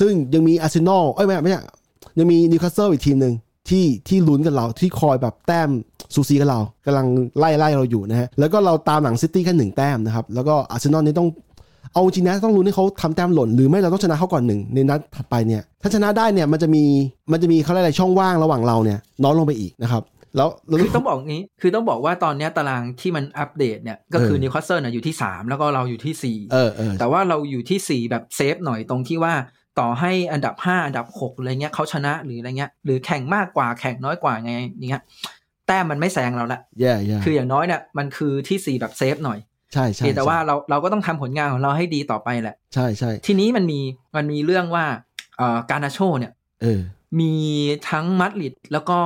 [0.00, 1.60] ซึ่งยังมีอาร์เซนอลเอ้ยไม่ไม่ใช่
[2.18, 3.34] ยังมีนิวคาสเซิลอีกทีมหนึ่ง
[3.68, 5.70] ที่ที่ลุ้นกับเราที่คอยแบบแต้ม
[6.14, 7.06] สูสีกับเรากำลัง
[7.38, 11.28] ไล่ไล่เราอยู่นะฮะแล้วก็เราตามหลังซิตี้แค่หนึ่งแต้มนะครับแล้วก็อาร์เซนอลนี่ต้อง
[11.92, 16.84] เอาจริงนะต้องลุ้นให้เขาทำแต้มหล่น หรือไม่เราต้องชนะเขาก่อนหนึ่งในนัดถัดไปเนี่ยถ้าชนะได้เนี่ยมันจะมี
[17.32, 20.02] มันจะมีเขาเรียกอะไรช่องว่างระหว่างเราเนี่ยน้อยลงไปอีกนะครับ
[20.36, 29.34] แล้วแล้วคือต้องบอกงี้คือต้องบอกว่าตอนเนี้ยตารางที่มันอัปเดตเนี่ยก็คือเออนิวคาสเซิลน่ะอยู่ที่ 3 แล้วก็เราอยู่ที่4เออเออแต่ว่าเราอยู่ที่ 4 แบบ safe หน่อยตรงที่ว่า
[29.80, 35.02] ต่อให้อันดับ5อันดับ6อะไรเงี้ยเขาชนะหรืออะไรเงี้ยหรือแข่งมากกว่าแข่งน้อยกว่าไงอย่างเงี้ย
[35.66, 39.38] แต้มมันไม่แซงเราละแย่แย่คืออย่างน้อยเนี่ยมันคือที่4แบบ safe หน่อย
[39.72, 43.80] ใช่ใช่เพียงแต่ว่าเราเราก็ต้องทำผลงานของเราให้ดีต่อไปแหละ ใช่ใช่ทีนี้มันมี
[44.16, 44.84] มันมีเรื่องว่า
[45.38, 46.80] เอ่อการ์นาโช่เนี่ยเออ
[47.20, 47.34] มี
[47.90, 48.98] ทั้งมาดริดแล้วก็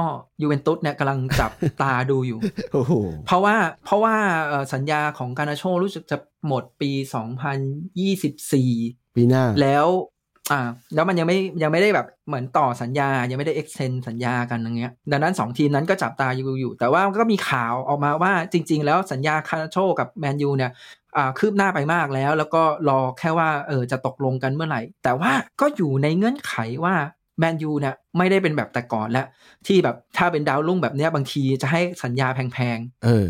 [0.42, 1.50] ยูเวนตุสเนี่ยกำลังจับ
[1.82, 2.38] ตาดูอยู่
[2.72, 2.92] โอ้โห
[3.26, 4.14] เพราะว่าเพราะว่า
[4.48, 6.16] เอ่อสัญญาของการ์นาโช่รู้สึกจะ
[6.46, 6.90] หมดปี
[8.02, 9.86] 2024 ปีหน้า แล้ว
[10.50, 10.60] อ่า
[10.94, 20.70] แล้วมันยังไม่ยังไม่ได้แบบเหมือนต่อสัญญา ยังไม่ได้ extend สัญญากันอย่างเงี้ย ดังนั้นสองทีมนั้นก็จับตาอยู่อยู่ แต่ว่าก็มีข่าวออกมาว่าจริง ๆ แล้วสัญญาการ์นาโช่กับแมนยูเนี่ย
[21.16, 26.94] อ่าคืบหน้าไปมากแล้ว แล้วก็รอแค่ว่าเออจะตกลงกันเมื่อไหร่ แต่ว่าก็อยู่ในเงื่อนไขว่า
[27.38, 29.26] แมนยูเนี่ยไม่ได้เป็นแบบแต่ก่อนแล้ว
[29.66, 33.28] ที่แบบถ้าเป็นดาวรุ่งแบบเนี้ยบางทีจะให้สัญญาแพงๆเออ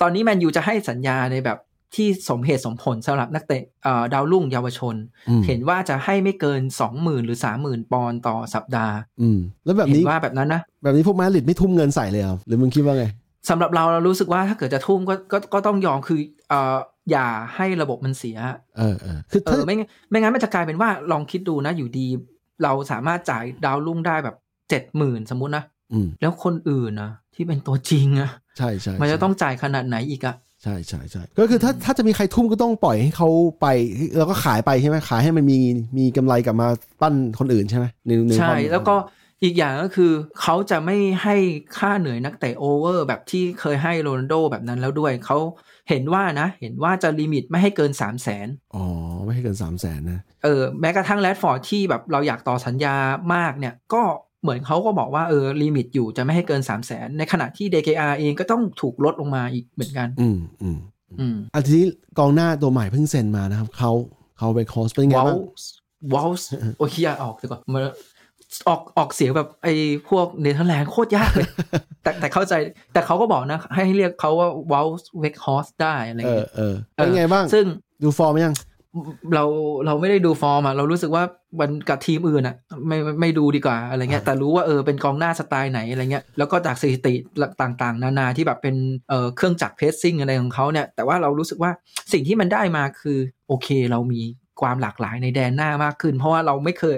[0.00, 1.58] ตอนนี้แมนยูจะให้สัญญาในแบบ
[1.96, 4.94] ที่สมเหตุสมผลสำหรับนักเตะเอ่อดาวรุ่งเยาวชน
[5.28, 6.60] อืมเห็นว่าจะให้ไม่เกิน
[6.92, 13.04] 20,000หรือ30,000ปอนด์ต่อสัปดาห์ อืมแล้วแบบเห็นี้นว่าแบบนั้นนะ แบบนี้พวกมาดริดไม่ทุ่มเงินใส่เลยเหรอหรือมึงคิดว่าไง
[13.50, 16.18] สำหรับเราเรารู้สึกว่าถ้าเกิดจะทุ่มก็ก็ก็ต้องยอมคือ
[16.48, 16.76] เอ่อ
[17.10, 18.36] อย่าให้ระบบมันเสีย
[18.78, 22.06] เออเออคือเอถ้าอไม่งั้นไม่งั้นมันจะกลายเป็นว่าลองคิดดูนะอยู่ดี
[22.62, 24.36] เราสามารถจ่ายดาวรุ่งได้แบบ
[24.70, 30.34] เจ็ดหมื่นสมมุตินะอืมแล้วคนอื่นนะที่เป็นตัวจริงอะใช่ใช่มันจะใช่ต้องจ่ายขนาดไหนอีกอะ
[30.64, 33.28] ใช่ใช่ใช่ก็คือถ้าถ้าจะมีใครทุ่มก็ต้องปล่อยให้เขา
[33.60, 33.66] ไป
[34.16, 35.58] แล้วก็ขายไปใช่ไหมขายให้มันมี
[35.98, 36.68] มีกำไรกลับมา
[37.00, 38.96] ปั้นคนอื่นใช่ไหมในในใช่ความแล้วก็
[39.42, 41.36] อีกอย่างก็คือเขาจะไม่ให้
[41.78, 45.38] ค่าเหนื่อยนักเตะ over แบบที่เคยให้โรนัลโดแบบนั้นแล้วด้วยเขา
[45.88, 48.84] เห็นว่านะ เห็นว่าจะ limit ไม่ให้เกิน3 0 0แสนอ๋อ
[49.24, 52.96] ไม่ให้เกินสามแสนนะ เออ แม้กระทั่งแรดฟอร์ดที่แบบเราอยากต่อสัญญา
[53.34, 54.02] มากเนี่ย ก็
[54.44, 60.78] เหมือนเขาก็บอกว่าเออ limit อยู่จะไม่ให้เกิน3 0 0แสนในขณะที่ เดเคอา เองก็ต้องถูกลดลงมาอีกเหมือนกัน อืมอืม
[61.20, 61.86] อืมอันทีนี้
[62.18, 63.92] กองหน้าตัวใหม่เพิ่งเซ็นมานะครับเขา
[64.38, 65.38] เขาไปคอสเป็นไงวอลบ้าง
[66.14, 67.82] วอลส์โอ้ยอย่าออกดีกว่ามัน
[68.68, 69.74] ออกออกเสียงแบบไอ้
[70.08, 71.48] พวกเนเธอร์แลนด์โคตรยากเลย
[72.02, 72.54] แต่แต่เข้าใจ
[72.92, 77.64] แต่เขาก็บอกนะ ให้เรียกเขาว่าวอลส์เวกฮอสได้อะไรเออเงี้ยเออเป็นไงบ้างซึ่ง
[78.02, 78.54] ดูฟอร์มยัง
[79.34, 79.44] เรา
[79.86, 81.24] เราไม่ได้ดูฟอร์มอะเรารู้สึกว่า
[81.60, 87.14] มันกับทีมอื่นอะไม่ไม่ไม่ดูดีกว่าอะไรเงี้ยแต่รู้ว่าเออเป็นกองหน้าสไตล์ไหนอะไรเงี้ยแล้วก็จากสถิติ
[87.60, 88.76] ต่างๆ นานาที่แบบเป็น
[89.08, 91.70] เอ่อเครื่องจักรเพสซิ่งอะไรของเขาเนี่ยแต่ว่าเรารู้สึกว่า
[92.12, 93.18] สิ่งที่มันได้มาคือ
[93.48, 94.20] โอเค เรามี
[94.60, 96.96] ความหลากหลายในแดนหน้ามากขึ้น เพราะว่าเราไม่เคย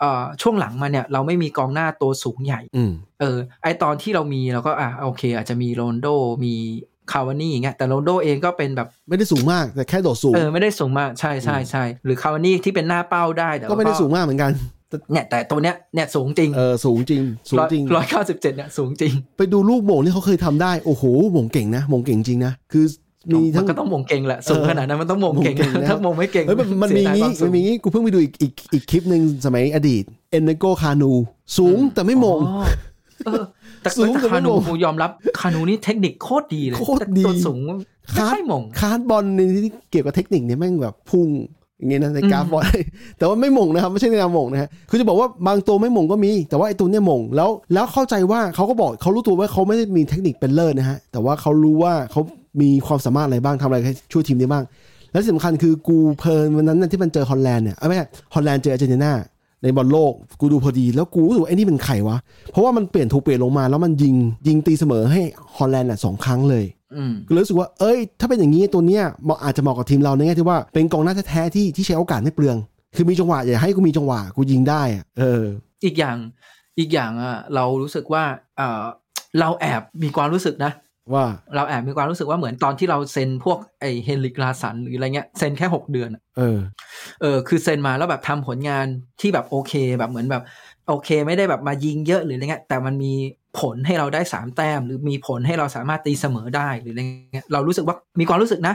[0.00, 6.08] เอ่อช่วงหลังมาเนี่ยเราไม่มีกองหน้าตัวสูงใหญ่อืมเออ ไอตอนที่เรามีเราก็อะโอเค อาจจะมีโรนลโด
[6.44, 6.54] มี
[7.12, 14.52] คาวานี่อย่างเงี้ยแต่โรนลโดเองก็เป็นแบบไม่ได้สูงมากแต่แค่โดดสูงเออไม่ได้สูงมากใช่ใช่ใช่หรือคาวานี่ที่เป็นหน้าเป้าได้แต่ว่าก็ไม่ได้สูงมากเหมือนกัน
[15.12, 22.84] เนี่ยแต่ตัวเนี้ยเนี่ยสูงจริงเออสูงจริงสูงจริงร้อยเก้าสิบเจ็ดเนี่ยสูงจริง ไปดูลูกโมงที่เขาเคยทำได้โอ้โหโมงเก่งนะโมงเก่งจริงนะคือ
[23.30, 31.12] มีมัทั้นงก็ต้องมงเก่งแหละสูงขนาดนั้นมันต้องมงเก่งมงเก่งแล้วถ้ามงไม่เก่งเฮ้ยมันมันมีเสียดายงี้ควาสูมันงมีงี้กูเพิ่งไปดูอีกอีกอีกคลิปหนึ่งสมัยอดีตเอนเนโกคานู
[31.58, 32.64] สูงแต่ไม่โมงอ๋อ
[33.26, 33.42] เออ
[33.82, 35.10] แต่สูงแต่แต่คาไม่นูมงกูยอมรับ
[35.40, 41.28] คานูนี่เทคนิคโคตรดีเลยโคตรดีแต่ตัวสูงไม่ค่อยมงคาร์ดบอลในที่เกี่ยวกับเทคนิคเนี่ยแม่งแบบพุ่ง
[41.78, 42.64] อย่างเงี้ยนะในกราฟอืมบอล
[43.18, 52.20] แต่ว่าไม่หมงนะครับไม่ใช่ในการหมงนะฮะคือจะบอกว่าบางตัวไม่หมงก็มี แต่ว่าไอ้ตัวเนี้ยหมงแล้วแล้วเข้าใจว่าเขาก็บอกเขารู้ตัวว่าเขาไม่ได้มีเทคนิคเป็นเลิศนะฮะแต่ว่าเขารู้ว่าเขา
[52.60, 54.64] มีความสามารถอะไรบ้างทำอะไรให้ช่วยทีมได้บ้าง
[55.12, 59.12] และที่สำคัญคือกูเพลินวันนั้นน่ะที่มันเจอฮอลแลนด์เนี่ยเอ้ยไม่ใช่ฮอลแลนด์เจออาร์เจนตินา
[59.62, 62.16] ในบอลโลกกูดูพอดีแล้วกูรู้สึกว่าไอ้นี่เป็นใครวะ
[62.52, 64.14] เพราะว่ามันเปลี่ยนถูกเปลี่ยนลงมา แล้วมันยิง
[64.46, 65.20] ยิงตีเสมอให้
[65.56, 72.56] ฮอลแลนด์อะสองครั้งเลยอืมก็เลยรู้สึกว่าเอ้ย ถ้าเป็นอย่างนี้ตัวเนี้ยเหมาะอาจจะเหมาะกับทีมเราในแง่ที่ว่าเป็นกองหน้าแท้ๆที่ที่ใช้โอกาสไม่เปลือง
[72.96, 75.42] คือมีจังหวะอย่าให้กูมีจังหวะกูยิงได้อะเออ
[75.84, 76.16] อีกอย่าง
[76.78, 78.24] อีกอย่างอะเรารู้สึกว่า
[78.56, 78.82] เออ
[79.40, 80.72] เราแอบมีความรู้สึกนะ
[81.14, 86.58] ว่าเราแอบมีความรู้สึกว่าเหมือนตอนที่เราเซ็นพวกไอเฮนริกลาสันหรืออะไรเงี้ยเซ็นแค่หกเดือนอะเออ
[87.20, 88.86] เออ คือเซ็นมาแล้วแบบทำผลงาน
[89.20, 90.42] ที่แบบโอเคแบบเหมือนแบบ
[90.88, 93.12] โอเค ไม่ได้แบบมายิงเยอะหรืออะไรเงี้ยแต่มันมี
[93.60, 97.00] ผลให้เราได้สามแต้ม หรือมีผลให้เราสามารถตีเสมอได้หรืออะไร
[97.32, 98.74] เงี้ยเรารู้สึกว่ามีความรู้สึกนะ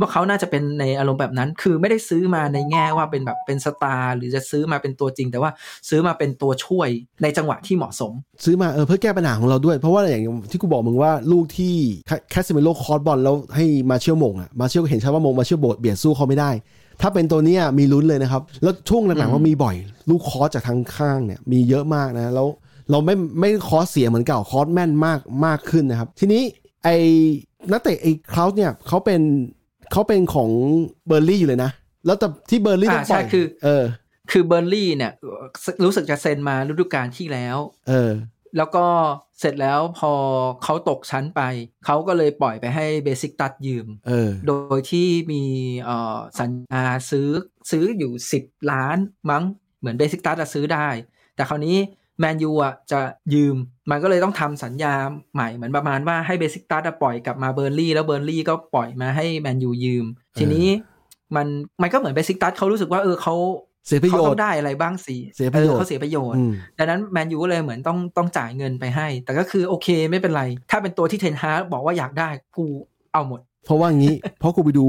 [0.00, 5.50] ว่าเขาน่าจะเป็นในอารมณ์แบบนั้น คือไม่ได้ซื้อมาในแง่ว่าเป็นแบบเป็นสตาร์หรือจะซื้อมาเป็นตัวจริง แต่ว่า
[5.88, 6.88] ซื้อมาเป็นตัวช่วย
[7.22, 8.12] ในจังหวะที่เหมาะสม
[8.44, 11.74] ซื้อมาเออเพื่อแก้ปัญหาของเราด้วย เพราะว่าอย่างที่กูบอกมึงว่าลูกที่
[12.30, 16.50] กาเซมิโร่ cross บอลแล้วให้มาร์กซิยาลโหม่งอะมาร์กซิยาลก็เห็นชัดว่าโหม่งมาร์กซิยาลโดนเบียดสู้เขาไม่ได้
[17.00, 19.76] ถ้าเป็นตัวนี้มีลุ้นเลยนะครับ แล้วช่วงหลังๆอืมว่ามีบ่อย
[20.10, 22.48] ลูก cross จากทางข้างเนี่ยมีเยอะมากนะแล้ว
[22.90, 26.42] เราไม่ไม่ cross เสียเหมือนเก่า cross แม่นมากมากขึ้นนะครับ ทีนี้
[26.84, 26.96] ไอ้
[27.72, 29.20] นักเตะไอ้คลาวส์เนี่ยเขาเป็น
[29.92, 30.50] เขาเป็นของ
[31.06, 31.70] เบิร์นลีย์อยู่เลยนะ
[32.06, 33.84] แล้วแต่ที่เบิร์นลีย์ต้องอ่าปล่ใช่คือเออ
[34.30, 35.12] คือเบิร์นลีย์เนี่ย
[35.84, 37.56] รู้สึกจะเซ็นมาฤดูกาลที่แล้ว
[37.88, 38.12] เออ
[38.56, 38.86] แล้วก็
[39.40, 40.12] เสร็จแล้วพอ
[40.64, 41.40] เขาตกชั้นไป
[41.84, 45.42] เขาก็เลยปล่อยไปให้เบซิกตัสยืม เออ โดยที่มี
[45.84, 47.28] เอ่อสัญญาซื้อ
[47.70, 48.12] ซื้ออยู่
[48.42, 48.98] 10 ล้าน
[49.30, 49.44] มั้ง
[49.78, 50.88] เหมือนเบซิกตัสจะซื้อได้
[51.34, 51.76] แต่คราวนี้
[52.20, 53.00] แมนยูอะจะ
[53.34, 53.56] ยืม
[53.90, 54.94] มันก็เลยต้องทำสัญญา
[55.34, 60.04] ใหม่เหมือนประมาณว่าให้เบซิกตัสปล่อยกลับมาเบิร์นลีย์แล้วเบิร์นลีย์ก็ปล่อยมาให้แมนยูยืม
[60.38, 60.66] ทีนี้
[61.36, 61.46] มัน
[61.82, 63.34] มันก็เหมือนเบซิกตัสเขารู้สึกว่าเออเขา
[63.86, 72.66] เสียประโยเขาต้องได้อะไรบ้างสิเสียประโยชน์ออเขาเสียประโยชน์อืมดังนั้นแมนยูก็เลยเหมือนต้องต้องจ่ายเงินไปให้ แต่ก็คือโอเคไม่เป็นไร ถ้าเป็นตัวที่เทนฮากบอกว่าอยากได้กู
[73.12, 74.86] เอาหมด เพราะว่างี้ เพราะกูไปดู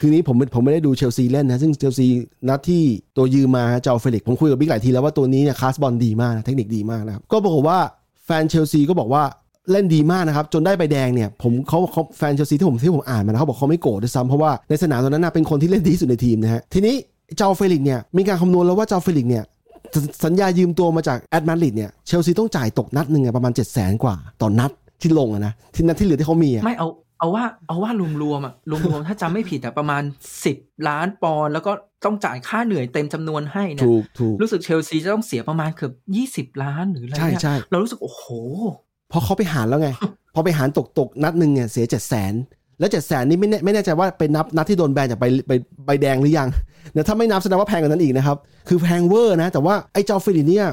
[0.00, 2.06] คืนนี้ผมผมไม่ได้ดูเชลซีเล่นนะ ซึ่งเชลซี
[2.48, 2.82] นัดที่
[3.16, 7.78] ตัวยืมมาเจ้าเฟลิกซ์ผมคุยกับบิ๊กหลายทีแล้วว่าตัวนี้เนี่ยคาสบอลดีมากนะเทคนิคดีมากนะครับก็ปรากฏว่า
[8.26, 9.22] แฟนเชลซีก็บอกว่า
[9.70, 16.94] เล่นดีมากนะครับ จนได้ใบแดงเนี่ยผมเขาเขาแฟนเชลซีที่ผมที่ผมอ่านมานะเขาบอกเขาไม่โกรธด้วยซ้ำเพราะว่าในสนามตอนนั้นนะเป็นคนที่เล่นดีที่สุดในทีมนะฮะทีนี้
[17.36, 19.44] เจ้าเฟลิกซ์เนี่ยมีการคำนวณแล้วว่าเจ้าเฟลิกซ์เนี่ย
[19.94, 24.70] สสัญญายืมตัวมาจากแอตมาดริดเนี่ยเชลซีต้องจ่ายตกนัดหนึ่งอะประมาณ7 0 0 0 0 0กว่าต่อนัด
[25.00, 26.88] ที่ลงอะนะที่นัดที่เหลือที่เขามีอะไม่เอา
[27.18, 27.90] เอาว่าเอาว่า
[28.22, 30.02] รวมๆอะรวมๆถ้าจำไม่ผิดแต่ประมาณ
[30.44, 31.72] 10ล้านปอนด์แล้วก็
[32.04, 35.92] ต้องจ่ายค่าเหนื่อยเต็มจำนวนให้เนี่ยถูกถูกรู้สึกเชลซีจะต้องเสียประมาณเกือบ
[36.50, 38.24] 20ล้านหรืออะไรใช่เนี่ยใช่เรารู้สึกโอ้โห
[39.12, 39.88] พอเขาไปหารแล้วไง
[40.34, 42.34] พอไปหารตกตกนัดหนึ่งเนี่ยเสียเจ็ดแสน
[42.80, 45.52] แล้วเจ็ดแสนนี่ไม่แน่ไม่แน่ใจว่าเป็นนับนัดที่โดนแบนจากใบใบ
[45.86, 46.48] ใบแดงหรือยัง
[46.92, 48.36] เนี่ยถ้าไม่นับแสดงว่าแพงกว่านั้นอีกนะครับ
[48.68, 50.66] คือแพงเวอร์นะ แต่ว่าไอ้เจ้าเฟลิกซ์เนี่ย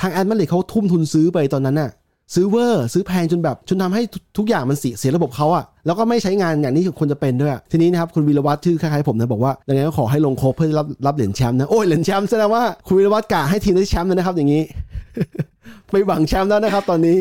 [0.00, 1.90] ทางแอตมาดริดเขาทุ่มทุนซื้อไปตอนนั้นน่ะ
[2.34, 4.02] ซื้อเวอร์ซื้อแพงจนแบบจนทำให้
[4.38, 14.62] ทุกอย่างมันเสียเสียระบบเขาอะแล้วก็ไม่ใช้งานอย่างนี้ควรจะเป็นด้วย ทีนี้นะครับคุณวีรวัตรชื่อคล้ายๆผมนะบอกว่ายังไงก็ขอให้ลงครบเพื่อรับรับเหรียญแชมป์นะโอ้ยเหรียญแชมป์แสดงว่าคุณวีรวัตรกะให้ทีมได้แชมป์เลยนะครับอย่างนี้
[15.90, 17.18] ไม่หวังแชมป์แล้วนะครับ ตอนนี้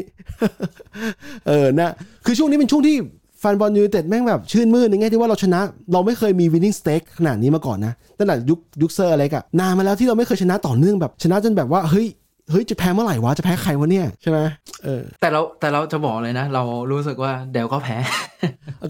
[1.47, 1.91] เออนะ
[2.25, 2.95] คือช่วงนี้เป็นช่วงที่
[3.39, 5.59] แฟนบอลยูไนเต็ดแม่งแบบชื่นมื่นในแง่ที่ว่าเราชนะ
[5.93, 12.07] เราไม่เคยมี winning stake ขนาดนี้มาก่อนนะตั้งแต่ยุคยุคเซอร์อะไรกอะนานมาแล้วที่เราไม่เคยชนะต่อเนื่องแบบชนะจนแบบว่าเฮ้ย
[12.49, 14.39] เฮ้ยจะแพ้เมื่อไหร่วะจะแพ้ใครวะเนี่ยใช่ไหม
[14.83, 17.97] เออแต่เราแต่เราจะบอกเลยนะ เรารู้สึกว่าเดี๋ยวก็แพ้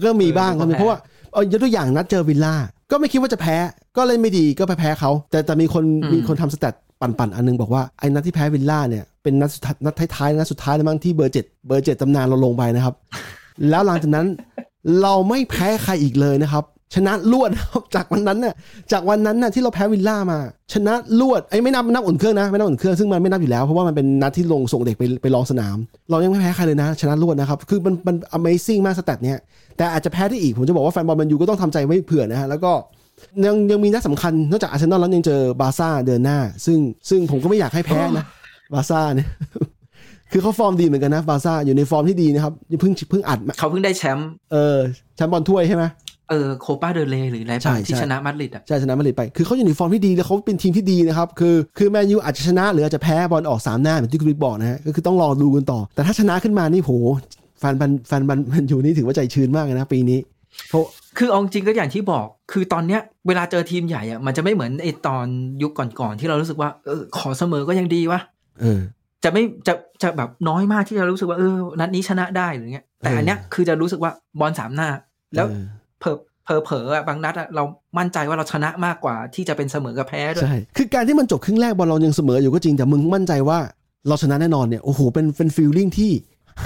[0.04, 0.98] ก็มีบ้างเออก็มีก็แพ้เพราะว่า
[1.32, 2.54] เอายกตัวอย่างนัดเจอวิลล่า
[2.90, 3.56] ก็ไม่คิดว่าจะแพ้
[3.96, 12.94] ก็เล่นไม่ดีก็ไปแพ้เขาแต่แต่มีคนมีคนทำสแตทปั่นๆ อันนึงบอกว่าไอ้นัดที่แพ้วิลล่าเนี่ยเป็นนัดสุดท้ายนัดท้ายๆนัดสุดท้ายแล้วมั้งที่เบอร์เจ็ดเบอร์เจ็ดตำนานเราลงไปนะครับ
[13.70, 14.26] แล้วหลังจากนั้น
[15.02, 16.64] เราไม่แพ้ใครอีกเลยนะครับ
[16.94, 18.54] ชนะรวดนะครับจากวันนั้นน่ะ
[18.92, 20.38] จากวันนั้นน่ะที่เราแพ้วิลล่ามา
[20.72, 25.76] ชนะรวดไอ้ยไม่นับนับอุ่นเครื่องนะไม่นับอุ่นเครื่องซึ่งมันไม่นับอยู่แล้วเพราะว่ามันเป็นนัดที่ลงส่งเด็กไปไปลองสนาม
[26.10, 29.38] เรายังไม่แพ้ใครเลยนะ ชนะรวดนะครับ คือมันมัน Amazing มากสแตทเนี่ย
[29.76, 32.72] แต่อาจจะแพ้ได้อีก ผมจะบอกว่าแฟนบอลแมันยูก็ต้องทำใจไว้เผื่อนะฮะแล้วก็
[33.46, 36.78] ยังยังมีนัดสำคัญนอกจากอาร์เซนอลแล้วยังเจอบาร์ซ่าเดือนหน้า ซึ่ง
[37.08, 38.24] ซึ่งผมก็ไม่อยากให้แพ้นะ
[38.72, 39.28] บาร์ซ่าเนี่ย
[40.32, 44.78] คือเขาฟอร์มดีเหมือนกันนะบาร์ซ่าอยู่ในฟอร์มที่ดีนะครับเพิ่งเพิ่งอัดมาเขาเพิ่งได้แชมป์เออ
[45.16, 45.84] แชมป์บอลถ้วยใช่ไหม
[46.30, 56.92] เออโกปาเดลเรย์หรืออะไรใช่บ้างที่ใช่ชนะมาดริดอะใช่ชนะมาดริดไป คือเขาอยู่ในฟอร์มที่ดีแล้วเขาเป็นทีมที่ดีนะครับ คือคือแมนยูอาจจะชนะหรืออาจจะแพ้บอลออกสามหน้าเหมือนที่คุณบิ๊กบอกนะฮะก็คือต้องรอดูกันต่อ แต่ถ้าชนะขึ้นมานี่โห
[57.58, 60.18] แฟนบอลแฟนบอลแมนยูนี่ถือว่าใจชื้นมากเลยนะปีนี้
[60.68, 60.84] เพราะ
[61.18, 65.26] คือเอาจริงก็อย่างที่บอก คือตอนเนี้ยเวลาเจอทีมใหญ่อะมันจะไม่เหมือนไอตอน
[65.62, 68.20] ยุคก่อนๆที่เรารู้สึกว่าเออขอเสมอก็ยังดีวะ
[68.60, 68.80] เออ
[69.24, 74.88] จะไม่จะจะแบบน้อยมากที่จะรู้สึกว่าเออนัดนี้ชนะได้หรือเงี้ยแต่อันเนี้ยคือจะรู้สึกว่าบอลสามหน้า
[75.34, 75.46] แล้ว
[76.00, 77.64] เออเผลอเผลอเผลอๆอะบางนัดอะเรา
[77.98, 83.58] มั่นใจว่าเราชนะมากกว่าที่จะเป็นเสมอกับแพ้ด้วยใช่คือการที่มันจบครึ่งแรกบอลเรายังเสมออยู่ก็จริงแต่มึงมั่นใจว่า
[84.08, 86.10] เราชนะแน่นอนเนี่ยโอ้โหเป็นเป็นฟีลลิ่งที่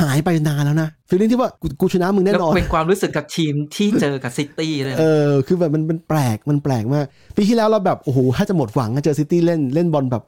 [0.00, 7.06] หายไปนานแล้วนะ feeling ที่ว่ากูกูชนะมึงแน่แล้วนอนเป็นความรู้สึกกับทีมที่เจอกับซิตี้เลยนะเออคือแบบมันมันแปลกมันแปลกมาก
[7.36, 10.22] ปีที่แล้วเราแบบโอ้โหแทบจะหมดหวังอะเจอซิตี้เล่นเล่นบอลแบบ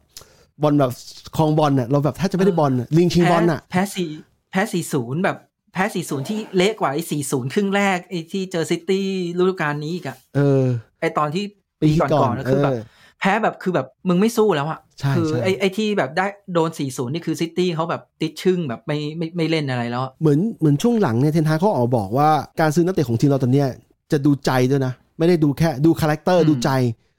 [0.62, 0.90] บอลแบบ
[1.36, 4.08] ครองบอลน่ะเราแบบแทบจะไม่ได้บอลน่ะลิงชิงบอลน่ะแพ้สี่
[4.50, 5.36] แพ้สี่ศูนย์แบบ
[5.72, 9.06] แพ้สี่ศูนย์ที่เละกว่าไอ้สี่ศูนย์ครึ่งแรกไอ้ที่เจอซิตี้
[9.38, 10.64] ฤดูกาลนี้อีกอะเออ
[11.00, 11.44] ไอ้ตอนที่
[11.80, 12.82] ปีก่อนปีก่อนๆนะคือแบบเออ
[13.20, 23.68] แพ้แบบคือแบบมึงไม่สู้แล้วอะใช่คือใช่ไอ้ไอ้ที่แบบได้โดนสี่ศูนย์นี่คือซิตี้เขาแบบติดชึ่งแบบไม่ไม่ไม่เล่นอะไรแล้วอะเหมือนเหมือนช่วงหลังเนี่ยเทนฮากเขาออกมาบอกว่าการซื้อนักเตะของทีมเราตอนเนี้ย
[24.12, 26.70] จะดูใจด้วยนะ ไม่ได้ดูแค่ดู character ดูใจ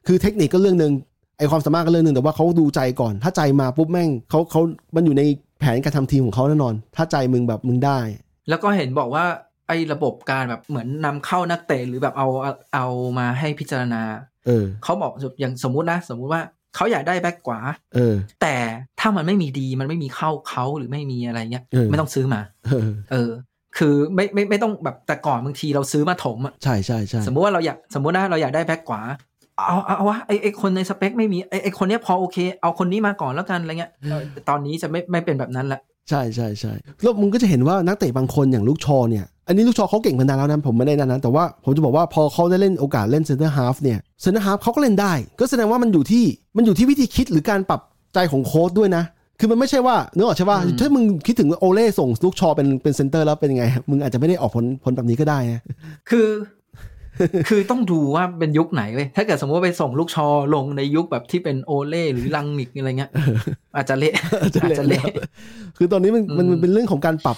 [0.08, 0.94] คือเทคนิคก็เรื่องหนึ่ง
[1.38, 4.62] ไอความสามารถก็เรื่องหนึ่งแต่ว่าเขาดูใจก่อน ถ้าใจมาปุ๊บแม่งเขาเขา
[4.96, 5.24] มันอยู่ใน
[5.60, 8.00] แผนการทำทีมของเขาแน่นอน ถ้าใจมึงแบบมึงได้
[8.50, 9.26] แล้วก็เห็นบอกว่า
[9.68, 12.88] ไอ้ระบบการแบบเหมือนนำเข้านักเตะหรือแบบเอาเอาเอา
[13.18, 14.02] มาให้พิจารณา
[14.46, 16.42] เออเขาบอกอย่างสมมุตินะ สมมุติว่า
[16.76, 17.60] เขาอยากได้แบ็กขวา
[17.96, 18.56] เออ แต่
[19.00, 23.32] ถ้ามันไม่มีดีมันไม่มีเข้าเขาหรือไม่มีอะไรเงี้ยเออไม่ต้องซื้อมาเออเออ
[23.78, 29.02] คือไม่ไม่ไม่ต้องแบบแต่ก่อนบางทีเราซื้อมาถมอะใช่ใช่ใช่สมมุติว่าเราอยากสมมุตินะเราอยากได้แบ็กขวา
[29.68, 33.92] เอาเอาเอาวะไอไอคนในสเปคไม่มีไอไอคนเนี้ยพอโอเค เอาคนนี้มาก่อนแล้วกันอะไรเงี้ย
[34.34, 46.26] แต่ตอนนี้จะไม่ไม่เป็นแบบนั้นละ ใช่ใช่ใช่แล้วมึงก็จะเห็นว่านักเตะบางคนอย่างลุคชอว์เนี่ยอันนี้ลุคชอว์เขาเก่งมานานแล้วนะผมไม่ได้นานนะแต่ว่าผมจะบอกว่าพอเขาได้เล่นโอกาสเล่น center half เนี่ย center half เขาก็เล่นได้ ก็แสดงว่ามันอยู่ที่
[46.58, 47.82] มันอยู่ที่วิธีคิดหรือการปรับ
[48.14, 49.04] ใจของโค้ชด้วยนะ
[49.40, 55.62] คือมันไม่ใช่ว่านึกออกใช่ป่ะถ้ามึงคิดถึงโอเล่ส่งลุคชอว์เป็นเป็นเซนเตอร์แล้วเป็นยังไง มึงอาจจะไม่ได้ออกผลผลแบบนี้ก็ได้นะ
[56.10, 56.28] คือ
[57.50, 63.12] คือต้องดูว่าเป็นยุคไหนเว้ยถ้าเกิดสมมติว่าไปส่งลุคชอว์ลงในยุคแบบที่เป็นโอเล่หรือรังนิกอะไรเงี้ย
[63.76, 65.04] อาจจะเละอาจจะเละ
[65.78, 67.38] คือตอนนี้มันมันอืมมันเป็นเรื่องของการปรับ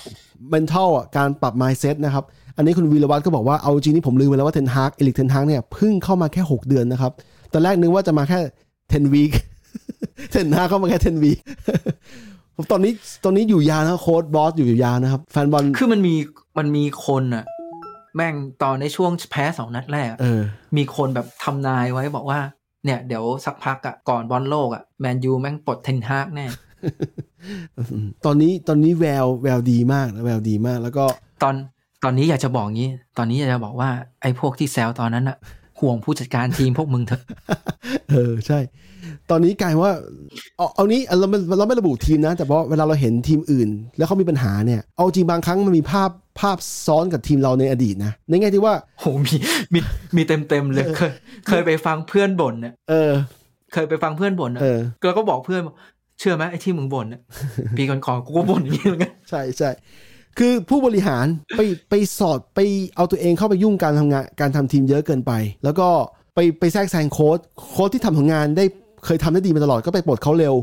[0.54, 2.24] mental อะการปรับ mindset นะครับ
[2.58, 7.12] อันนี้คุณวีรวัตรก็บอกว่าเอาจริงนี่ผมลืมไปแล้วว่าเทนฮากเอริกเทนฮากเนี่ยเพิ่งเข้ามาแค่ 6 เดือนนะครับ
[7.54, 8.40] ตอนแรกนึกว่าจะมาแค่
[8.82, 9.32] 10 week
[10.32, 11.40] เทนฮากเข้ามาแค่10 week
[12.56, 12.92] ผมตอนนี้
[13.24, 16.16] ตอนนี้อยู่ยาวนะโค้ดบอสอยู่ยาวนะครับแฟนบอลคือมันมี
[16.58, 17.46] มันมีคนอะ
[18.16, 20.42] แม่งตอนในช่วงแพ้สองนัดแรกอะเออ
[20.78, 22.40] มีคนแบบทำนายไว้บอกว่า
[22.86, 26.46] เนี่ย เดี๋ยวสักพักอะก่อนบอลโลกอะแมนยูแม่งปลดเทนฮากแน่
[28.26, 31.06] ตอนนี้ตอนนี้แววแววดีมากนะแววดีมาก แล้วก็
[31.44, 31.56] ตอน
[32.04, 33.90] ตอนนี้อยากจะบอกงี้ ตอนนี้อยากจะบอกว่า
[34.22, 35.38] ไอ้พวกที่แซวตอนนั้นอะ
[35.80, 37.22] ห่วงผู้จัดการทีมพวกมึงเถอะ
[38.12, 38.60] เออใช่
[39.30, 39.94] ตอนนี้กลายว่า
[40.58, 46.10] เอาเอานี้เราไม่เราไม่ระบุทีมนะ แต่ว่าเวลาเราเห็นทีมอื่น แล้วเขามีปัญหาเนี่ย เอาจริงบางครั้งมันมีภาพ
[46.40, 49.36] ภาพซ้อนกับทีมเราในอดีตนะ ในแง่ที่ว่าโหมี
[49.74, 49.80] มี
[50.16, 51.12] มีเต็มเต็มๆเลยเคย
[51.48, 53.12] เคยไปฟังเพื่อนบ่นเนี่ยเออ
[53.74, 55.76] เคยไปฟังเพื่อนบ่นอะเออแล้วก็บอกเพื่อนบอก
[56.20, 57.22] เชื่อไหมไอ้ที่มึงบ่นเนี่ย
[57.78, 59.70] ปีก่อนๆกูก็บ่นอย่างนี้เหมือนกันใช่ใช่
[60.38, 61.26] คือผู้บริหาร
[61.58, 62.60] ไปไปสอดไป
[62.96, 65.32] เอาตัวเองเข้าไปยุ่งการทำงานการทำทีมเยอะเกินไป
[65.64, 65.88] แล้วก็
[66.36, 67.40] ไปไปแทรกแซงโค้ช
[67.72, 68.66] โค้ชที่ทำผลงานได้
[69.06, 70.56] เคยทำได้ดีมาตลอดก็ไปปลดเขาเร็ว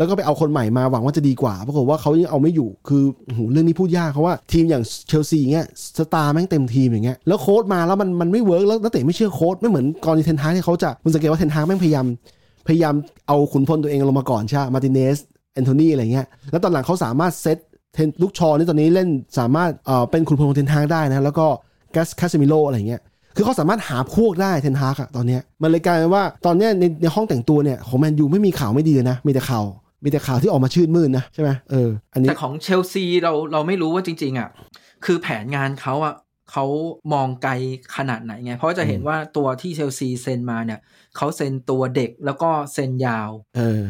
[0.00, 3.02] แล้วก็ไปเอาคนใหม่มาหวังว่าจะดีกว่าปรากฏว่าเขายังเอาไม่อยู่คือ
[3.52, 5.66] เรื่องนี้พูดยากเพราะว่าทีมอย่างเชลซีอย่างเงี้ย
[5.98, 12.06] star แม่งเต็มทีมอย่างเงี้ยแล้วโค้ชมาแล้วมันมันไม่ work แล้วนักเตะไม่เชื่อโค้ชไม่เหมือนกรณีเทนฮากที่เขาจะคุณสังเกตว่าเทนฮากแม่งพยายาม
[12.66, 12.94] พยายาม
[13.28, 15.16] เอาขุนพลตัวเองลงมาก่อนใช่ไหมมาร์ติเนส
[15.54, 17.58] แอนโทนีอะไรเงี้ย แล้วตอนหลังเขาสามารถเซต
[17.94, 21.46] เทนลุคชอว์นี่ตอนนี้เล่นสามารถเอ่อเป็นขุนพลของเทนฮากได้นะ แล้วก็
[21.92, 23.00] แกสคาเซมิโรอะไรเงี้ย
[23.36, 29.64] คือเขาสามารถหาพวกได้เทนฮากอะตอนเนี้ย มันเลยกลายเป็นว่าตอนเนี้ยในในห้องแต่งตัวเนี่ยของแมนยูไม่มีข่าวไม่ดีเลยนะ มีแต่ข่าว
[30.04, 34.48] มีแต่ข่าวที่ออกมาชื่นมื่นนะใช่ไหมเอออันนี้แต่ของเชลซีเราเราไม่รู้ว่าจริง ๆอะ
[35.04, 36.14] คือแผนงานเขาอะ
[36.50, 36.64] เขา
[37.12, 37.52] มองไกล
[37.96, 40.80] ขนาดไหนไง เพราะจะเห็นว่าตัวที่เชลซีเซ็นมาเนี่ย
[41.16, 43.84] เขาเซ็นตัวเด็กแล้วก็เซ็นยาว เออ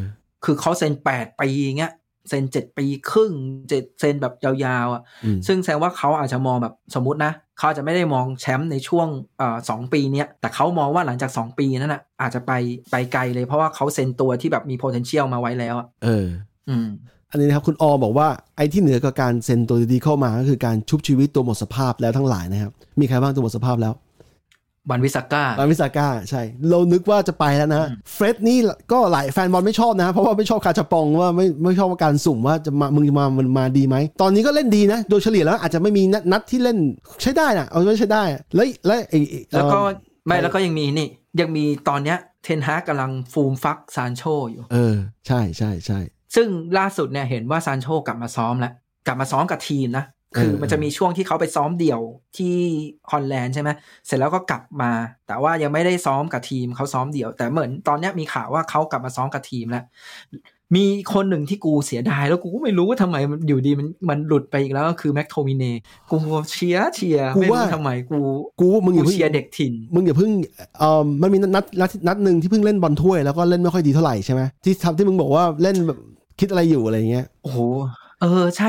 [0.44, 1.48] คือเขาเซ็นแปดปี
[1.78, 1.92] เงี้ย
[2.28, 3.32] เซ็นเจ็ดปีครึ่ง
[3.68, 4.52] เจ็ดเซ็นแบบยา
[4.84, 9.08] วๆอะอืมซึ่งแสดงว่าเขาอาจจะมองแบบสมมตินะ เขาอาจจะไม่ได้มองแชมป์ในช่วง
[9.38, 12.52] เอ่อสองปีเนี้ยแต่เขามองว่าหลังจากสองปีนั้นอะอาจจะไป
[12.90, 16.26] ไปไกลเลยเพราะว่าเขาเซ็นตัวที่แบบมี potential มาไว้แล้วอะเออ
[16.68, 16.88] อืม
[17.30, 23.92] อันนี้นะครับคุณออบอกว่าไอ้ที่เหนือกับการเซ็นตัวดีๆเข้ามาก็คือการชุบชีวิตตัวหมดสภาพแล้วทั้งหลายนะครับ มีใครบ้างตัวหมดสภาพแล้ว
[24.90, 28.58] บันวิสาก้าบามิซาก้าใช่ เรานึกว่าจะไปแล้วนะเฟร็ดนี่
[28.92, 36.78] ก็หลายแฟนบอลไม่ชอบนะ เพราะว่าไม่ชอบคาชาปองว่าไม่ไม่ชอบการสุ่มว่าจะมามึงจะมามันมาดีไหม ตอนนี้ก็เล่นดีนะ โดยเฉลี่ยแล้วอาจจะไม่มีนัดนัดที่เล่น
[37.22, 39.90] ใช้ได้นะเอาไว้ใช้ได้อะแล้วแล้วไอ้ไอ้แล้วก็เอ่อ
[40.26, 41.08] ไม่แล้วก็ยังมีนี่
[41.40, 45.98] ยังมีตอนเนี้ยเทนฮากกำลังฟูมฟักซานโชอยู่ เออ ใช่ใช่ใช่
[46.34, 48.72] ซึ่งล่าสุดเนี่ยเห็นว่าซานโชกลับมาซ้อมแล้ว
[49.06, 50.04] กลับมาซ้อมกับทีมนะ
[50.36, 52.00] คือเออมันจะมีช่วงที่เขาไปซ้อมเดี่ยว
[52.36, 52.54] ที่
[53.10, 53.70] ฮอลแลนด์ใช่ไหม
[54.06, 54.92] เสร็จแล้วก็กลับมา
[55.26, 59.84] แต่ว่ายังไม่ได้ซ้อมกับทีมเขาซ้อมเดี่ยว แต่เหมือนตอนเนี้ยมีข่าวว่าเขากลับมาซ้อมกับทีมแล้ว
[60.76, 65.64] มีคนหนึ่งที่กูเสียดาย แล้วกูก็ไม่รู้ว่าทำไมมันอยู่ดีมันมันหลุดไปอีกแล้วก็คือแม็คโทมิเนย์
[66.10, 66.16] กู
[66.50, 68.18] เชียร์เชียร์กูไม่รู้ว่าทำไมกู
[68.60, 70.30] กูว่ามึงอย่ากูเพิ่งเชียร์เด็กถิ่นมึงอย่าเพิ่ง
[70.78, 75.98] เอ่อมันมีนัดนัดนัดนัดหนึ่งที่เพิ่งเล่นบอลถ้วยแล้วก็เล่นไม่ค่อยดีเท่าไหร่ใช่ไหมที่ทำที่มึงบอกว่าเล่นแบบ
[76.40, 77.58] คิดอะไรอยู่อะไรเงี้ยโอ้โห
[78.20, 78.68] เออใช่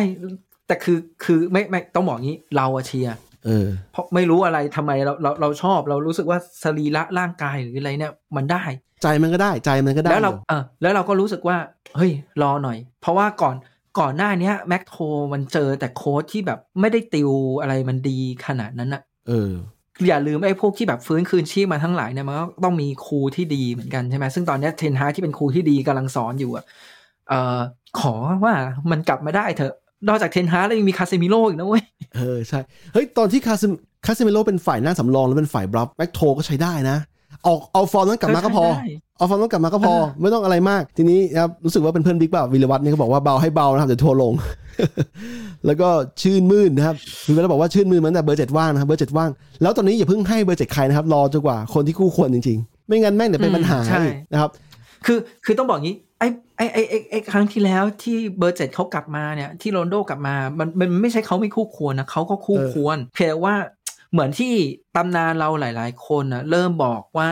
[0.68, 8.64] แต่คือคือไม่ไม่ต้องบอกงี้เราอะเชียร์เออเพราะไม่รู้อะไรทำไมเราเราเราชอบเรารู้สึกว่าสรีระร่างกายหรืออะไรเนี่ยมันได้
[9.02, 11.58] ใจมันก็ได้ใจมันก็ได้แล้วเราอยู่เออแล้วเราก็รู้สึกว่า
[11.96, 13.56] เฮ้ยรอหน่อย เพราะว่าก่อน
[14.00, 14.96] ก่อนหน้าเนี้ยแม็กโท
[15.34, 17.32] มันเจอแต่โค้ชที่แบบไม่ได้ติว
[17.62, 19.52] อะไรมันดีขนาดนั้นอะเออ
[20.08, 26.66] อย่าลืมไอ้พวกที่แบบฟื้นคืนชีพมาทั้งหลายเนี่ยมันก็ต้องมีครูที่ดีเหมือนกันใช่ไหมซึ่งตอนเนี้ยเทนฮากที่เป็นครูที่ดีกำลังสอนอยู่อะ
[27.30, 27.60] เอ่อ
[28.00, 28.54] ขอว่า
[28.92, 29.74] มันกลับมาได้เถอะ
[30.08, 31.84] นอกจากเทนฮากแล้วยังมีคาเซมิโรอีกนะเว้ย
[32.16, 32.60] เออใช่
[32.94, 33.72] เฮ้ย ตอนที่คาซิม
[34.06, 36.98] คาเซมิโรเป็นฝ่ายหน้าสำรองแล้วเป็นฝ่ายบลัฟแม็กโทก็ใช้ได้นะ
[37.48, 44.34] ออกเอาฟอร์มนั้นกลับมาก็พอใช้ได้เอาฟอร์มนั้นกลับมาก็พอเออไม่ต้องอะไรมาก ทีนี้นะครับรู้สึกว่าเป็นเพื่อนบิ๊กเปล่าวิรวัตรเนี่ยเขาบอกว่าเบาให้เบานะครับเดี๋ยวทัวร์ลง
[45.66, 45.90] แล้วก็
[46.22, 46.96] ชื่นมื่นนะครับ
[47.28, 49.30] วิรวัตรบอกว่าชื่นมื่นเหมือนแต่เบอร์เจ็ดว่างนะครับเบอร์เจ็ดว่าง
[49.62, 54.50] แล้วตอนนี้อย่าเพิ่งให้เบอร์เจ็ดใครนะครับรอจนกว่าคนที่คู่ควรจริง ๆ ไม่งั้นแม่งเดี๋ยวเป็นปัญหาอืมใช่อีกนะครับ
[55.06, 56.28] คือคือต้องบอกงี้ไอ้
[56.58, 63.56] ไอ้ไอ้ไอ้ไอ้ครั้งที่แล้วที่เบอร์เจ็ดเขากลับมาเนี่ยที่โรนลโดกลับมามันมันไม่ใช่เขาไม่คู่ควรนะเขาก็คู่เออควรเพียงแต่ว่า
[64.12, 64.54] เหมือนที่
[64.96, 67.30] ตำนานเราหลาย ๆ คนนะเริ่มบอกว่า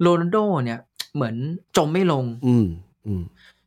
[0.00, 0.78] โรนลโดเนี่ย
[1.14, 1.34] เหมือน
[1.76, 2.66] จมไม่ลง อืม
[3.06, 3.22] อืม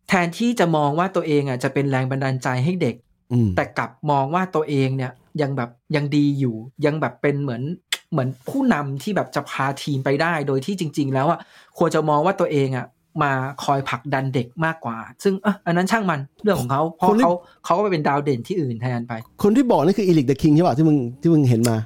[0.09, 2.95] แทนที่จะมองว่าตัวเองอะจะเป็นแรงบันดาลใจให้เด็ก
[3.33, 5.11] อืมแต่กลับมองว่าตัวเองเนี่ย
[5.41, 7.63] ยังแบบยังดีอยู่ ยังแบบเป็นเหมือน
[8.11, 11.39] เหมือนผู้นำที่แบบจะพาทีมไปได้ โดยที่จริง ๆ แล้วอะ
[11.77, 12.85] ควรจะมองว่าตัวเองอะ
[13.23, 13.31] มา
[13.63, 17.31] คอยผลักดันเด็กมากกว่า ซึ่งอะอันนั้นช่างมันเรื่องของเขาเพราะเขา
[17.65, 21.77] เขาก็ไปเป็นดาวเด่นที่อื่นแทนไป คนที่บอกนี่คือเอริก the king ใช่ป่ะที่มึงที่มึงเห็นมา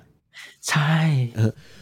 [0.70, 0.96] ใช่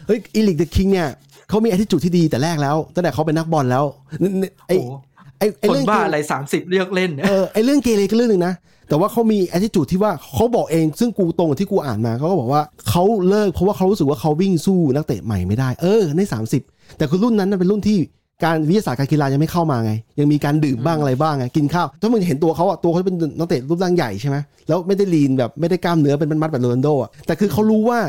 [0.07, 1.09] เฮ้ยเอริก the king เนี่ย
[1.49, 3.83] เขามี attitude ที่ดีแต่แรกแล้วตั้งแต่เขาเป็นนักบอลแล้ว
[4.21, 4.95] นนไอโอ้
[5.39, 8.53] ไอไอคนเรื่องบ้าเกอะไรสามสิบเลือกเล่นเนี่ยเออไอเรื่องเกเรก็เรื่องหนึ่งนะ
[8.89, 16.61] แต่ว่าเขามี attitude ที่ว่าเขาบอกเองซึ่งกูตรงกับที่กูอ่านมาเขาก็บอกว่าเขาเลิกเพราะว่าเขารู้สึกว่าเขาวิ่งสู้นักเตะใหม่ไม่ได้ เออในสามสิบ
[16.97, 17.97] แต่คือรุ่นนั้นน่ะเป็นรุ่นที่
[18.43, 27.99] การวิทยาศาสตร์การกีฬายังไม่เข้ามาไง ยังมีการดื่มบ้างอะไรบ้างไงกินข้าวถ้ามึงเห็นตัวเขาอะตัวเขาเป็นนักเตะรูปร่างใหญ่ใช่ไหมแล้วไม่ได้ลีนแบบไม่ได้กล้ามเนื้อเป็นมัดๆแบบโรนัลโดอะแต่คือเขารู้ว่า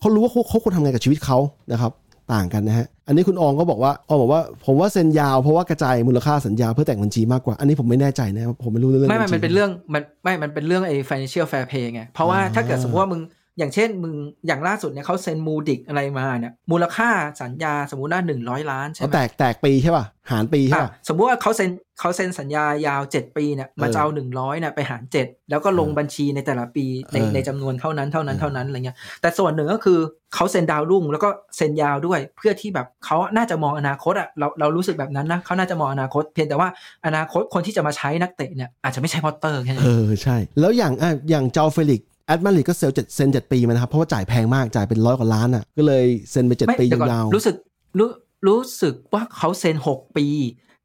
[0.00, 1.38] เขารู้ว่าเขาเขาควรทำไงกับชีวิตเขา
[1.72, 1.92] นะครับ
[2.32, 13.20] ต่างกันนะฮะ อันนี้คุณอองก็บอกว่าอองบอกว่าผมว่าเซ็นยาวเพราะว่ากระจายมูลค่าสัญญาเพื่อแต่งบัญชีมากกว่า อันนี้ผมไม่แน่ใจนะผมไม่รู้เรื่องไม่บัไม่ญชีมันเป็นเรื่องมันไม่ มันเป็นเรื่องไอ้ financial fair play ไง เพราะว่าอ่าถ้าเกิดสมมติว่ามึง
[13.60, 14.14] อย่างเช่นมึง
[14.46, 17.08] อย่างล่าสุดเนี่ยเขาเซ็นมูดิกอะไรมาเนี่ยมูลค่า
[17.42, 29.98] สัญญาสมมุติว่าหนึ่งร้อยล้านใช่เอาไหมแตกแตกปีใช่ป่ะหารปีใช่อะป่ะสมมุติว่าเขาเซ็นเขาเซ็นสัญญายาวเจ็ดปีเนี่ยมันเออจะเอาหนึ่งร้อยเนี่ยไปหารเจ็ดแล้วก็ลงบัญชีในแต่ละปีในเออในจำนวนเท่านั้นเท่านั้นเออเท่านั้นอะไรเงี้ยแต่ส่วนหนึ่งก็คือ
[30.34, 36.68] เขาเซ็นดาวรุ่งแล้วก็เซ็นยาวด้วยเพื่อที่แบบเขาน่าจะมองอนาคตอะเราเรารู้สึกแบบนั้นนะเขาน่าจะมองอนาคต เพียงแต่ว่า
[37.06, 47.56] อนาคตคนที่จะมาใช้นักเตะเนี่ยอาจจะไม่ใช่พอตเตอร์แค่นั้นเออใช่ แล้วอย่างอะอย่างเจ้าเฟลิกซ์ แอตมาดริดก็เซลเจ็ดเซ็นเจ็ดปีมานะครับ เพราะว่าจ่ายแพงมากจ่ายเป็นร้อยกว่าล้านอะ ก็เลยเซ็นไปเจ็ดไม่ปีเดี๋ยวก่อนยาวรู้สึก
[47.98, 48.10] รู้
[48.46, 50.26] รู้สึกว่าเขาเซ็นหกปี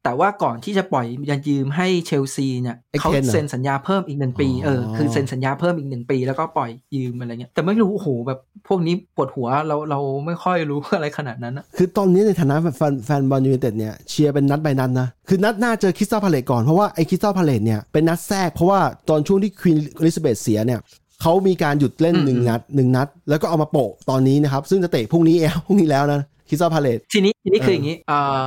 [0.04, 8.38] แต่ว่าก่อนที่จะปล่อยยันยืมให้เชลซีเนี่ยเขาเซ็นสัญญาเพิ่มอีกหนึ่งปีเออคือเซ็นสัญญาเพิ่มอีกหนึ่งปี แล้วก็ปล่อยยืมอะไรเงี้ยแต่ไม่รู้โอ้โหแบบ
[8.68, 20.80] พวกนี้ปวดหัวเราเราไม่ค่อยรู้อะไรขนาดนั้นอะคือตอนนี้ในฐานะแฟนแฟนบอลยูไนเต็ดเนี่ยเชียร์เป็นนัดไปนัดนะคือนัดหน้าเจอคริสตัลพาเลซก่อนเพราะว่าไอ้คริสตัลพาเลซเนี่ยเป็นนัดแทรกเพราะว่าตอนช่วงที่ควีนอลิซาเบธเสียเนี่ย
[21.22, 28.42] เขามีการหยุดเล่นหนึ่งนัดหนึ่งนัด แล้วก็เอามาโปะตอนนี้นะครับ ซึ่งจะเตะพรุ่งนี้เองพรุ่งนี้แล้วนะคริสตัลพาเลซทีนี้ทีนี้คือเอออย่างนี้อ่า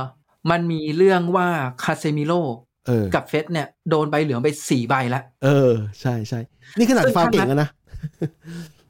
[0.50, 1.48] มันมีเรื่องว่า
[1.82, 2.32] คาเซมิโร
[2.86, 6.40] เออกับเฟสเนี่ยโดนใบเหลืองไปสี่ใบแล้วเออ ใช่ใช่
[6.78, 7.70] นี่ขนาดซึ่งฟาวล์ถ้าเก่งแล้วนะ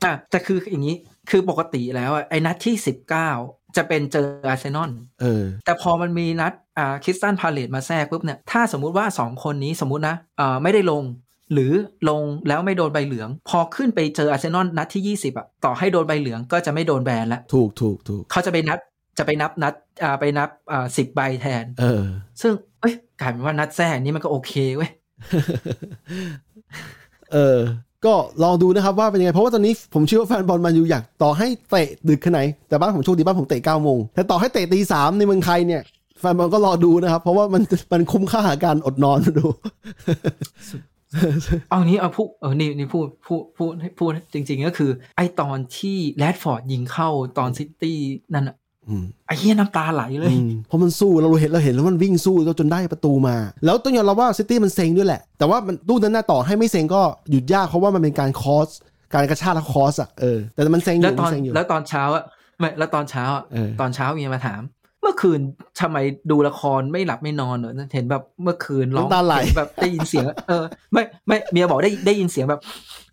[0.05, 0.97] อะแต่คืออย่างนี้
[1.31, 3.31] คือปกติแล้วอะไอ้นัดที่สิบเก้า
[3.76, 11.03] จะเป็นเจออาร์เซนอลเออ แต่พอมันมีนัดอ่าคริสตัลพาเลซมาแทรกปุ๊บเนี่ย ถ้าสมมุติว่าสองคนนี้สมมุตินะอ่าไม่ได้ลง
[11.53, 11.72] หรือ
[12.09, 18.78] ลงแล้วไม่โดนใบเหลือง พอขึ้นไปเจออาร์เซนอลนัดที่ 20อะต่อให้โดนใบเหลืองก็จะไม่โดนแบนแล้วถูกถูกถูกเขาจะไปนัด
[19.18, 22.03] จะไปนับนัดอ่าไปนับอ่าสิบใบแทน เออ
[22.40, 24.90] ซึ่งเอ้ยกลายเป็นว่านัดแทรกนี้มันก็โอเคเว้ย
[27.32, 27.59] เออ
[28.07, 35.82] ก็ลองดูนะครับว่าเป็นยังไง เพราะว่าตอนนี้ผมเชื่อว่าแฟนบอลแมันอยู่อยากต่อให้เตะดึกขนาดไหน แต่บ้านผมโชคดีบ้านผมเตะเก้าโมงแต่ต่อให้เตะตีสามในเมืองไทยเนี่ย
[36.20, 39.46] แฟนบอลก็รอดูนะครับ เพราะว่ามันมันคุ้มค่ากับการอดนอนมาดู
[41.70, 47.08] เอานี้เอาพูดเออนี่นี่พูดพูดพูดให้พูดจริง ๆ ก็คือ ไอตอนที่แรดฟอร์ดยิงเข้า
[47.38, 47.98] ตอนซิตี้
[48.34, 48.56] นั่นอะ
[48.88, 58.68] อืมไอเฮียน้ำตาไหลเลยอืมเพราะมันสู้เราเห็นเราเห็นแล้วมันวิ่งสู้จนได้ประตูมา แล้วต้องยอมรับว่าซิตี้มันเซ็งด้วยแหละ แต่ว่ามันตู้นั้นน่าต่อให้ไม่เซ็งก็หยุดยากเพราะว่ามันเป็นการ cross
[59.14, 62.24] การกระชากและ cross อะเออแต่มันเซ็งอแล้วยู่ตมัอนนเซ็งอยู่แล้วตอนเช้าอะ
[62.58, 64.62] ไม่แล้วตอนเช้าอะเออตอนเช้าเมียมาถาม
[65.05, 65.40] มึงเมื่อคืน
[65.80, 65.98] ทำไม
[66.30, 72.61] ดูละครไม่หลับไม่นอนเหรอเห็นแบบเมื่อคืนร้องน้ำตาไหลเห็นแบบได้ยินเสียง เออ ไม่ไม่เมียบอกได้ได้ยินเสียงแบบ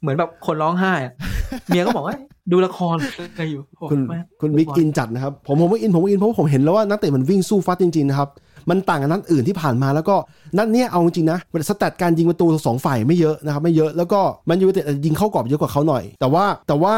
[0.01, 1.13] เหมือนแบบคนร้องไห้อะ
[1.67, 2.15] เมียก็บอกว่า
[2.51, 8.29] ดูละครอะไรอยู่โอ้คุณแม่คุณบิ๊ก inจัดนะครับ ผมผมว่า in ผมว่า in เพราะว่าผมเห็นแล้วว่านักเตะมันวิ่งสู้ฟัดจริงๆนะครับ
[8.69, 10.15] มันต่างกับนัดอื่นที่ผ่านมาแล้วก็
[10.57, 14.19] นัดเนี้ยเอาจริงๆนะสแตทการยิงประตูสองฝ่ายไม่เยอะนะครับไม่เยอะแล้วก็
[14.49, 16.93] มันยูไนเต็ดอาจจะยิงเข้ากรอบเยอะกว่าเขาหน่อย แต่ว่าแต่ว่า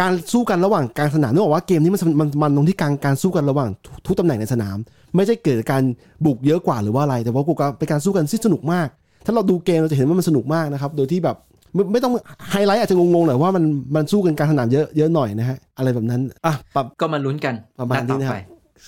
[0.00, 4.76] การสู้กันระหว่างกลางสนามนึกออกว่าเกมนี้มันมันมันตรงที่การการสู้กันระหว่างทุกทุกตำแหน่งในสนาม
[5.16, 5.82] ไม่ใช่เกิดจากการ
[6.24, 8.88] บุกเยอะกว่าหรือว่าอะไรแต่ว่ากูก็เป็นการสู้กันที่สนุกมาก
[9.26, 11.36] ถ้าเราดูเกมเราจะเห็นว่ามันสนุกมากนะครับ โดยที่แบบ
[11.74, 12.12] ไม่ไม่ต้อง
[12.50, 13.64] ไฮไลท์อาจจะงงๆหน่อยว่ามัน
[13.96, 18.38] มันสู้กันกลารสนามเยอะเยอะหน่อยนะฮะอะไรแบบนั้นอะปรับก็มาลุ้นกันประมาณนัดต่อนี้นะครับไป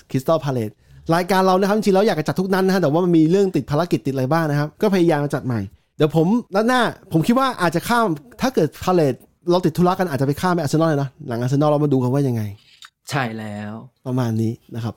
[0.09, 0.71] คริสตัลพาเลซ
[1.15, 5.59] รายการเรานะครับจริงๆแล้วอยากจะจัดทุกนัดนะฮะแต่ว่ามันมีเรื่องติดภารกิจติดอะไรบ้างนะครับ ก็พยายามจะจัดใหม่
[5.97, 6.81] เดี๋ยวผมนัดหน้า
[7.13, 8.07] ผมคิดว่าอาจจะข้าม
[8.41, 9.15] ถ้าเกิดพาเลซ
[9.51, 12.41] เราติดธุระกันอาจจะไปข้ามไปอาร์เซนอลเลยนะหลังอาร์เซนอลเรามาดูกันว่ายังไง
[13.09, 13.73] ใช่แล้ว
[14.05, 14.95] ประมาณนี้นะครับ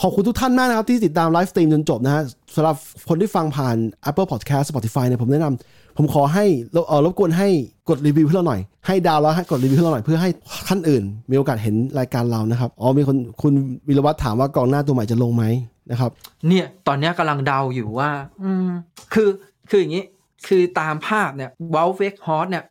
[0.00, 2.22] ขอบคุณทุกท่านมากนะครับ ที่ติดตาม live stream จนจบนะฮะ
[2.54, 2.76] สำหรับ
[3.08, 3.76] คนที่ฟังผ่าน
[4.08, 7.48] Apple Podcast Spotify เนี่ยผมแนะนำผมขอให้เอ่อรบกวนให้
[7.88, 10.30] กดรีวิวให้เราหน่อย ให้ดาวแล้วให้กดรีวิวให้เราหน่อยเพื่อให้
[10.68, 13.52] ท่านอื่น มีโอกาสเห็นรายการเรานะครับอ๋อมีคนคุณ
[13.88, 15.44] วิรวัตรถามว่ากองหน้าตัวใหม่จะลงไหม
[15.90, 16.10] นะครับ
[16.48, 18.10] เนี่ยตอนเนี้ยกำลังเดาอยู่ว่า
[18.44, 18.68] อืม
[19.14, 19.28] คือ
[19.68, 20.04] คืออย่างนี้
[20.46, 22.64] คือตามภาพเนี่ยวอลเวกฮอสเนี่ย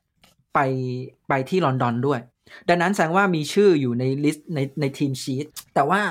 [0.53, 0.59] ไป
[1.29, 2.19] ไปที่ลอนดอนด้วย
[2.69, 5.45] ดังนั้นแสดงว่ามีชื่ออยู่ใน list ในใน team sheet
[5.75, 6.01] แต่ว่า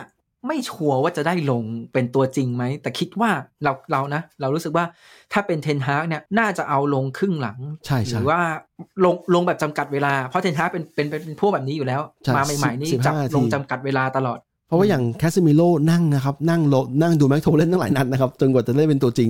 [0.48, 1.62] ไม่ชัวร์ว่าจะได้ลง
[1.92, 3.30] เป็นตัวจริงไหม แต่คิดว่า
[3.64, 4.84] เราเรานะ เรารู้สึกว่า
[5.32, 19.28] ถ้าเป็นเทนฮากเนี่ยน่าจะเอาลงครึ่งหลัง ใช่ใช่หรือว่ลงลงแบบจำกัดเวลา เพราะเทนฮากเป็นเป็นเป็นเป็นพวกแบบนี้อยู่แล้วใช่มาใหม่ๆนี่15จับนาทีลงจำกัดเวลาตลอดเพ ราะว่าอย่างคาเซมิโร่นั่งนะครับ นั่งโลนั่งดูแม็คโทเล่นตั้งหลายนัดนะครับ จนกว่าจะได้เป็นตัวจริง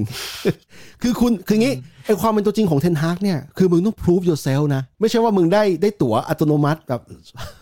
[1.03, 1.75] คือคุณคืองี้
[2.07, 7.01] ไอความเป็นตัวจริงของเทนฮากเนี่ย คือมึงต้อง prove yourself นะ ไม่ใช่ว่ามึงได้ได้ตั๋วอัตโนมัติแบบ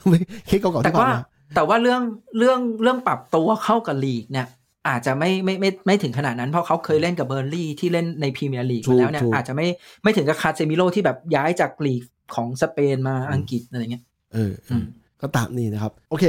[0.09, 1.23] ไม่เคสเก่าๆแต่ที่ผ่านว่ามา
[1.55, 2.03] แต่ว่าเรื่อง
[2.39, 4.47] เรื่องเรื่องปรับตัวเข้ากับลีกเนี่ย
[4.89, 9.67] อาจจะไม่ไม่ไม่ไม่ถึงขนาดนั้นเพราะเขาเคยเล่นกับเบิร์นลี่ย์ที่เล่นในพรีเมียร์ลีกถูกมาแล้วเนี่ยถูกอาจจะไม่
[10.03, 12.03] ไม่ถึงกับคาเซมิโร่ที่แบบย้ายจากลีก
[12.35, 14.85] ของสเปนมาอังกฤษอะไรเงี้ยเออเออม
[15.21, 16.25] ก็ตามนี้นะครับ โอเค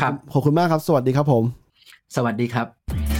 [0.00, 1.44] ครับขอบคุณมากครับ สวัสดีครับผม
[2.16, 3.13] สวัสดีครับ